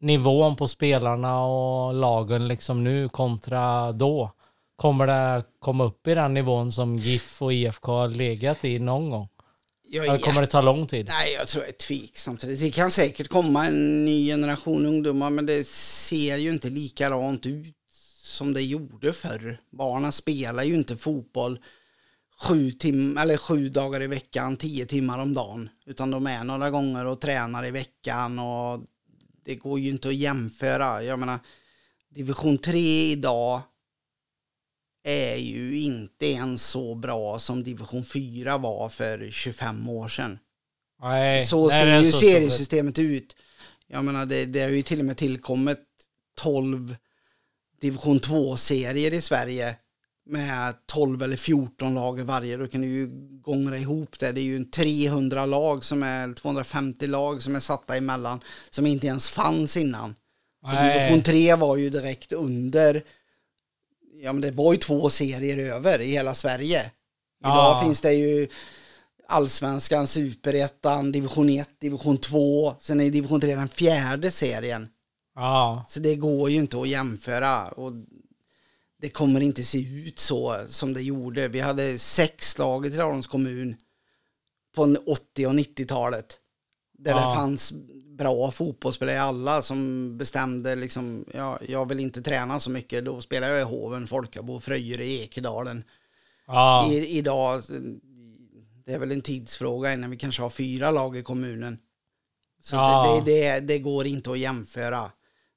nivån 0.00 0.56
på 0.56 0.68
spelarna 0.68 1.44
och 1.44 1.94
lagen 1.94 2.48
liksom 2.48 2.84
nu 2.84 3.08
kontra 3.08 3.92
då? 3.92 4.30
Kommer 4.76 5.06
det 5.06 5.44
komma 5.58 5.84
upp 5.84 6.06
i 6.06 6.14
den 6.14 6.34
nivån 6.34 6.72
som 6.72 6.96
GIF 6.96 7.42
och 7.42 7.52
IFK 7.52 7.92
har 7.92 8.08
legat 8.08 8.64
i 8.64 8.78
någon 8.78 9.10
gång? 9.10 9.28
Jag 9.94 10.06
Eller 10.06 10.18
kommer 10.18 10.40
det 10.40 10.46
ta 10.46 10.60
lång 10.60 10.86
tid? 10.86 11.06
Nej, 11.08 11.32
jag 11.32 11.48
tror 11.48 11.64
jag 11.64 11.68
är 11.68 11.78
tveksam 11.78 12.36
till 12.36 12.48
det. 12.48 12.54
Det 12.54 12.70
kan 12.70 12.90
säkert 12.90 13.28
komma 13.28 13.66
en 13.66 14.04
ny 14.04 14.26
generation 14.26 14.86
ungdomar, 14.86 15.30
men 15.30 15.46
det 15.46 15.66
ser 15.68 16.36
ju 16.36 16.50
inte 16.50 16.70
likadant 16.70 17.46
ut 17.46 17.76
som 18.22 18.52
det 18.52 18.62
gjorde 18.62 19.12
förr. 19.12 19.60
Barnen 19.70 20.12
spelar 20.12 20.62
ju 20.62 20.74
inte 20.74 20.96
fotboll 20.96 21.58
sju, 22.40 22.70
tim 22.70 23.18
eller 23.18 23.36
sju 23.36 23.68
dagar 23.68 24.02
i 24.02 24.06
veckan, 24.06 24.56
tio 24.56 24.86
timmar 24.86 25.18
om 25.18 25.34
dagen, 25.34 25.68
utan 25.86 26.10
de 26.10 26.26
är 26.26 26.44
några 26.44 26.70
gånger 26.70 27.06
och 27.06 27.20
tränar 27.20 27.66
i 27.66 27.70
veckan 27.70 28.38
och 28.38 28.80
det 29.44 29.54
går 29.54 29.80
ju 29.80 29.90
inte 29.90 30.08
att 30.08 30.14
jämföra. 30.14 31.02
Jag 31.02 31.18
menar, 31.18 31.38
division 32.14 32.58
3 32.58 32.78
idag 33.10 33.62
är 35.04 35.36
ju 35.36 35.80
inte 35.80 36.26
ens 36.26 36.66
så 36.66 36.94
bra 36.94 37.38
som 37.38 37.62
division 37.62 38.04
4 38.04 38.58
var 38.58 38.88
för 38.88 39.30
25 39.30 39.88
år 39.88 40.08
sedan. 40.08 40.38
Nej, 41.02 41.46
Så 41.46 41.68
nej, 41.68 41.80
ser 41.80 42.02
ju 42.02 42.12
så 42.12 42.18
seriesystemet 42.18 42.98
ut. 42.98 43.36
Jag 43.86 44.04
menar, 44.04 44.26
det, 44.26 44.44
det 44.44 44.62
har 44.62 44.68
ju 44.68 44.82
till 44.82 44.98
och 44.98 45.04
med 45.04 45.16
tillkommit 45.16 45.80
12 46.40 46.96
division 47.80 48.20
2-serier 48.20 49.14
i 49.14 49.20
Sverige 49.20 49.76
med 50.26 50.74
12 50.86 51.22
eller 51.22 51.36
14 51.36 51.94
lag 51.94 52.20
i 52.20 52.22
varje. 52.22 52.56
Då 52.56 52.66
kan 52.68 52.80
du 52.80 52.86
ju 52.86 53.08
gångra 53.40 53.78
ihop 53.78 54.18
det. 54.18 54.32
Det 54.32 54.40
är 54.40 54.42
ju 54.42 54.56
en 54.56 54.70
300 54.70 55.46
lag 55.46 55.84
som 55.84 56.02
är, 56.02 56.34
250 56.34 57.06
lag 57.06 57.42
som 57.42 57.56
är 57.56 57.60
satta 57.60 57.96
emellan 57.96 58.40
som 58.70 58.86
inte 58.86 59.06
ens 59.06 59.30
fanns 59.30 59.76
innan. 59.76 60.14
Division 60.70 61.22
3 61.22 61.54
var 61.54 61.76
ju 61.76 61.90
direkt 61.90 62.32
under, 62.32 63.02
ja 64.24 64.32
men 64.32 64.42
det 64.42 64.50
var 64.50 64.72
ju 64.72 64.78
två 64.78 65.10
serier 65.10 65.58
över 65.58 66.00
i 66.00 66.06
hela 66.10 66.34
Sverige. 66.34 66.90
Idag 67.44 67.76
Ja. 67.76 67.80
finns 67.84 68.00
det 68.00 68.12
ju 68.12 68.48
Allsvenskan, 69.28 70.06
Superettan, 70.06 71.12
Division 71.12 71.48
1, 71.48 71.68
Division 71.80 72.18
2, 72.18 72.74
sen 72.80 73.00
är 73.00 73.10
Division 73.10 73.40
3 73.40 73.54
den 73.54 73.68
fjärde 73.68 74.30
serien. 74.30 74.88
Ja, 75.34 75.84
Så 75.88 76.00
det 76.00 76.16
går 76.16 76.50
ju 76.50 76.56
inte 76.56 76.80
att 76.80 76.88
jämföra 76.88 77.68
och 77.68 77.92
det 79.00 79.08
kommer 79.08 79.40
inte 79.40 79.64
se 79.64 79.78
ut 79.78 80.18
så 80.18 80.58
som 80.68 80.94
det 80.94 81.02
gjorde. 81.02 81.48
Vi 81.48 81.60
hade 81.60 81.98
sex 81.98 82.58
lag 82.58 82.86
i 82.86 82.90
Tidaholms 82.90 83.26
kommun 83.26 83.76
på 84.74 84.96
80 85.06 85.46
och 85.46 85.54
90-talet. 85.54 86.38
Där 86.98 87.10
Ja. 87.12 87.28
det 87.28 87.34
fanns 87.34 87.72
bra 88.18 88.50
fotbollsspelare 88.50 89.14
i 89.16 89.18
alla 89.18 89.62
som 89.62 90.18
bestämde 90.18 90.76
liksom, 90.76 91.24
ja, 91.34 91.58
jag 91.68 91.88
vill 91.88 92.00
inte 92.00 92.22
träna 92.22 92.60
så 92.60 92.70
mycket. 92.70 93.04
Då 93.04 93.20
spelar 93.20 93.48
jag 93.48 93.60
i 93.60 93.64
Hoven, 93.64 94.06
Folkabo, 94.06 94.60
Fröjre, 94.60 95.04
Ekedalen. 95.04 95.84
Ja, 96.46 96.88
I, 96.92 97.18
idag, 97.18 97.62
det 98.86 98.92
är 98.92 98.98
väl 98.98 99.12
en 99.12 99.22
tidsfråga 99.22 99.92
innan 99.92 100.10
vi 100.10 100.16
kanske 100.16 100.42
har 100.42 100.50
fyra 100.50 100.90
lag 100.90 101.16
i 101.16 101.22
kommunen. 101.22 101.78
Så 102.62 102.76
Ja. 102.76 103.22
det, 103.26 103.32
det, 103.32 103.60
det, 103.60 103.78
går 103.78 104.06
inte 104.06 104.30
att 104.30 104.38
jämföra. 104.38 105.10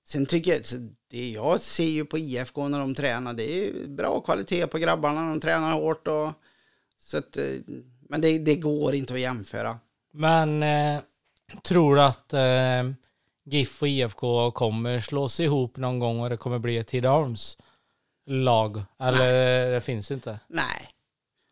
Sen 0.06 0.26
tycker 0.26 0.52
jag, 0.52 0.62
det 1.12 1.30
jag 1.30 1.62
ser 1.62 1.84
ju 1.90 2.06
på 2.06 2.18
IFK 2.18 2.68
när 2.68 2.80
de 2.80 2.96
tränar, 2.96 3.34
det 3.34 3.44
är 3.68 3.88
bra 3.88 4.22
kvalitet 4.22 4.68
på 4.68 4.78
grabbarna, 4.78 5.30
de 5.30 5.40
tränar 5.40 5.74
hårt 5.74 6.08
och 6.08 6.32
så 7.00 7.18
att, 7.18 7.38
eh, 7.38 7.44
men 8.10 8.22
det, 8.22 8.38
det 8.40 8.56
går 8.56 8.94
inte 8.96 9.14
att 9.14 9.20
jämföra. 9.20 9.80
men 10.14 10.64
eh, 10.64 11.02
tror 11.64 11.96
du 11.96 12.02
att 12.02 12.34
eh, 12.34 12.92
GIF 13.46 13.82
och 13.82 13.88
IFK 13.88 14.52
kommer 14.52 15.00
slås 15.00 15.40
ihop 15.40 15.78
någon 15.78 16.00
gång 16.00 16.20
och 16.20 16.30
det 16.30 16.38
kommer 16.38 16.60
bli 16.60 16.78
ett 16.78 16.88
Tidaholms 16.88 17.58
lag? 18.26 18.84
Eller 19.00 19.72
det 19.72 19.82
finns 19.82 20.12
inte? 20.12 20.40
Nej, 20.48 20.90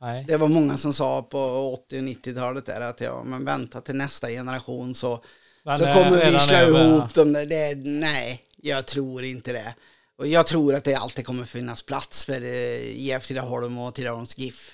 Nej. 0.01 0.25
det 0.27 0.37
var 0.37 0.47
många 0.47 0.77
som 0.77 0.93
sa 0.93 1.21
på 1.21 1.73
80 1.73 1.97
och 1.97 2.03
90-talet 2.03 2.65
där 2.65 2.81
att 2.81 3.01
ja, 3.01 3.23
men 3.23 3.45
vänta 3.45 3.81
till 3.81 3.95
nästa 3.95 4.27
generation 4.29 4.95
så 4.95 5.23
Den 5.63 5.79
så 5.79 5.85
kommer 5.85 6.31
vi 6.31 6.39
slå 6.39 6.57
ihop 6.57 7.13
dem. 7.13 7.33
där. 7.33 7.45
Det, 7.45 7.75
nej, 7.89 8.41
jag 8.57 8.85
tror 8.85 9.23
inte 9.23 9.53
det. 9.53 9.75
Och 10.17 10.27
jag 10.27 10.47
tror 10.47 10.75
att 10.75 10.83
det 10.83 10.95
alltid 10.95 11.25
kommer 11.25 11.45
finnas 11.45 11.83
plats 11.83 12.25
för 12.25 12.41
eh, 12.41 13.07
IF 13.09 13.27
Tidaholm 13.27 13.77
och 13.77 13.95
Tidaholms 13.95 14.37
GIF. 14.37 14.71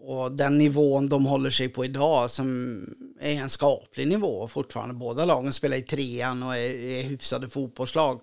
Och 0.00 0.32
den 0.32 0.58
nivån 0.58 1.08
de 1.08 1.26
håller 1.26 1.50
sig 1.50 1.68
på 1.68 1.84
idag 1.84 2.30
som 2.30 2.80
är 3.20 3.34
en 3.34 3.50
skaplig 3.50 4.08
nivå 4.08 4.48
fortfarande. 4.48 4.94
Båda 4.94 5.24
lagen 5.24 5.52
spelar 5.52 5.76
i 5.76 5.82
trean 5.82 6.42
och 6.42 6.56
är, 6.56 6.74
är 6.74 7.02
hyfsade 7.02 7.48
fotbollslag. 7.48 8.20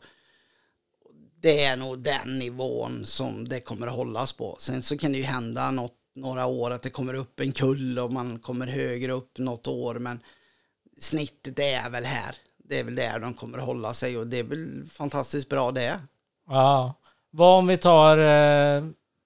Det 1.41 1.63
är 1.63 1.77
nog 1.77 2.03
den 2.03 2.39
nivån 2.39 3.05
som 3.05 3.47
det 3.47 3.59
kommer 3.59 3.87
att 3.87 3.95
hållas 3.95 4.33
på. 4.33 4.55
Sen 4.59 4.81
så 4.81 4.97
kan 4.97 5.11
det 5.11 5.17
ju 5.17 5.23
hända 5.23 5.71
något, 5.71 5.95
några 6.15 6.45
år 6.45 6.71
att 6.71 6.81
det 6.81 6.89
kommer 6.89 7.13
upp 7.13 7.39
en 7.39 7.51
kull 7.51 7.99
och 7.99 8.13
man 8.13 8.39
kommer 8.39 8.67
högre 8.67 9.11
upp 9.11 9.37
något 9.37 9.67
år. 9.67 9.95
Men 9.95 10.19
snittet 10.99 11.59
är 11.59 11.89
väl 11.89 12.03
här. 12.03 12.35
Det 12.57 12.79
är 12.79 12.83
väl 12.83 12.95
där 12.95 13.19
de 13.19 13.33
kommer 13.33 13.57
att 13.57 13.65
hålla 13.65 13.93
sig 13.93 14.17
och 14.17 14.27
det 14.27 14.39
är 14.39 14.43
väl 14.43 14.85
fantastiskt 14.91 15.49
bra 15.49 15.71
det. 15.71 15.99
Ja. 16.47 16.93
Vad 17.31 17.59
om 17.59 17.67
vi 17.67 17.77
tar 17.77 18.17
eh, 18.17 18.83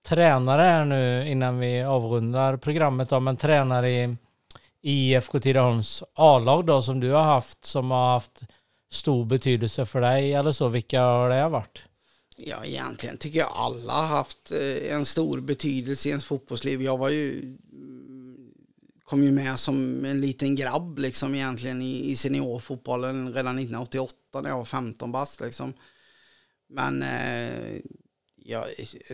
tränare 0.08 0.62
här 0.62 0.86
nu 0.86 1.30
innan 1.30 1.60
vi 1.60 1.84
avrundar 1.84 2.58
programmet 2.58 3.10
då, 3.10 3.20
men 3.20 3.38
tränare 3.38 3.91
i 3.91 4.18
IFK 4.82 5.39
Tidaholms 5.39 6.03
A-lag 6.14 6.66
då 6.66 6.82
som 6.82 6.99
du 6.99 7.12
har 7.12 7.24
haft 7.24 7.66
som 7.66 7.91
har 7.91 8.14
haft 8.14 8.41
stor 8.91 9.26
betydelse 9.26 9.86
för 9.86 10.01
dig 10.01 10.34
eller 10.34 10.51
så, 10.51 10.68
vilka 10.68 11.01
har 11.01 11.30
det 11.30 11.49
varit? 11.49 11.82
Ja, 12.38 12.66
egentligen 12.66 13.18
tycker 13.18 13.39
jag 13.39 13.51
alla 13.53 13.93
har 13.93 14.08
haft 14.08 14.51
eh, 14.51 14.93
en 14.93 15.05
stor 15.05 15.41
betydelse 15.41 16.08
i 16.08 16.12
ens 16.12 16.26
fotbollsliv. 16.26 16.82
Jag 16.82 16.97
var 16.97 17.10
ju 17.10 17.58
kom 19.03 19.24
ju 19.24 19.32
med 19.32 19.60
som 19.60 20.05
en 20.05 20.22
liten 20.22 20.55
grabb 20.55 20.99
liksom 20.99 21.36
egentligen 21.36 21.82
i, 21.82 22.10
i 22.10 22.16
seniorfotbollen 22.16 23.34
redan 23.34 23.60
1988 23.60 24.41
när 24.41 24.49
jag 24.49 24.58
var 24.58 24.66
15 24.66 25.12
bast 25.12 25.41
liksom. 25.41 25.74
Men 26.70 27.03
eh, 27.03 27.80
ja, 28.48 28.66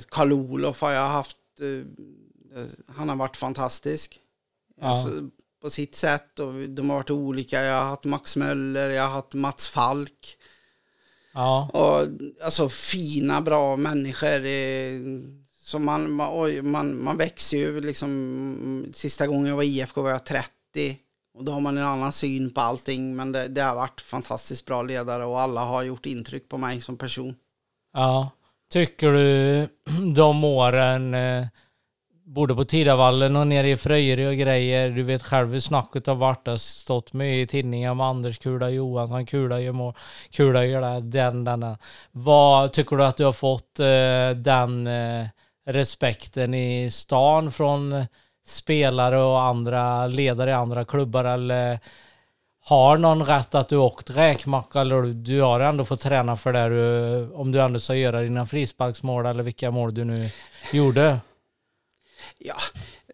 Karl-Olof 0.09 0.81
har 0.81 0.91
jag 0.91 1.07
haft, 1.07 1.37
eh, 1.59 2.65
han 2.87 3.09
har 3.09 3.15
varit 3.15 3.37
fantastisk. 3.37 4.19
Ja. 4.81 4.87
Alltså, 4.87 5.29
på 5.61 5.69
sitt 5.69 5.95
sätt 5.95 6.39
och 6.39 6.53
de 6.53 6.89
har 6.89 6.97
varit 6.97 7.09
olika. 7.09 7.63
Jag 7.63 7.79
har 7.79 7.85
haft 7.85 8.03
Max 8.03 8.35
Möller, 8.35 8.89
jag 8.89 9.03
har 9.03 9.09
haft 9.09 9.33
Mats 9.33 9.67
Falk. 9.67 10.37
Ja, 11.33 11.69
Och, 11.73 12.07
alltså 12.43 12.69
fina, 12.69 13.41
bra 13.41 13.77
människor. 13.77 14.41
Som 15.63 15.85
man, 15.85 16.11
man, 16.11 16.29
oj, 16.33 16.61
man, 16.61 17.03
man 17.03 17.17
växer 17.17 17.57
ju 17.57 17.81
liksom. 17.81 18.91
Sista 18.93 19.27
gången 19.27 19.45
jag 19.45 19.55
var 19.55 19.63
i 19.63 19.79
IFK 19.79 20.01
var 20.01 20.09
jag 20.09 20.25
30. 20.25 20.51
Och 21.33 21.43
då 21.43 21.51
har 21.51 21.59
man 21.59 21.77
en 21.77 21.83
annan 21.83 22.11
syn 22.13 22.53
på 22.53 22.61
allting. 22.61 23.15
Men 23.15 23.31
det, 23.31 23.47
det 23.47 23.61
har 23.61 23.75
varit 23.75 24.01
fantastiskt 24.01 24.65
bra 24.65 24.81
ledare 24.81 25.25
och 25.25 25.41
alla 25.41 25.65
har 25.65 25.83
gjort 25.83 26.05
intryck 26.05 26.49
på 26.49 26.57
mig 26.57 26.81
som 26.81 26.97
person. 26.97 27.35
ja. 27.93 28.29
Tycker 28.73 29.11
du 29.11 29.67
de 30.15 30.43
åren, 30.43 31.13
eh, 31.13 31.45
både 32.25 32.55
på 32.55 32.63
Tidavallen 32.63 33.35
och 33.35 33.47
nere 33.47 33.69
i 33.69 33.77
Fröjre 33.77 34.27
och 34.27 34.35
grejer, 34.35 34.89
du 34.89 35.03
vet 35.03 35.23
själv 35.23 35.53
hur 35.53 35.59
snacket 35.59 36.07
har 36.07 36.15
varit, 36.15 36.45
det 36.45 36.51
har 36.51 36.57
stått 36.57 37.13
med 37.13 37.41
i 37.41 37.47
tidningar 37.47 37.91
om 37.91 38.01
Anders 38.01 38.37
Kula 38.37 38.69
Johansson, 38.69 39.25
Kula 39.25 39.59
gör 39.59 39.71
mål, 39.71 39.93
Kula 40.31 40.65
gör 40.65 40.81
det, 40.81 40.99
den, 40.99 41.43
den, 41.43 41.59
den. 41.59 41.77
Vad 42.11 42.73
tycker 42.73 42.95
du 42.95 43.03
att 43.03 43.17
du 43.17 43.25
har 43.25 43.33
fått 43.33 43.79
eh, 43.79 44.29
den 44.35 44.87
eh, 44.87 45.27
respekten 45.65 46.53
i 46.53 46.91
stan 46.91 47.51
från 47.51 48.05
spelare 48.45 49.21
och 49.21 49.41
andra 49.41 50.07
ledare 50.07 50.49
i 50.49 50.53
andra 50.53 50.85
klubbar 50.85 51.25
eller 51.25 51.79
har 52.65 52.97
någon 52.97 53.25
rätt 53.25 53.55
att 53.55 53.69
du 53.69 53.77
åkt 53.77 54.09
räkmacka 54.09 54.81
eller 54.81 55.01
du, 55.03 55.41
har 55.41 55.59
ändå 55.59 55.85
fått 55.85 56.01
träna 56.01 56.37
för 56.37 56.53
det 56.53 56.69
du, 56.69 57.33
om 57.33 57.51
du 57.51 57.61
ändå 57.61 57.79
ska 57.79 57.95
göra 57.95 58.21
dina 58.21 58.45
frisparksmål 58.45 59.25
eller 59.25 59.43
vilka 59.43 59.71
mål 59.71 59.93
du 59.93 60.03
nu 60.03 60.29
gjorde? 60.71 61.19
Ja, 62.37 62.55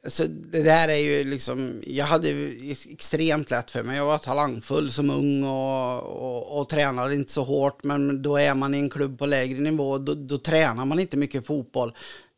så 0.08 0.24
det 0.24 0.64
där 0.64 0.88
är 0.88 0.98
ju 0.98 1.24
liksom, 1.24 1.82
jag 1.88 2.06
hade 2.06 2.30
extremt 2.90 3.52
lätt 3.52 3.72
för 3.72 3.84
mig. 3.84 3.98
Jag 3.98 4.06
var 4.06 4.18
talangfull 4.18 4.92
som 4.92 5.10
ung 5.10 5.44
och, 5.44 6.04
och, 6.04 6.60
och 6.60 6.70
tränade 6.70 7.16
inte 7.16 7.34
så 7.34 7.44
hårt. 7.44 7.84
Men 7.84 8.22
då 8.22 8.38
är 8.38 8.56
man 8.56 8.76
i 8.76 8.78
en 8.78 8.90
klubb 8.90 9.20
på 9.20 9.26
lägre 9.26 9.60
nivå, 9.60 9.98
då, 9.98 10.14
då 10.14 10.38
tränar 10.38 10.86
man 10.86 11.00
inte 11.00 11.18
mycket 11.18 11.46
fotboll. 11.46 11.96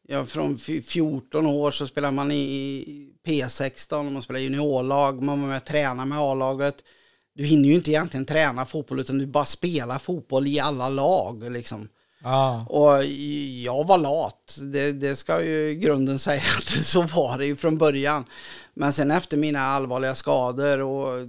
Ja, 0.08 0.26
från 0.26 0.58
14 0.58 1.46
år 1.46 1.72
så 1.72 1.88
spelar 1.88 2.12
man 2.12 2.32
i 2.32 3.14
P16, 3.28 4.10
man 4.10 4.22
spelar 4.22 4.40
juniorlag, 4.40 5.24
man 5.24 5.42
var 5.42 5.48
med 5.48 5.58
och 5.58 5.66
tränade 5.66 6.10
med 6.10 6.20
A-laget. 6.20 6.76
Du 7.42 7.48
hinner 7.48 7.70
ju 7.70 7.76
inte 7.76 7.92
egentligen 7.92 8.26
träna 8.26 8.66
fotboll 8.66 9.00
utan 9.00 9.18
du 9.18 9.26
bara 9.26 9.46
spelar 9.46 10.00
fotboll 10.00 10.48
i 10.48 10.60
alla 10.60 10.90
lag 10.90 11.52
liksom. 11.52 11.90
Ja, 12.24 12.66
Och 12.70 13.06
jag 13.64 13.88
var 13.88 13.98
lat, 13.98 14.58
det, 14.62 14.92
det 14.92 15.16
ska 15.16 15.44
ju 15.44 15.76
grunden 15.76 16.20
säga 16.20 16.42
att 16.58 16.68
så 16.86 17.02
var 17.02 17.38
det 17.38 17.46
ju 17.46 17.56
från 17.56 17.78
början. 17.78 18.26
Men 18.74 18.94
sen 18.94 19.12
efter 19.12 19.38
mina 19.38 19.60
allvarliga 19.60 20.16
skador 20.16 20.80
och 20.80 21.28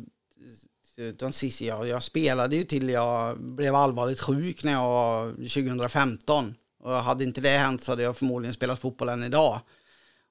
jag, 1.61 1.89
jag 1.89 2.03
spelade 2.03 2.57
ju 2.57 2.65
till 2.65 2.89
jag 2.89 3.41
blev 3.41 3.75
allvarligt 3.75 4.21
sjuk 4.21 4.65
när 4.65 4.73
jag 4.73 4.89
var 4.89 5.31
2015. 5.33 6.55
Och 6.83 6.93
hade 6.93 7.25
inte 7.25 7.41
det 7.41 7.49
hänt 7.49 7.85
så 7.85 7.93
hade 7.93 8.03
jag 8.03 8.17
förmodligen 8.17 8.55
spelat 8.55 8.81
fotboll 8.81 9.09
än 9.09 9.25
idag. 9.25 9.61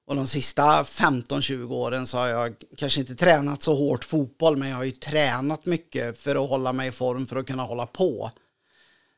Och 0.06 0.16
de 0.16 0.26
sista 0.26 0.82
15-20 0.82 1.72
åren 1.72 2.06
så 2.06 2.18
har 2.18 2.26
jag 2.26 2.54
kanske 2.76 3.00
inte 3.00 3.14
tränat 3.14 3.62
så 3.62 3.74
hårt 3.74 4.04
fotboll 4.04 4.56
men 4.56 4.68
jag 4.68 4.76
har 4.76 4.84
ju 4.84 4.90
tränat 4.90 5.66
mycket 5.66 6.18
för 6.18 6.44
att 6.44 6.50
hålla 6.50 6.72
mig 6.72 6.88
i 6.88 6.92
form 6.92 7.26
för 7.26 7.36
att 7.36 7.46
kunna 7.46 7.62
hålla 7.62 7.86
på. 7.86 8.30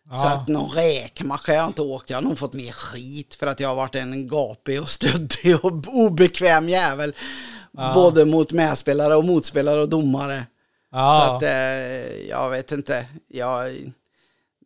Så 0.09 0.14
ja, 0.14 0.35
att 0.35 0.49
någon 0.49 0.70
räkmacka 0.70 1.55
jag 1.55 1.66
inte 1.66 1.82
åkt. 1.82 2.11
Jag 2.11 2.16
har 2.16 2.22
nog 2.22 2.39
fått 2.39 2.55
mer 2.55 2.72
skit 2.72 3.35
för 3.35 3.47
att 3.47 3.61
jag 3.61 3.68
har 3.68 3.76
varit 3.76 3.95
en 3.95 4.28
gapig 4.28 4.82
och 4.82 4.89
stöddig 4.89 5.64
och 5.64 5.72
obekväm 5.87 6.68
jävel. 6.68 7.14
Ja. 7.70 7.95
Både 7.95 8.24
mot 8.24 8.53
medspelare 8.53 9.14
och 9.14 9.24
motspelare 9.24 9.80
och 9.80 9.89
domare. 9.89 10.47
Så 10.91 10.97
ja, 10.97 11.37
att 11.37 11.43
eh, 11.43 12.28
jag 12.28 12.51
vet 12.51 12.72
inte. 12.72 13.07
Jag, 13.28 13.93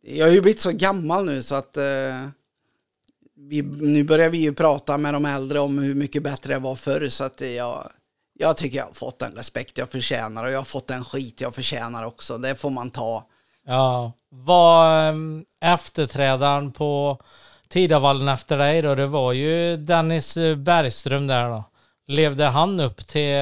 jag 0.02 0.26
har 0.26 0.32
ju 0.32 0.40
blivit 0.40 0.60
så 0.60 0.72
gammal 0.72 1.24
nu 1.24 1.42
så 1.42 1.54
att 1.54 1.76
eh, 1.76 2.28
vi, 3.38 3.62
nu 3.62 4.04
börjar 4.04 4.30
vi 4.30 4.38
ju 4.38 4.54
prata 4.54 4.98
med 4.98 5.14
de 5.14 5.24
äldre 5.24 5.60
om 5.60 5.78
hur 5.78 5.94
mycket 5.94 6.22
bättre 6.22 6.54
det 6.54 6.60
var 6.60 6.74
förr. 6.74 7.08
Så 7.08 7.24
att 7.24 7.40
jag, 7.40 7.90
jag 8.38 8.56
tycker 8.56 8.78
jag 8.78 8.84
har 8.84 8.92
fått 8.92 9.18
den 9.18 9.32
respekt 9.32 9.78
jag 9.78 9.88
förtjänar 9.90 10.44
och 10.44 10.50
jag 10.50 10.58
har 10.58 10.64
fått 10.64 10.86
den 10.86 11.04
skit 11.04 11.40
jag 11.40 11.54
förtjänar 11.54 12.04
också. 12.04 12.38
Det 12.38 12.56
får 12.56 12.70
man 12.70 12.90
ta. 12.90 13.26
ja. 13.66 14.12
Var 14.30 15.08
ehm, 15.08 15.44
efterträdaren 15.60 16.72
på 16.72 17.18
Tidavallen 17.68 18.28
efter 18.28 18.58
dig 18.58 18.82
då, 18.82 18.94
det 18.94 19.06
var 19.06 19.32
ju 19.32 19.76
Dennis 19.76 20.38
Bergström 20.56 21.26
där 21.26 21.48
då. 21.48 21.64
Levde 22.06 22.44
han 22.44 22.80
upp 22.80 23.06
till 23.06 23.34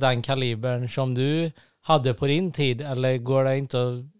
den 0.00 0.22
kalibern 0.22 0.88
som 0.88 1.14
du 1.14 1.52
hade 1.82 2.14
på 2.14 2.26
din 2.26 2.52
tid 2.52 2.80
eller 2.80 3.18
går 3.18 3.44
det 3.44 3.58
inte 3.58 3.82
att 3.82 4.13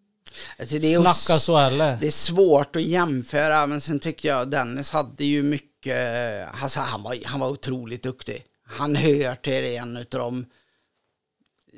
Alltså 0.59 0.79
det 0.79 0.95
är 0.95 1.01
snacka 1.01 1.41
så 1.41 1.57
heller? 1.57 1.99
Det 2.01 2.07
är 2.07 2.11
svårt 2.11 2.77
att 2.77 2.83
jämföra, 2.83 3.67
men 3.67 3.81
sen 3.81 3.99
tycker 3.99 4.29
jag 4.29 4.51
Dennis 4.51 4.91
hade 4.91 5.25
ju 5.25 5.43
mycket, 5.43 6.49
alltså 6.63 6.81
han 6.81 7.03
var, 7.03 7.17
han 7.25 7.41
var 7.41 7.49
otroligt 7.49 8.03
duktig. 8.03 8.45
Han 8.67 8.97
hör 8.97 9.35
till 9.35 9.65
en 9.65 9.97
utav 9.97 10.21
dem, 10.21 10.47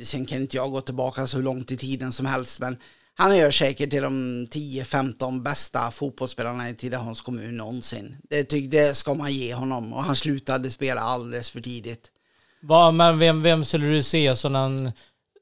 sen 0.03 0.27
kan 0.27 0.41
inte 0.41 0.57
jag 0.57 0.71
gå 0.71 0.81
tillbaka 0.81 1.27
så 1.27 1.39
långt 1.39 1.71
i 1.71 1.77
tiden 1.77 2.13
som 2.13 2.27
helst, 2.27 2.61
men 2.61 2.77
han 3.15 3.33
hör 3.33 3.51
säkert 3.51 3.91
till 3.91 4.03
de 4.03 4.47
10-15 4.47 5.43
bästa 5.43 5.91
fotbollsspelarna 5.91 6.71
i 6.71 6.75
Tidaholms 6.75 7.23
kommun 7.23 7.57
någonsin. 7.57 8.17
Det, 8.31 8.45
tyck, 8.45 8.71
det 8.71 8.97
ska 8.97 9.15
man 9.15 9.33
ge 9.33 9.55
honom 9.55 9.93
och 9.93 10.03
han 10.03 10.17
slutade 10.17 10.71
spela 10.71 11.01
alldeles 11.01 11.51
för 11.51 11.61
tidigt. 11.61 12.11
Va, 12.63 12.91
men 12.91 13.19
vem, 13.19 13.43
vem 13.43 13.65
skulle 13.65 13.87
du 13.87 14.03
se 14.03 14.37
som 14.37 14.53
den 14.53 14.93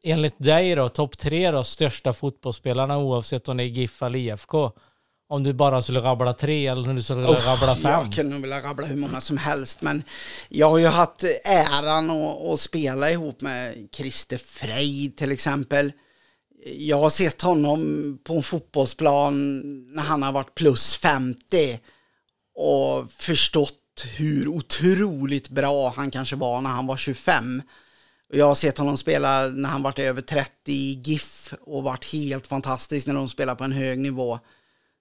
enligt 0.05 0.34
dig 0.38 0.74
då, 0.74 0.88
topp 0.88 1.18
tre 1.18 1.50
då, 1.50 1.64
största 1.64 2.12
fotbollsspelarna 2.12 2.98
oavsett 2.98 3.48
om 3.48 3.57
det 3.57 3.62
är 3.62 3.66
GIF 3.66 4.02
eller 4.02 4.18
IFK. 4.18 4.72
Om 5.28 5.42
du 5.42 5.52
bara 5.52 5.82
skulle 5.82 6.00
rabbla 6.00 6.32
tre 6.32 6.66
eller 6.66 6.88
om 6.88 6.96
du 6.96 7.02
skulle 7.02 7.26
Oh, 7.26 7.46
rabbla 7.46 7.76
fem. 7.76 7.90
Jag 7.90 8.12
kunde 8.12 8.32
nog 8.32 8.42
vilja 8.42 8.61
rabbla 8.61 8.86
hur 8.86 8.96
många 8.96 9.20
som 9.20 9.36
helst, 9.36 9.82
men 9.82 10.02
jag 10.48 10.70
har 10.70 10.78
ju 10.78 10.86
haft 10.86 11.24
äran 11.44 12.11
att, 12.11 12.42
att 12.42 12.61
spela 12.61 13.11
ihop 13.11 13.40
med 13.40 13.88
Christer 13.92 14.38
Frejd 14.38 15.16
till 15.16 15.32
exempel. 15.32 15.92
Jag 16.76 16.98
har 16.98 17.11
sett 17.11 17.42
honom 17.42 18.18
på 18.24 18.34
en 18.34 18.42
fotbollsplan 18.42 19.61
när 19.94 20.02
han 20.02 20.22
har 20.22 20.32
varit 20.32 20.55
plus 20.55 20.96
50 20.96 21.80
och 22.55 23.12
förstått 23.12 24.05
hur 24.16 24.48
otroligt 24.48 25.48
bra 25.48 25.92
han 25.96 26.11
kanske 26.11 26.36
var 26.36 26.61
när 26.61 26.70
han 26.70 26.86
var 26.86 26.96
25. 26.96 27.62
Jag 28.35 28.47
har 28.47 28.55
sett 28.55 28.78
honom 28.78 28.99
spela 28.99 29.49
när 29.49 29.68
han 29.68 29.82
varit 29.82 29.99
över 29.99 30.22
30 30.22 30.51
i 30.66 31.03
GIF 31.05 31.55
och 31.61 31.82
varit 31.82 32.05
helt 32.05 32.47
fantastisk 32.47 33.07
när 33.07 33.14
de 33.14 33.28
spelar 33.28 33.55
på 33.55 33.64
en 33.64 33.72
hög 33.72 33.99
nivå. 33.99 34.39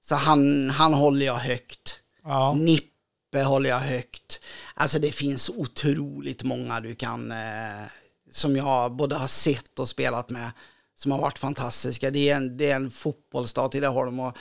Så 0.02 0.16
han, 0.16 0.70
han 0.70 0.94
håller 0.94 1.26
jag 1.26 1.36
högt. 1.36 2.00
Ja. 2.24 2.54
Nippe 2.54 3.44
håller 3.44 3.70
jag 3.70 3.80
högt. 3.80 4.40
Alltså 4.74 5.00
det 5.00 5.12
finns 5.12 5.50
otroligt 5.50 6.44
många 6.44 6.80
du 6.80 6.96
kan, 6.96 7.32
eh, 7.32 7.88
som 8.32 8.56
jag 8.56 8.96
både 8.96 9.16
har 9.16 9.28
sett 9.28 9.80
och 9.80 9.90
spelat 9.90 10.30
med, 10.30 10.52
som 10.96 11.12
har 11.12 11.20
varit 11.20 11.40
fantastiska. 11.40 12.12
Det 12.12 12.30
är 12.30 12.36
en, 12.36 12.58
det 12.58 12.72
är 12.72 12.76
en 12.76 12.92
fotbollsstad 12.92 13.72
Tidaholm 13.72 14.20
och 14.20 14.38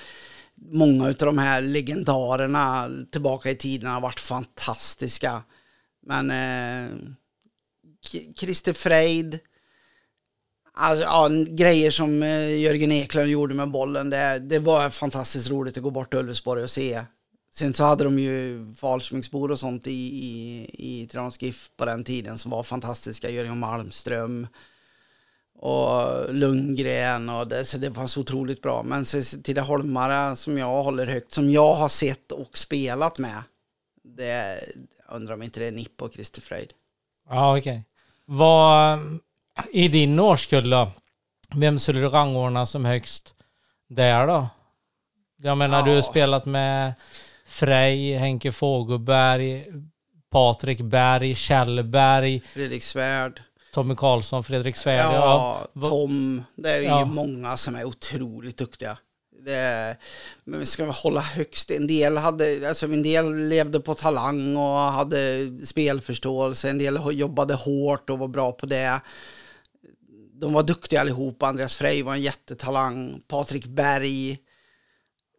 många 0.56 1.06
av 1.06 1.14
de 1.14 1.38
här 1.38 1.60
legendarerna 1.60 2.90
tillbaka 3.12 3.50
i 3.50 3.56
tiden 3.56 3.90
har 3.90 4.00
varit 4.00 4.20
fantastiska. 4.20 5.42
Men 6.06 6.30
eh, 6.30 6.96
Christer 8.36 8.72
Frejd, 8.72 9.40
Alltså, 10.74 11.04
ja, 11.04 11.28
grejer 11.48 11.90
som 11.90 12.22
eh, 12.22 12.58
Jörgen 12.58 12.92
Eklund 12.92 13.30
gjorde 13.30 13.54
med 13.54 13.70
bollen, 13.70 14.10
det, 14.10 14.38
det 14.38 14.58
var 14.58 14.90
fantastiskt 14.90 15.50
roligt 15.50 15.76
att 15.76 15.82
gå 15.82 15.90
bort 15.90 16.10
till 16.10 16.18
Ulvsborg 16.18 16.62
och 16.62 16.70
se. 16.70 17.04
Sen 17.54 17.74
så 17.74 17.84
hade 17.84 18.04
de 18.04 18.18
ju 18.18 18.66
Falsmingsbor 18.74 19.50
och 19.50 19.58
sånt 19.58 19.86
i, 19.86 19.90
i, 19.92 20.66
i 20.72 21.06
Tranås 21.06 21.42
GIF 21.42 21.70
på 21.76 21.84
den 21.84 22.04
tiden 22.04 22.38
som 22.38 22.50
var 22.50 22.62
fantastiska. 22.62 23.30
Jörgen 23.30 23.58
Malmström 23.58 24.46
och 25.58 26.34
Lundgren 26.34 27.28
och 27.28 27.48
det, 27.48 27.64
så 27.64 27.78
det 27.78 27.92
fanns 27.92 28.16
otroligt 28.16 28.62
bra. 28.62 28.82
Men 28.82 29.04
så 29.04 29.22
Tidaholmare 29.42 30.36
som 30.36 30.58
jag 30.58 30.82
håller 30.82 31.06
högt, 31.06 31.34
som 31.34 31.50
jag 31.50 31.74
har 31.74 31.88
sett 31.88 32.32
och 32.32 32.58
spelat 32.58 33.18
med, 33.18 33.42
det 34.04 34.60
undrar 35.08 35.34
om 35.34 35.42
inte 35.42 35.60
det 35.60 35.66
är 35.66 35.72
Nipp 35.72 36.02
och 36.02 36.12
Christer 36.14 36.40
Frejd. 36.40 36.72
Ja, 37.28 37.58
okej. 37.58 37.84
Vad, 38.36 38.98
i 39.72 39.88
din 39.88 40.20
årskull 40.20 40.70
då, 40.70 40.90
vem 41.54 41.78
skulle 41.78 42.00
du 42.00 42.08
rangordna 42.08 42.66
som 42.66 42.84
högst 42.84 43.34
där 43.88 44.26
då? 44.26 44.48
Jag 45.36 45.58
menar, 45.58 45.82
du 45.82 45.88
har 45.90 45.96
Ja. 45.96 46.02
spelat 46.02 46.44
med 46.46 46.92
Frej, 47.46 48.14
Henke 48.16 48.52
Fogelberg, 48.52 49.64
Patrik 50.30 50.80
Berg, 50.80 51.34
Kjellberg, 51.34 52.40
Fredrik 52.40 52.82
Svärd. 52.82 53.42
Tommy 53.72 53.94
Karlsson, 53.94 54.44
Fredrik 54.44 54.76
Svärd. 54.76 55.00
Ja. 55.14 55.60
Ja, 55.74 55.88
Tom. 55.88 56.44
Det 56.56 56.70
är 56.70 56.78
ju 56.80 56.86
Ja. 56.86 57.04
många 57.04 57.56
som 57.56 57.74
är 57.74 57.84
otroligt 57.84 58.56
duktiga. 58.58 58.98
Det 59.44 59.96
men 60.44 60.60
vi 60.60 60.66
ska 60.66 60.84
väl 60.84 60.94
hålla 60.94 61.20
högst. 61.20 61.70
En 61.70 61.86
del, 61.86 62.16
hade, 62.16 62.68
alltså 62.68 62.86
en 62.86 63.02
del 63.02 63.48
levde 63.48 63.80
på 63.80 63.94
talang 63.94 64.56
och 64.56 64.78
hade 64.78 65.50
spelförståelse. 65.64 66.70
En 66.70 66.78
del 66.78 66.98
jobbade 67.12 67.54
hårt 67.54 68.10
och 68.10 68.18
var 68.18 68.28
bra 68.28 68.52
på 68.52 68.66
det. 68.66 69.00
De 70.40 70.52
var 70.52 70.62
duktiga 70.62 71.00
allihop. 71.00 71.42
Andreas 71.42 71.76
Frey 71.76 72.02
var 72.02 72.12
en 72.14 72.22
jättetalang. 72.22 73.22
Patrik 73.28 73.66
Berg. 73.66 74.38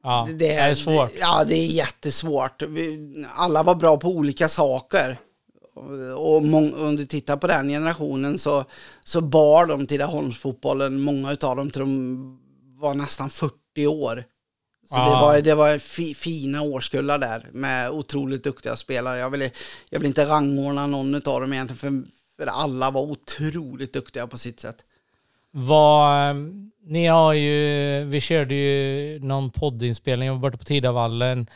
ja. 0.04 0.28
Det, 0.38 0.54
är 0.54 0.76
svårt. 0.76 1.12
Ja, 1.20 1.44
det 1.44 1.56
är 1.56 1.68
jättesvårt. 1.68 2.62
Vi- 2.62 3.26
Alla 3.36 3.64
var 3.64 3.76
bra 3.76 3.98
på 3.98 4.08
olika 4.10 4.50
saker. 4.50 5.18
Och 6.18 6.36
om 6.38 6.96
du 6.96 7.06
tittar 7.06 7.38
på 7.38 7.48
den 7.48 7.70
generationen 7.70 8.40
så, 8.40 8.66
så 9.04 9.22
bar 9.22 9.66
de 9.66 9.88
Tidaholmsfotbollen, 9.88 11.00
många 11.02 11.30
av 11.42 11.56
dem 11.56 11.70
till 11.72 11.80
de 11.80 12.40
var 12.80 12.94
nästan 12.94 13.30
40 13.30 13.56
år. 13.78 14.26
Så 14.90 14.96
det 14.96 15.02
Ah. 15.02 15.22
var, 15.22 15.42
det 15.42 15.56
var 15.56 15.78
fi, 15.78 16.14
fina 16.16 16.62
årskullar 16.62 17.18
där 17.18 17.50
med 17.52 17.92
otroligt 17.92 18.44
duktiga 18.44 18.76
spelare. 18.76 19.20
Jag 19.20 19.30
vill, 19.30 19.50
jag 19.90 20.00
vill 20.00 20.08
inte 20.08 20.26
rangordna 20.26 20.88
någon 20.88 21.16
av 21.16 21.42
dem 21.42 21.54
egentligen 21.54 21.78
för, 21.78 22.12
för 22.44 22.52
alla 22.52 22.92
var 22.92 23.02
otroligt 23.02 23.94
duktiga 23.94 24.28
på 24.28 24.38
sitt 24.38 24.60
sätt. 24.60 24.76
Vad, 25.52 26.30
eh, 26.30 26.36
ni 26.86 27.06
har 27.06 27.34
ju, 27.34 28.04
vi 28.04 28.22
körde 28.22 28.56
ju 28.56 29.20
någon 29.20 29.50
poddinspelning, 29.50 30.42
borta 30.42 30.58
på 30.58 30.64
Tidavallen. 30.64 31.48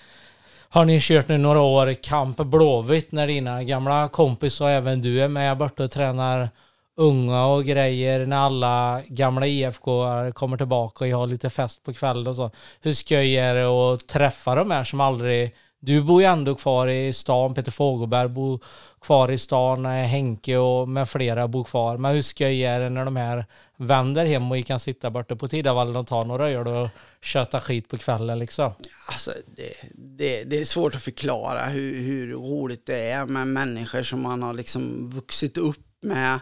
Har 0.69 0.85
ni 0.85 0.99
kört 1.01 1.27
nu 1.27 1.37
några 1.37 1.61
år 1.61 1.93
Kamp 1.93 2.37
Blåvitt 2.37 3.11
när 3.11 3.27
dina 3.27 3.63
gamla 3.63 4.07
kompisar 4.09 4.65
och 4.65 4.71
även 4.71 5.01
du 5.01 5.21
är 5.21 5.27
med 5.27 5.57
borta 5.57 5.83
och 5.83 5.91
tränar 5.91 6.49
unga 6.97 7.45
och 7.45 7.65
grejer 7.65 8.25
när 8.25 8.37
alla 8.37 9.01
gamla 9.07 9.47
IFK 9.47 10.03
kommer 10.33 10.57
tillbaka 10.57 11.03
och 11.03 11.07
jag 11.07 11.17
har 11.17 11.27
lite 11.27 11.49
fest 11.49 11.83
på 11.83 11.93
kvällen 11.93 12.27
och 12.27 12.35
så. 12.35 12.51
Hur 12.81 12.93
skoj 12.93 13.37
är 13.37 13.55
det 13.55 13.65
att 13.65 14.07
träffa 14.07 14.55
de 14.55 14.71
här 14.71 14.83
som 14.83 15.01
aldrig... 15.01 15.55
Du 15.79 16.01
bor 16.01 16.21
ju 16.21 16.27
ändå 16.27 16.55
kvar 16.55 16.87
i 16.87 17.13
stan, 17.13 17.53
Peter 17.53 17.71
Fogelberg 17.71 18.29
bor 18.29 18.59
kvar 19.01 19.31
i 19.31 19.37
stan, 19.37 19.85
eh, 19.85 19.91
Henke 19.91 20.57
och 20.57 20.89
med 20.89 21.09
flera 21.09 21.47
bor 21.47 21.63
kvar. 21.63 21.97
Men 21.97 22.15
hur 22.15 22.21
skoj 22.21 22.63
är 22.63 22.79
det 22.79 22.89
när 22.89 23.05
de 23.05 23.15
här 23.15 23.45
vänder 23.77 24.25
hem 24.25 24.51
och 24.51 24.57
vi 24.57 24.63
kan 24.63 24.79
sitta 24.79 25.09
borta 25.09 25.35
på 25.35 25.47
Tidavallen 25.47 25.95
och 25.95 26.07
ta 26.07 26.23
några 26.23 26.49
öl 26.49 26.67
och 26.67 26.89
köta 27.21 27.59
skit 27.59 27.89
på 27.89 27.97
kvällen 27.97 28.39
liksom? 28.39 28.71
Alltså, 29.07 29.31
det, 29.55 29.73
det, 29.93 30.43
det 30.43 30.57
är 30.57 30.65
svårt 30.65 30.95
att 30.95 31.03
förklara 31.03 31.65
hur, 31.65 32.01
hur 32.01 32.33
roligt 32.33 32.85
det 32.85 33.09
är 33.09 33.25
med 33.25 33.47
människor 33.47 34.03
som 34.03 34.21
man 34.21 34.43
har 34.43 34.53
liksom 34.53 35.09
vuxit 35.09 35.57
upp 35.57 35.85
med. 36.01 36.39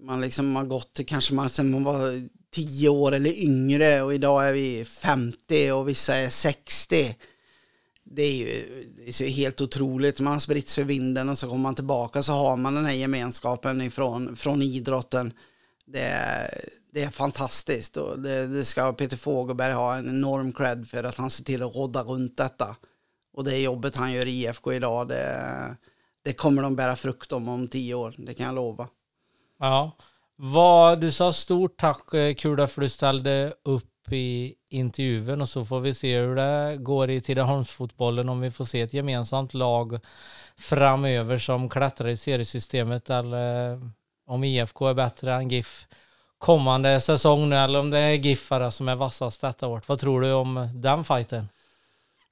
Man 0.00 0.20
liksom 0.20 0.56
har 0.56 0.64
gått 0.64 0.92
till 0.92 1.06
kanske 1.06 1.34
man 1.34 1.48
sen 1.48 1.70
man 1.70 1.84
var 1.84 2.28
tio 2.50 2.88
år 2.88 3.12
eller 3.12 3.38
yngre 3.38 4.02
och 4.02 4.14
idag 4.14 4.48
är 4.48 4.52
vi 4.52 4.84
50 4.84 5.70
och 5.72 5.88
vissa 5.88 6.16
är 6.16 6.28
60. 6.28 7.16
Det 8.04 8.22
är 8.22 8.32
ju 8.32 8.64
det 9.06 9.20
är 9.20 9.28
helt 9.28 9.60
otroligt. 9.60 10.20
Man 10.20 10.32
har 10.32 10.40
spritts 10.40 10.74
för 10.74 10.84
vinden 10.84 11.28
och 11.28 11.38
så 11.38 11.48
kommer 11.48 11.62
man 11.62 11.74
tillbaka 11.74 12.22
så 12.22 12.32
har 12.32 12.56
man 12.56 12.74
den 12.74 12.84
här 12.84 12.92
gemenskapen 12.92 13.82
ifrån, 13.82 14.36
från 14.36 14.62
idrotten. 14.62 15.32
Det 15.86 16.00
är, 16.00 16.64
det 16.92 17.02
är 17.02 17.10
fantastiskt 17.10 17.96
och 17.96 18.18
det, 18.18 18.46
det 18.46 18.64
ska 18.64 18.92
Peter 18.92 19.16
Fogelberg 19.16 19.72
ha 19.72 19.96
en 19.96 20.08
enorm 20.08 20.52
cred 20.52 20.88
för 20.88 21.04
att 21.04 21.14
han 21.16 21.30
ser 21.30 21.44
till 21.44 21.62
att 21.62 21.74
rodda 21.74 22.02
runt 22.02 22.36
detta. 22.36 22.76
Och 23.32 23.44
det 23.44 23.58
jobbet 23.58 23.96
han 23.96 24.12
gör 24.12 24.26
i 24.26 24.30
IFK 24.30 24.72
idag, 24.72 25.08
det, 25.08 25.76
det 26.24 26.32
kommer 26.32 26.62
de 26.62 26.76
bära 26.76 26.96
frukt 26.96 27.32
om 27.32 27.48
om 27.48 27.68
tio 27.68 27.94
år, 27.94 28.14
det 28.18 28.34
kan 28.34 28.46
jag 28.46 28.54
lova. 28.54 28.88
Ja. 29.58 29.92
Vad, 30.36 31.00
du 31.00 31.12
sa 31.12 31.32
stort 31.32 31.76
tack 31.76 32.14
eh, 32.14 32.34
Kula 32.34 32.66
för 32.66 32.80
du 32.80 32.88
ställde 32.88 33.52
upp 33.64 34.12
i 34.12 34.54
intervjun 34.70 35.40
och 35.40 35.48
så 35.48 35.64
får 35.64 35.80
vi 35.80 35.94
se 35.94 36.18
hur 36.18 36.36
det 36.36 36.76
går 36.76 37.10
i 37.10 37.20
Tidaholmsfotbollen 37.20 38.28
om 38.28 38.40
vi 38.40 38.50
får 38.50 38.64
se 38.64 38.80
ett 38.80 38.92
gemensamt 38.92 39.54
lag 39.54 40.00
framöver 40.56 41.38
som 41.38 41.68
klättrar 41.68 42.08
i 42.08 42.16
seriesystemet 42.16 43.10
eller 43.10 43.72
eh, 43.72 43.78
om 44.26 44.44
IFK 44.44 44.86
är 44.86 44.94
bättre 44.94 45.34
än 45.34 45.48
GIF 45.48 45.86
kommande 46.38 47.00
säsong 47.00 47.48
nu 47.48 47.56
eller 47.56 47.80
om 47.80 47.90
det 47.90 47.98
är 47.98 48.14
GIF 48.14 48.52
som 48.70 48.88
är 48.88 48.96
vassast 48.96 49.40
detta 49.40 49.66
året. 49.66 49.88
Vad 49.88 49.98
tror 49.98 50.20
du 50.20 50.32
om 50.32 50.68
den 50.74 51.04
fighten? 51.04 51.48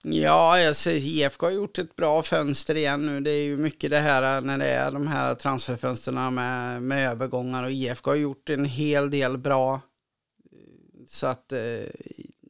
Ja, 0.09 0.61
jag 0.61 0.77
ser 0.77 0.95
IFK 0.95 1.47
har 1.47 1.51
gjort 1.51 1.79
ett 1.79 1.97
bra 1.97 2.23
fönster 2.23 2.75
igen 2.75 3.07
nu. 3.07 3.21
Det 3.21 3.31
är 3.31 3.45
ju 3.45 3.57
mycket 3.57 3.91
det 3.91 3.99
här 3.99 4.37
eh, 4.37 4.43
när 4.43 4.59
det 4.59 4.69
är 4.69 4.93
de 4.93 5.07
här 5.07 5.35
transferfönsterna 5.35 6.31
med, 6.31 6.83
med 6.83 7.11
övergångar 7.11 7.65
och 7.65 7.71
IFK 7.71 8.11
har 8.11 8.17
gjort 8.17 8.51
en 8.51 8.65
hel 8.65 9.11
del 9.11 9.39
bra. 9.39 9.81
Så 11.09 11.27
att 11.27 11.53
eh, 11.53 11.59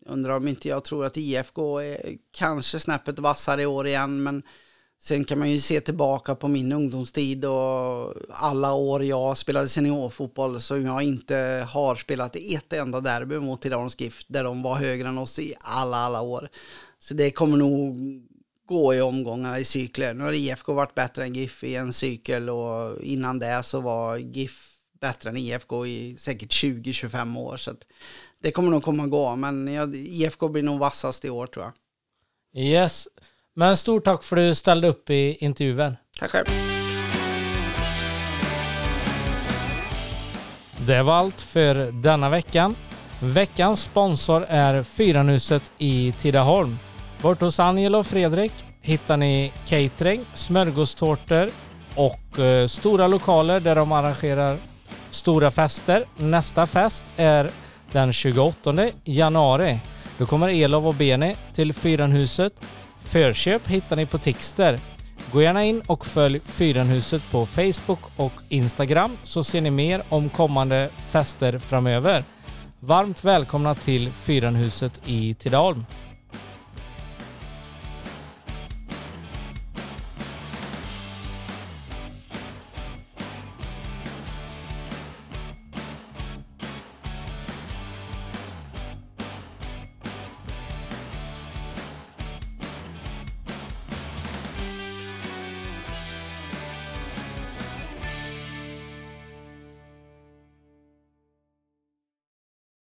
undrar 0.07 0.37
om 0.37 0.49
inte 0.49 0.69
jag 0.69 0.85
tror 0.85 1.05
att 1.05 1.17
IFK 1.17 1.79
är 1.79 2.17
kanske 2.33 2.79
snäppet 2.79 3.19
vassare 3.19 3.63
i 3.63 3.67
år 3.67 3.87
igen, 3.87 4.23
men 4.23 4.43
sen 5.01 5.25
kan 5.25 5.39
man 5.39 5.51
ju 5.51 5.61
se 5.61 5.81
tillbaka 5.81 6.35
på 6.35 6.49
min 6.49 6.73
ungdomstid 6.73 7.45
och 7.45 8.15
alla 8.31 8.73
år 8.73 9.05
jag 9.05 9.37
spelade 9.37 9.69
seniorfotboll 9.69 10.61
som 10.61 10.87
jag 10.87 11.03
inte 11.03 11.67
har 11.71 11.97
spelat 11.97 12.37
ett 12.37 12.73
enda 12.73 13.01
derby 13.01 13.39
mot 13.39 13.63
Tidaholms 13.63 14.01
GIF 14.01 14.25
där 14.29 14.45
de 14.45 14.63
var 14.63 14.75
högre 14.75 15.09
än 15.09 15.19
oss 15.19 15.39
i 15.39 15.55
alla, 15.61 15.97
alla 15.97 16.21
år. 16.21 16.49
Så 16.99 17.15
det 17.15 17.31
kommer 17.31 17.57
nog 17.57 17.97
gå 18.67 18.95
i 18.95 19.01
omgångar 19.01 19.59
i 19.59 19.65
cykler. 19.65 20.15
Nu 20.15 20.25
har 20.25 20.33
IFK 20.33 20.75
varit 20.75 20.95
bättre 20.95 21.25
än 21.25 21.35
GIF 21.35 21.65
i 21.65 21.75
en 21.75 21.93
cykel 21.93 22.51
och 22.51 23.03
innan 23.03 23.39
det 23.39 23.63
så 23.63 23.81
var 23.81 24.17
GIF 24.17 24.73
bättre 25.01 25.31
än 25.31 25.37
IFK 25.37 25.87
i 25.87 26.17
säkert 26.19 26.53
20-25 26.53 27.39
år. 27.39 27.57
Så 27.57 27.73
det 28.43 28.51
kommer 28.51 28.71
nog 28.71 28.83
komma 28.83 29.03
och 29.03 29.11
gå, 29.11 29.37
men 29.37 29.69
IFK 29.95 30.49
blir 30.49 30.63
nog 30.63 30.79
vassast 30.79 31.25
i 31.25 31.31
år 31.31 31.47
tror 31.47 31.65
jag. 31.65 31.73
Yes. 32.65 33.09
Men 33.55 33.77
stort 33.77 34.05
tack 34.05 34.23
för 34.23 34.37
att 34.37 34.51
du 34.51 34.55
ställde 34.55 34.89
upp 34.89 35.11
i 35.11 35.37
intervjun. 35.41 35.97
Tack 36.19 36.31
själv. 36.31 36.47
Det 40.87 41.03
var 41.03 41.15
allt 41.15 41.41
för 41.41 41.93
denna 41.93 42.31
veckan. 42.31 42.77
Veckans 43.23 43.83
sponsor 43.83 44.45
är 44.49 44.83
Fyranhuset 44.83 45.73
i 45.79 46.15
Tidaholm. 46.19 46.77
Bort 47.23 47.41
hos 47.41 47.61
Angelo 47.61 47.99
och 47.99 48.07
Fredrik 48.07 48.53
hittar 48.83 49.17
ni 49.17 49.53
catering, 49.67 50.21
smörgåstårtor 50.35 51.51
och 51.95 52.39
eh, 52.39 52.67
stora 52.67 53.07
lokaler 53.07 53.61
där 53.61 53.75
de 53.75 53.93
arrangerar 53.93 54.57
stora 55.11 55.51
fester. 55.51 56.05
Nästa 56.17 56.67
fest 56.67 57.05
är 57.17 57.51
den 57.93 58.13
28 58.13 58.75
januari. 59.05 59.81
Då 60.19 60.27
kommer 60.27 60.49
Elov 60.49 60.87
och 60.87 60.95
Beni 60.95 61.37
till 61.55 61.73
Fyrenhuset. 61.73 62.53
Förköp 63.01 63.69
hittar 63.69 63.97
ni 63.97 64.07
på 64.07 64.19
Tixter. 64.19 64.81
Gå 65.33 65.43
gärna 65.43 65.65
in 65.65 65.83
och 65.87 66.07
följ 66.07 66.41
Fyrenhuset 66.45 67.23
på 67.31 67.47
Facebook 67.47 68.01
och 68.17 68.33
Instagram 68.49 69.17
så 69.23 69.45
ser 69.45 69.61
ni 69.61 69.71
mer 69.71 70.03
om 70.09 70.29
kommande 70.29 70.89
fester 71.11 71.59
framöver. 71.59 72.25
Varmt 72.81 73.25
välkomna 73.25 73.75
till 73.75 74.11
Fyrenhuset 74.13 75.01
i 75.05 75.35
Tidaholm. 75.35 75.85